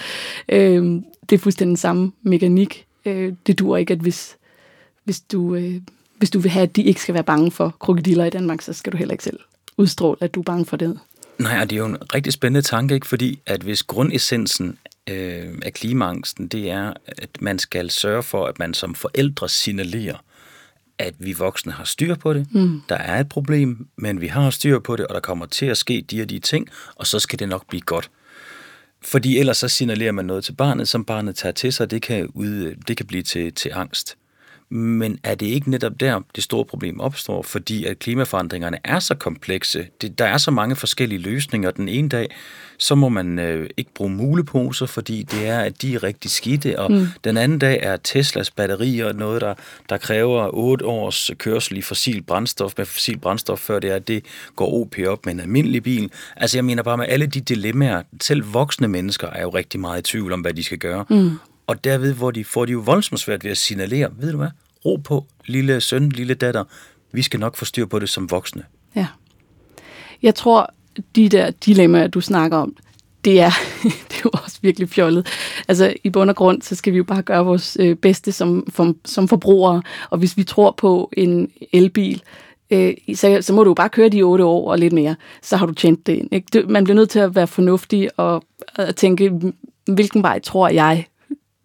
Øh, 0.50 1.02
det 1.30 1.36
er 1.36 1.40
fuldstændig 1.40 1.70
den 1.70 1.78
samme 1.78 2.12
mekanik. 2.22 2.86
Øh, 3.06 3.34
det 3.48 3.60
dur 3.60 3.78
ikke, 3.78 3.94
at 3.94 4.00
hvis, 4.00 4.38
hvis 5.04 5.20
du... 5.20 5.56
Øh, 5.56 5.82
hvis 6.18 6.30
du 6.30 6.40
vil 6.40 6.52
have, 6.52 6.64
at 6.64 6.76
de 6.76 6.84
ikke 6.84 7.02
skal 7.02 7.14
være 7.14 7.24
bange 7.24 7.52
for 7.52 7.76
krokodiller 7.80 8.26
i 8.26 8.30
Danmark, 8.30 8.62
så 8.62 8.74
skal 8.74 8.94
du 8.94 8.98
heller 8.98 9.12
ikke 9.12 9.24
selv 9.24 9.40
udstråle, 9.78 10.18
at 10.22 10.36
du 10.36 10.40
er 10.40 10.44
bange 10.44 10.66
for 10.66 10.78
det. 10.78 11.00
Nej, 11.40 11.60
og 11.62 11.70
det 11.70 11.76
er 11.76 11.80
jo 11.80 11.86
en 11.86 12.14
rigtig 12.14 12.34
spændende 12.34 12.68
tanke, 12.68 12.96
ikke? 12.96 13.08
fordi 13.08 13.40
at 13.46 13.62
hvis 13.62 13.84
grundessensen 13.84 14.78
øh, 15.10 15.54
af 15.62 15.74
klimaangsten, 15.74 16.48
det 16.48 16.70
er, 16.70 16.94
at 17.08 17.30
man 17.42 17.60
skal 17.60 17.90
sørge 17.90 18.24
for, 18.24 18.46
at 18.46 18.60
man 18.60 18.74
som 18.74 18.96
forældre 18.96 19.50
signalerer, 19.50 20.24
at 21.00 21.14
vi 21.20 21.34
voksne 21.34 21.72
har 21.72 21.84
styr 21.84 22.16
på 22.16 22.34
det. 22.34 22.48
Mm. 22.52 22.82
Der 22.90 22.96
er 22.96 23.20
et 23.20 23.30
problem, 23.30 23.88
men 23.96 24.22
vi 24.22 24.28
har 24.28 24.50
styr 24.50 24.80
på 24.80 24.96
det, 24.96 25.08
og 25.08 25.14
der 25.14 25.20
kommer 25.20 25.46
til 25.46 25.66
at 25.66 25.78
ske 25.78 26.06
de 26.12 26.22
og 26.22 26.30
de 26.30 26.40
ting, 26.40 26.68
og 26.96 27.08
så 27.08 27.20
skal 27.20 27.40
det 27.40 27.50
nok 27.50 27.68
blive 27.70 27.82
godt. 27.82 28.10
Fordi 29.02 29.38
ellers 29.38 29.58
så 29.58 29.68
signalerer 29.68 30.12
man 30.12 30.26
noget 30.26 30.44
til 30.44 30.54
barnet, 30.54 30.88
som 30.88 31.06
barnet 31.06 31.36
tager 31.36 31.54
til 31.54 31.74
sig, 31.74 31.92
det 31.92 32.02
kan, 32.02 32.28
ud, 32.34 32.76
det 32.88 32.98
kan 32.98 33.06
blive 33.06 33.24
til, 33.24 33.54
til 33.54 33.72
angst. 33.74 34.18
Men 34.70 35.20
er 35.24 35.36
det 35.36 35.46
ikke 35.46 35.70
netop 35.70 36.00
der, 36.00 36.22
det 36.36 36.44
store 36.44 36.66
problem 36.66 37.00
opstår, 37.00 37.42
fordi 37.42 37.86
at 37.86 38.00
klimaforandringerne 38.00 38.78
er 38.84 39.00
så 39.00 39.16
komplekse, 39.16 39.88
det, 40.02 40.20
der 40.20 40.26
er 40.26 40.38
så 40.38 40.52
mange 40.52 40.76
forskellige 40.76 41.20
løsninger. 41.20 41.72
Den 41.72 41.90
ene 41.90 42.10
dag, 42.10 42.36
så 42.78 42.96
må 42.96 43.10
man 43.10 43.40
øh, 43.40 43.70
ikke 43.78 43.94
bruge 43.94 44.10
muleposer, 44.10 44.86
fordi 44.86 45.24
det 45.24 45.48
er, 45.48 45.60
at 45.60 45.82
de 45.82 45.96
er 45.96 46.04
rigtig 46.04 46.32
skidte, 46.32 46.80
og 46.80 46.92
mm. 46.92 47.08
den 47.24 47.38
anden 47.38 47.60
dag 47.60 47.80
er 47.84 47.98
Teslas 47.98 48.52
batterier 48.52 49.14
noget, 49.14 49.42
der, 49.42 49.54
der 49.90 49.98
kræver 49.98 50.50
8 50.54 50.86
års 50.86 51.32
kørsel 51.38 51.78
i 51.78 51.82
fossil 51.82 52.24
brændstof, 52.24 52.74
med 52.78 52.86
fossil 52.86 53.18
brændstof, 53.18 53.60
før 53.60 53.80
det 53.80 53.92
er, 53.92 53.96
at 53.96 54.08
det 54.08 54.26
går 54.56 54.82
OP 54.82 54.96
op 55.08 55.26
med 55.26 55.34
en 55.34 55.40
almindelig 55.40 55.84
bil. 55.84 56.12
Altså 56.36 56.58
jeg 56.58 56.66
mener 56.66 56.84
bare 56.84 56.98
med 56.98 57.06
alle 57.10 57.26
de 57.26 57.42
dilemmaer, 57.42 58.02
selv 58.22 58.54
voksne 58.54 58.88
mennesker 58.88 59.28
er 59.28 59.42
jo 59.42 59.50
rigtig 59.50 59.80
meget 59.80 60.00
i 60.00 60.12
tvivl 60.12 60.34
om, 60.34 60.42
hvad 60.42 60.54
de 60.54 60.64
skal 60.64 60.78
gøre. 60.78 61.06
Mm. 61.10 61.32
Og 61.68 61.84
derved 61.84 62.14
hvor 62.14 62.32
de, 62.32 62.46
får 62.46 62.66
de 62.66 62.72
jo 62.72 62.80
voldsomt 62.80 63.20
svært 63.20 63.44
ved 63.44 63.52
at 63.52 63.58
signalere, 63.58 64.10
ved 64.18 64.32
du 64.32 64.38
hvad, 64.38 64.50
ro 64.86 64.96
på, 64.96 65.26
lille 65.46 65.82
søn, 65.82 66.10
lille 66.10 66.34
datter, 66.34 66.64
vi 67.12 67.22
skal 67.22 67.40
nok 67.40 67.56
få 67.56 67.66
styr 67.66 67.86
på 67.86 68.00
det 68.00 68.10
som 68.10 68.32
voksne. 68.32 68.64
Ja. 68.96 69.08
Jeg 70.22 70.36
tror, 70.36 70.74
de 71.16 71.30
der 71.30 71.52
dilemmaer, 71.52 72.08
du 72.08 72.22
snakker 72.22 72.58
om, 72.58 72.76
det 73.26 73.40
er, 73.42 73.52
det 74.10 74.16
er 74.16 74.22
jo 74.26 74.30
også 74.34 74.58
virkelig 74.62 74.90
fjollet. 74.90 75.28
Altså 75.68 75.94
i 76.04 76.10
bund 76.10 76.30
og 76.30 76.36
grund, 76.36 76.62
så 76.62 76.76
skal 76.76 76.94
vi 76.94 76.98
jo 76.98 77.04
bare 77.04 77.22
gøre 77.22 77.46
vores 77.46 77.78
øh, 77.80 77.96
bedste 77.96 78.32
som, 78.32 78.68
som, 78.76 78.98
som 79.06 79.28
forbrugere, 79.28 79.82
og 80.10 80.18
hvis 80.18 80.38
vi 80.38 80.44
tror 80.44 80.72
på 80.78 81.12
en 81.18 81.52
elbil, 81.74 82.22
øh, 82.72 82.94
så, 83.16 83.38
så 83.42 83.54
må 83.54 83.64
du 83.64 83.70
jo 83.70 83.74
bare 83.74 83.90
køre 83.90 84.10
de 84.10 84.22
otte 84.22 84.46
år 84.46 84.72
og 84.72 84.80
lidt 84.80 84.94
mere, 84.94 85.16
så 85.42 85.58
har 85.58 85.66
du 85.66 85.74
tjent 85.74 86.08
det 86.08 86.14
ind. 86.14 86.30
Ikke? 86.32 86.64
Man 86.68 86.84
bliver 86.84 86.96
nødt 86.96 87.10
til 87.10 87.20
at 87.20 87.36
være 87.36 87.48
fornuftig 87.48 88.10
og, 88.18 88.44
og 88.76 88.96
tænke, 88.96 89.32
hvilken 89.86 90.24
vej 90.24 90.40
tror 90.40 90.70
jeg 90.70 91.06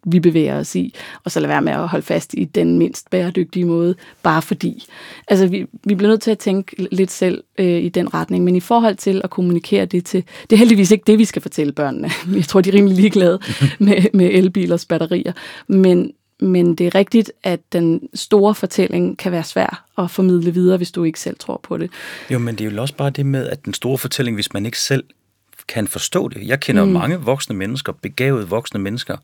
vi 0.05 0.19
bevæger 0.19 0.59
os 0.59 0.75
i, 0.75 0.95
og 1.23 1.31
så 1.31 1.39
lade 1.39 1.49
være 1.49 1.61
med 1.61 1.73
at 1.73 1.87
holde 1.87 2.05
fast 2.05 2.33
i 2.33 2.43
den 2.43 2.77
mindst 2.77 3.09
bæredygtige 3.09 3.65
måde, 3.65 3.95
bare 4.23 4.41
fordi. 4.41 4.85
Altså, 5.27 5.47
vi, 5.47 5.65
vi 5.83 5.95
bliver 5.95 6.09
nødt 6.09 6.21
til 6.21 6.31
at 6.31 6.39
tænke 6.39 6.87
lidt 6.91 7.11
selv 7.11 7.43
øh, 7.57 7.83
i 7.83 7.89
den 7.89 8.13
retning, 8.13 8.43
men 8.43 8.55
i 8.55 8.59
forhold 8.59 8.95
til 8.95 9.21
at 9.23 9.29
kommunikere 9.29 9.85
det 9.85 10.05
til, 10.05 10.23
det 10.49 10.55
er 10.55 10.57
heldigvis 10.57 10.91
ikke 10.91 11.03
det, 11.07 11.19
vi 11.19 11.25
skal 11.25 11.41
fortælle 11.41 11.73
børnene. 11.73 12.09
Jeg 12.35 12.45
tror, 12.45 12.61
de 12.61 12.69
er 12.69 12.73
rimelig 12.73 12.97
ligeglade 12.97 13.39
med, 13.79 14.05
med 14.13 14.29
elbilers 14.33 14.85
batterier, 14.85 15.33
men, 15.67 16.11
men 16.39 16.75
det 16.75 16.87
er 16.87 16.95
rigtigt, 16.95 17.31
at 17.43 17.59
den 17.73 18.09
store 18.13 18.55
fortælling 18.55 19.17
kan 19.17 19.31
være 19.31 19.43
svær 19.43 19.85
at 19.97 20.11
formidle 20.11 20.53
videre, 20.53 20.77
hvis 20.77 20.91
du 20.91 21.03
ikke 21.03 21.19
selv 21.19 21.37
tror 21.39 21.59
på 21.63 21.77
det. 21.77 21.91
Jo, 22.31 22.39
men 22.39 22.55
det 22.55 22.67
er 22.67 22.71
jo 22.71 22.81
også 22.81 22.95
bare 22.95 23.09
det 23.09 23.25
med, 23.25 23.47
at 23.47 23.65
den 23.65 23.73
store 23.73 23.97
fortælling, 23.97 24.37
hvis 24.37 24.53
man 24.53 24.65
ikke 24.65 24.79
selv 24.79 25.03
kan 25.67 25.87
forstå 25.87 26.27
det. 26.27 26.47
Jeg 26.47 26.59
kender 26.59 26.85
mm. 26.85 26.91
mange 26.91 27.17
voksne 27.17 27.55
mennesker, 27.55 27.93
begavede 27.93 28.47
voksne 28.47 28.79
mennesker, 28.79 29.17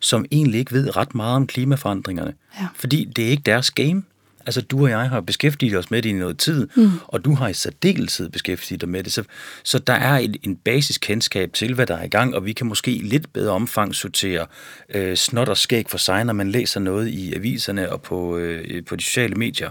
som 0.00 0.24
egentlig 0.30 0.58
ikke 0.58 0.72
ved 0.72 0.96
ret 0.96 1.14
meget 1.14 1.36
om 1.36 1.46
klimaforandringerne. 1.46 2.34
Ja. 2.60 2.66
Fordi 2.74 3.04
det 3.16 3.24
er 3.24 3.28
ikke 3.28 3.42
deres 3.46 3.70
game. 3.70 4.02
Altså, 4.46 4.60
du 4.60 4.82
og 4.82 4.90
jeg 4.90 5.08
har 5.10 5.20
beskæftiget 5.20 5.78
os 5.78 5.90
med 5.90 6.02
det 6.02 6.08
i 6.08 6.12
noget 6.12 6.38
tid, 6.38 6.68
mm. 6.76 6.90
og 7.08 7.24
du 7.24 7.34
har 7.34 7.48
i 7.48 7.54
særdeleshed 7.54 8.28
beskæftiget 8.28 8.80
dig 8.80 8.88
med 8.88 9.02
det. 9.02 9.12
Så, 9.12 9.24
så 9.64 9.78
der 9.78 9.92
er 9.92 10.16
en, 10.16 10.34
en 10.42 10.56
basis 10.56 10.98
kendskab 10.98 11.52
til, 11.52 11.74
hvad 11.74 11.86
der 11.86 11.96
er 11.96 12.04
i 12.04 12.08
gang, 12.08 12.34
og 12.34 12.46
vi 12.46 12.52
kan 12.52 12.66
måske 12.66 12.90
i 12.90 13.02
lidt 13.02 13.32
bedre 13.32 13.52
omfang 13.52 13.94
sortere 13.94 14.46
øh, 14.94 15.16
snot 15.16 15.48
og 15.48 15.56
skæg 15.56 15.84
for 15.88 15.98
sig, 15.98 16.24
når 16.24 16.32
man 16.32 16.50
læser 16.50 16.80
noget 16.80 17.08
i 17.08 17.34
aviserne 17.34 17.92
og 17.92 18.02
på, 18.02 18.36
øh, 18.36 18.84
på 18.84 18.96
de 18.96 19.04
sociale 19.04 19.34
medier. 19.34 19.70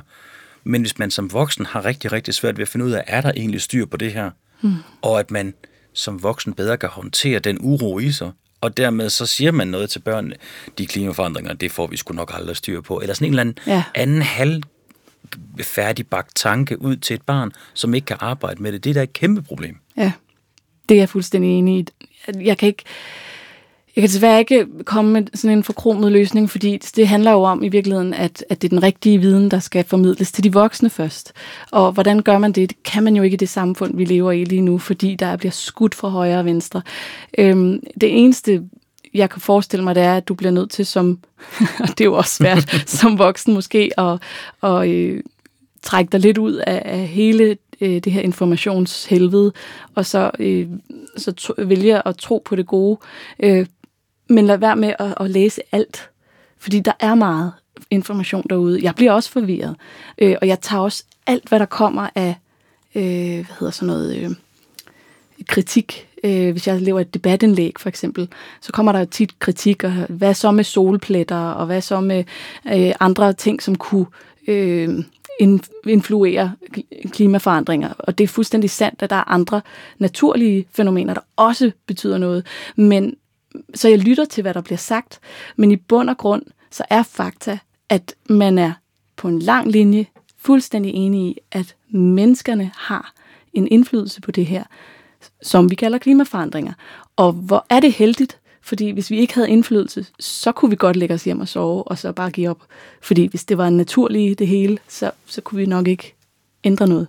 Men 0.63 0.81
hvis 0.81 0.99
man 0.99 1.11
som 1.11 1.33
voksen 1.33 1.65
har 1.65 1.85
rigtig, 1.85 2.11
rigtig 2.11 2.33
svært 2.33 2.57
ved 2.57 2.61
at 2.61 2.69
finde 2.69 2.85
ud 2.85 2.91
af, 2.91 3.03
er 3.07 3.21
der 3.21 3.31
egentlig 3.31 3.61
styr 3.61 3.85
på 3.85 3.97
det 3.97 4.13
her, 4.13 4.31
mm. 4.61 4.73
og 5.01 5.19
at 5.19 5.31
man 5.31 5.53
som 5.93 6.23
voksen 6.23 6.53
bedre 6.53 6.77
kan 6.77 6.89
håndtere 6.89 7.39
den 7.39 7.57
uro 7.61 7.99
i 7.99 8.11
sig, 8.11 8.31
og 8.61 8.77
dermed 8.77 9.09
så 9.09 9.25
siger 9.25 9.51
man 9.51 9.67
noget 9.67 9.89
til 9.89 9.99
børnene, 9.99 10.35
de 10.77 10.87
klimaforandringer, 10.87 11.53
det 11.53 11.71
får 11.71 11.87
vi 11.87 11.97
sgu 11.97 12.13
nok 12.13 12.31
aldrig 12.35 12.57
styr 12.57 12.81
på. 12.81 13.01
Eller 13.01 13.13
sådan 13.13 13.25
en 13.27 13.31
eller 13.31 13.41
anden 13.41 13.57
ja. 13.67 13.83
anden 13.95 14.21
halv 14.21 14.63
færdigbagt 15.61 16.35
tanke 16.35 16.81
ud 16.81 16.95
til 16.95 17.13
et 17.13 17.21
barn, 17.21 17.51
som 17.73 17.93
ikke 17.93 18.05
kan 18.05 18.17
arbejde 18.19 18.63
med 18.63 18.71
det. 18.71 18.83
Det 18.83 18.89
er 18.89 18.93
da 18.93 19.03
et 19.03 19.13
kæmpe 19.13 19.41
problem. 19.41 19.77
Ja, 19.97 20.11
det 20.89 20.95
er 20.95 20.99
jeg 21.01 21.09
fuldstændig 21.09 21.57
enig 21.57 21.79
i. 21.79 21.85
Jeg 22.45 22.57
kan 22.57 22.67
ikke 22.67 22.83
jeg 23.95 24.01
kan 24.01 24.09
desværre 24.09 24.39
ikke 24.39 24.67
komme 24.85 25.11
med 25.11 25.23
sådan 25.33 25.57
en 25.57 25.63
forkromet 25.63 26.11
løsning, 26.11 26.49
fordi 26.49 26.77
det 26.77 27.07
handler 27.07 27.31
jo 27.31 27.43
om 27.43 27.63
i 27.63 27.67
virkeligheden, 27.67 28.13
at, 28.13 28.45
at 28.49 28.61
det 28.61 28.67
er 28.67 28.69
den 28.69 28.83
rigtige 28.83 29.17
viden, 29.17 29.51
der 29.51 29.59
skal 29.59 29.83
formidles 29.83 30.31
til 30.31 30.43
de 30.43 30.53
voksne 30.53 30.89
først. 30.89 31.33
Og 31.71 31.91
hvordan 31.91 32.21
gør 32.21 32.37
man 32.37 32.51
det? 32.51 32.69
Det 32.69 32.83
kan 32.83 33.03
man 33.03 33.15
jo 33.15 33.23
ikke 33.23 33.33
i 33.33 33.37
det 33.37 33.49
samfund, 33.49 33.97
vi 33.97 34.05
lever 34.05 34.31
i 34.31 34.43
lige 34.43 34.61
nu, 34.61 34.77
fordi 34.77 35.15
der 35.15 35.37
bliver 35.37 35.51
skudt 35.51 35.95
fra 35.95 36.07
højre 36.07 36.39
og 36.39 36.45
venstre. 36.45 36.81
Øhm, 37.37 37.83
det 38.01 38.23
eneste, 38.23 38.63
jeg 39.13 39.29
kan 39.29 39.41
forestille 39.41 39.83
mig, 39.83 39.95
det 39.95 40.03
er, 40.03 40.17
at 40.17 40.27
du 40.27 40.33
bliver 40.33 40.51
nødt 40.51 40.71
til 40.71 40.85
som, 40.85 41.19
og 41.83 41.87
det 41.87 42.01
er 42.01 42.05
jo 42.05 42.13
også 42.13 42.35
svært, 42.35 42.69
som 42.99 43.17
voksen 43.17 43.53
måske, 43.53 43.91
at, 43.97 44.19
at 44.63 44.89
øh, 44.89 45.23
trække 45.81 46.11
dig 46.11 46.19
lidt 46.19 46.37
ud 46.37 46.53
af, 46.53 46.81
af 46.85 47.07
hele 47.07 47.57
øh, 47.81 47.99
det 48.03 48.11
her 48.11 48.21
informationshelvede, 48.21 49.51
og 49.95 50.05
så, 50.05 50.31
øh, 50.39 50.67
så 51.17 51.31
to, 51.31 51.53
vælge 51.57 52.07
at 52.07 52.17
tro 52.17 52.41
på 52.45 52.55
det 52.55 52.67
gode. 52.67 52.99
Øh, 53.39 53.65
men 54.33 54.45
lad 54.45 54.57
være 54.57 54.75
med 54.75 54.93
at, 54.99 55.13
at 55.19 55.29
læse 55.29 55.61
alt, 55.71 56.09
fordi 56.57 56.79
der 56.79 56.91
er 56.99 57.15
meget 57.15 57.51
information 57.89 58.43
derude. 58.49 58.83
Jeg 58.83 58.95
bliver 58.95 59.11
også 59.11 59.29
forvirret, 59.29 59.75
øh, 60.17 60.35
og 60.41 60.47
jeg 60.47 60.59
tager 60.61 60.81
også 60.81 61.03
alt, 61.27 61.49
hvad 61.49 61.59
der 61.59 61.65
kommer 61.65 62.09
af, 62.15 62.35
øh, 62.95 63.35
hvad 63.35 63.55
hedder 63.59 63.71
sådan 63.71 63.87
noget, 63.87 64.17
øh, 64.17 64.31
kritik. 65.47 66.07
Øh, 66.23 66.51
hvis 66.51 66.67
jeg 66.67 66.81
laver 66.81 66.99
et 66.99 67.13
debatindlæg, 67.13 67.73
for 67.79 67.89
eksempel, 67.89 68.29
så 68.61 68.71
kommer 68.71 68.91
der 68.91 69.05
tit 69.05 69.39
kritik, 69.39 69.83
og 69.83 69.91
hvad 70.09 70.33
så 70.33 70.51
med 70.51 70.63
solpletter, 70.63 71.37
og 71.37 71.65
hvad 71.65 71.81
så 71.81 72.01
med 72.01 72.23
øh, 72.73 72.93
andre 72.99 73.33
ting, 73.33 73.61
som 73.61 73.75
kunne 73.75 74.05
øh, 74.47 75.03
influere 75.87 76.51
klimaforandringer. 77.11 77.93
Og 77.99 78.17
det 78.17 78.23
er 78.23 78.27
fuldstændig 78.27 78.69
sandt, 78.69 79.01
at 79.01 79.09
der 79.09 79.15
er 79.15 79.31
andre 79.31 79.61
naturlige 79.99 80.65
fænomener, 80.71 81.13
der 81.13 81.21
også 81.35 81.71
betyder 81.87 82.17
noget. 82.17 82.45
Men 82.75 83.15
så 83.73 83.89
jeg 83.89 83.99
lytter 83.99 84.25
til, 84.25 84.41
hvad 84.41 84.53
der 84.53 84.61
bliver 84.61 84.77
sagt, 84.77 85.19
men 85.55 85.71
i 85.71 85.75
bund 85.75 86.09
og 86.09 86.17
grund, 86.17 86.43
så 86.71 86.83
er 86.89 87.03
fakta, 87.03 87.59
at 87.89 88.15
man 88.29 88.57
er 88.57 88.73
på 89.15 89.27
en 89.27 89.39
lang 89.39 89.71
linje 89.71 90.05
fuldstændig 90.37 90.93
enig 90.93 91.21
i, 91.29 91.37
at 91.51 91.75
menneskerne 91.89 92.71
har 92.75 93.13
en 93.53 93.67
indflydelse 93.67 94.21
på 94.21 94.31
det 94.31 94.45
her, 94.45 94.63
som 95.41 95.69
vi 95.69 95.75
kalder 95.75 95.97
klimaforandringer. 95.97 96.73
Og 97.15 97.31
hvor 97.31 97.65
er 97.69 97.79
det 97.79 97.93
heldigt, 97.93 98.39
fordi 98.61 98.89
hvis 98.89 99.11
vi 99.11 99.17
ikke 99.19 99.33
havde 99.33 99.49
indflydelse, 99.49 100.05
så 100.19 100.51
kunne 100.51 100.69
vi 100.69 100.75
godt 100.75 100.95
lægge 100.95 101.15
os 101.15 101.23
hjem 101.23 101.39
og 101.39 101.47
sove, 101.47 101.83
og 101.83 101.97
så 101.97 102.11
bare 102.11 102.31
give 102.31 102.49
op. 102.49 102.61
Fordi 103.01 103.25
hvis 103.25 103.45
det 103.45 103.57
var 103.57 103.69
naturligt 103.69 104.39
det 104.39 104.47
hele, 104.47 104.77
så, 104.87 105.11
så 105.25 105.41
kunne 105.41 105.57
vi 105.57 105.65
nok 105.65 105.87
ikke 105.87 106.15
ændre 106.63 106.87
noget. 106.87 107.07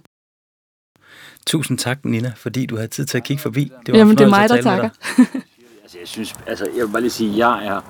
Tusind 1.47 1.78
tak, 1.78 2.05
Nina, 2.05 2.32
fordi 2.36 2.66
du 2.66 2.76
havde 2.76 2.88
tid 2.88 3.05
til 3.05 3.16
at 3.16 3.24
kigge 3.24 3.42
forbi. 3.42 3.72
Det 3.86 3.92
var 3.92 3.99
Jamen, 3.99 4.18
det 4.18 4.24
er 4.24 4.28
mig, 4.28 4.49
der 4.49 4.62
takker. 4.62 4.88
Altså, 5.85 5.99
jeg 5.99 6.09
synes, 6.09 6.35
altså, 6.47 6.64
jeg 6.76 6.87
vil 6.87 6.93
bare 6.93 7.01
lige 7.01 7.11
sige, 7.11 7.49
jeg 7.49 7.66
er, 7.66 7.80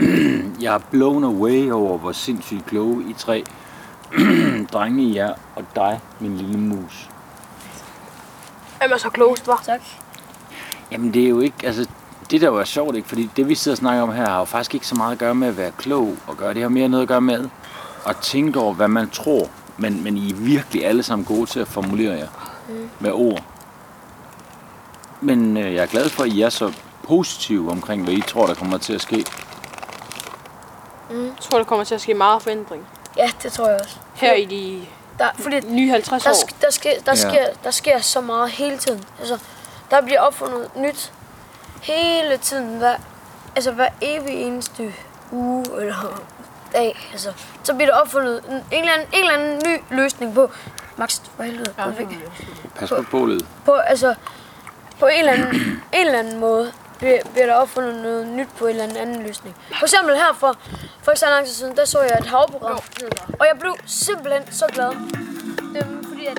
jeg 0.64 0.74
er 0.74 0.78
blown 0.90 1.24
away 1.24 1.70
over, 1.70 1.98
hvor 1.98 2.12
sindssygt 2.12 2.66
kloge 2.66 3.10
I 3.10 3.12
tre 3.12 3.44
drenge 4.72 5.02
I 5.02 5.16
er, 5.16 5.34
og 5.56 5.64
dig, 5.74 6.00
min 6.20 6.36
lille 6.36 6.58
mus. 6.58 7.08
Hvem 8.78 8.90
er 8.92 8.96
så 8.96 9.08
klogest, 9.08 9.46
var? 9.46 9.62
Tak. 9.66 9.80
Jamen, 10.92 11.14
det 11.14 11.24
er 11.24 11.28
jo 11.28 11.40
ikke, 11.40 11.56
altså, 11.64 11.88
det 12.30 12.40
der 12.40 12.46
jo 12.46 12.56
er 12.56 12.64
sjovt, 12.64 12.96
ikke? 12.96 13.08
Fordi 13.08 13.30
det, 13.36 13.48
vi 13.48 13.54
sidder 13.54 13.74
og 13.74 13.78
snakker 13.78 14.02
om 14.02 14.12
her, 14.12 14.28
har 14.28 14.38
jo 14.38 14.44
faktisk 14.44 14.74
ikke 14.74 14.86
så 14.86 14.94
meget 14.94 15.12
at 15.12 15.18
gøre 15.18 15.34
med 15.34 15.48
at 15.48 15.56
være 15.56 15.72
klog 15.78 16.16
og 16.26 16.36
gøre. 16.36 16.54
Det 16.54 16.62
har 16.62 16.68
mere 16.68 16.88
noget 16.88 17.02
at 17.02 17.08
gøre 17.08 17.20
med 17.20 17.48
at 18.06 18.16
tænke 18.16 18.60
over, 18.60 18.74
hvad 18.74 18.88
man 18.88 19.10
tror. 19.10 19.48
Men, 19.78 20.04
men 20.04 20.16
I 20.16 20.30
er 20.30 20.34
virkelig 20.34 20.86
alle 20.86 21.02
sammen 21.02 21.24
gode 21.24 21.46
til 21.46 21.60
at 21.60 21.68
formulere 21.68 22.14
jer 22.18 22.28
mm. 22.68 22.90
med 23.00 23.12
ord. 23.12 23.44
Men 25.20 25.56
øh, 25.56 25.74
jeg 25.74 25.82
er 25.82 25.86
glad 25.86 26.08
for, 26.08 26.22
at 26.22 26.28
I 26.28 26.42
er 26.42 26.48
så 26.48 26.72
positive 27.02 27.70
omkring, 27.70 28.04
hvad 28.04 28.14
I 28.14 28.20
tror, 28.20 28.46
der 28.46 28.54
kommer 28.54 28.78
til 28.78 28.92
at 28.92 29.00
ske? 29.02 29.24
Jeg 31.10 31.30
tror, 31.40 31.58
der 31.58 31.64
kommer 31.64 31.84
til 31.84 31.94
at 31.94 32.00
ske 32.00 32.14
meget 32.14 32.42
forandring. 32.42 32.86
Ja, 33.16 33.30
det 33.42 33.52
tror 33.52 33.68
jeg 33.68 33.80
også. 33.80 33.96
Her 34.14 34.32
i 34.34 34.44
de 34.44 34.86
Der, 35.18 35.28
fordi 35.38 35.60
nye 35.68 35.90
50 35.90 36.22
der, 36.22 36.30
år. 36.30 36.34
sk- 36.34 36.54
der, 36.62 36.70
sker, 36.70 36.90
der, 37.06 37.12
Ja. 37.12 37.14
sker, 37.14 37.46
der 37.64 37.70
sker 37.70 38.00
så 38.00 38.20
meget 38.20 38.50
hele 38.50 38.78
tiden. 38.78 39.04
Altså, 39.18 39.38
der 39.90 40.00
bliver 40.02 40.20
opfundet 40.20 40.68
nyt 40.76 41.12
hele 41.82 42.36
tiden. 42.36 42.78
Hver, 42.78 42.96
altså 43.56 43.72
hver 43.72 43.88
evig 44.00 44.34
eneste 44.42 44.94
uge 45.32 45.64
eller 45.80 46.20
dag. 46.72 47.08
Altså, 47.12 47.32
så 47.62 47.74
bliver 47.74 47.86
der 47.90 48.00
opfundet 48.00 48.42
en, 48.48 48.54
en, 48.54 48.62
eller 48.70 48.92
anden, 48.92 49.08
en 49.12 49.20
eller 49.20 49.34
anden 49.34 49.62
ny 49.72 49.96
løsning 49.96 50.34
på. 50.34 50.50
Max, 50.96 51.20
for 51.36 51.42
helvede. 51.42 51.74
Ja, 51.78 51.84
også. 51.86 52.06
Pas 52.78 52.88
på 52.88 53.04
bålet. 53.10 53.46
på, 53.64 53.72
altså, 53.72 54.14
på 55.00 55.06
en 55.06 55.18
eller 55.18 55.32
anden, 55.32 55.54
en 55.92 56.06
eller 56.06 56.18
anden 56.18 56.40
måde 56.40 56.72
bliver, 57.02 57.46
der 57.46 57.54
opfundet 57.54 57.94
noget 58.02 58.26
nyt 58.28 58.48
på 58.58 58.64
en 58.66 58.70
eller 58.70 58.82
anden, 58.84 58.96
anden 58.96 59.22
løsning. 59.26 59.56
For 59.78 59.86
eksempel 59.86 60.14
her 60.16 60.32
for, 60.40 60.56
for 61.02 61.10
ikke 61.10 61.20
så 61.20 61.26
lang 61.26 61.46
tid 61.46 61.54
siden, 61.54 61.76
der 61.76 61.84
så 61.84 62.00
jeg 62.00 62.18
et 62.20 62.26
havprogram, 62.26 62.80
og 63.40 63.46
jeg 63.50 63.56
blev 63.60 63.76
simpelthen 63.86 64.52
så 64.52 64.66
glad. 64.66 64.90
Det 65.74 65.86
var 65.86 66.02
fordi, 66.08 66.26
at 66.26 66.38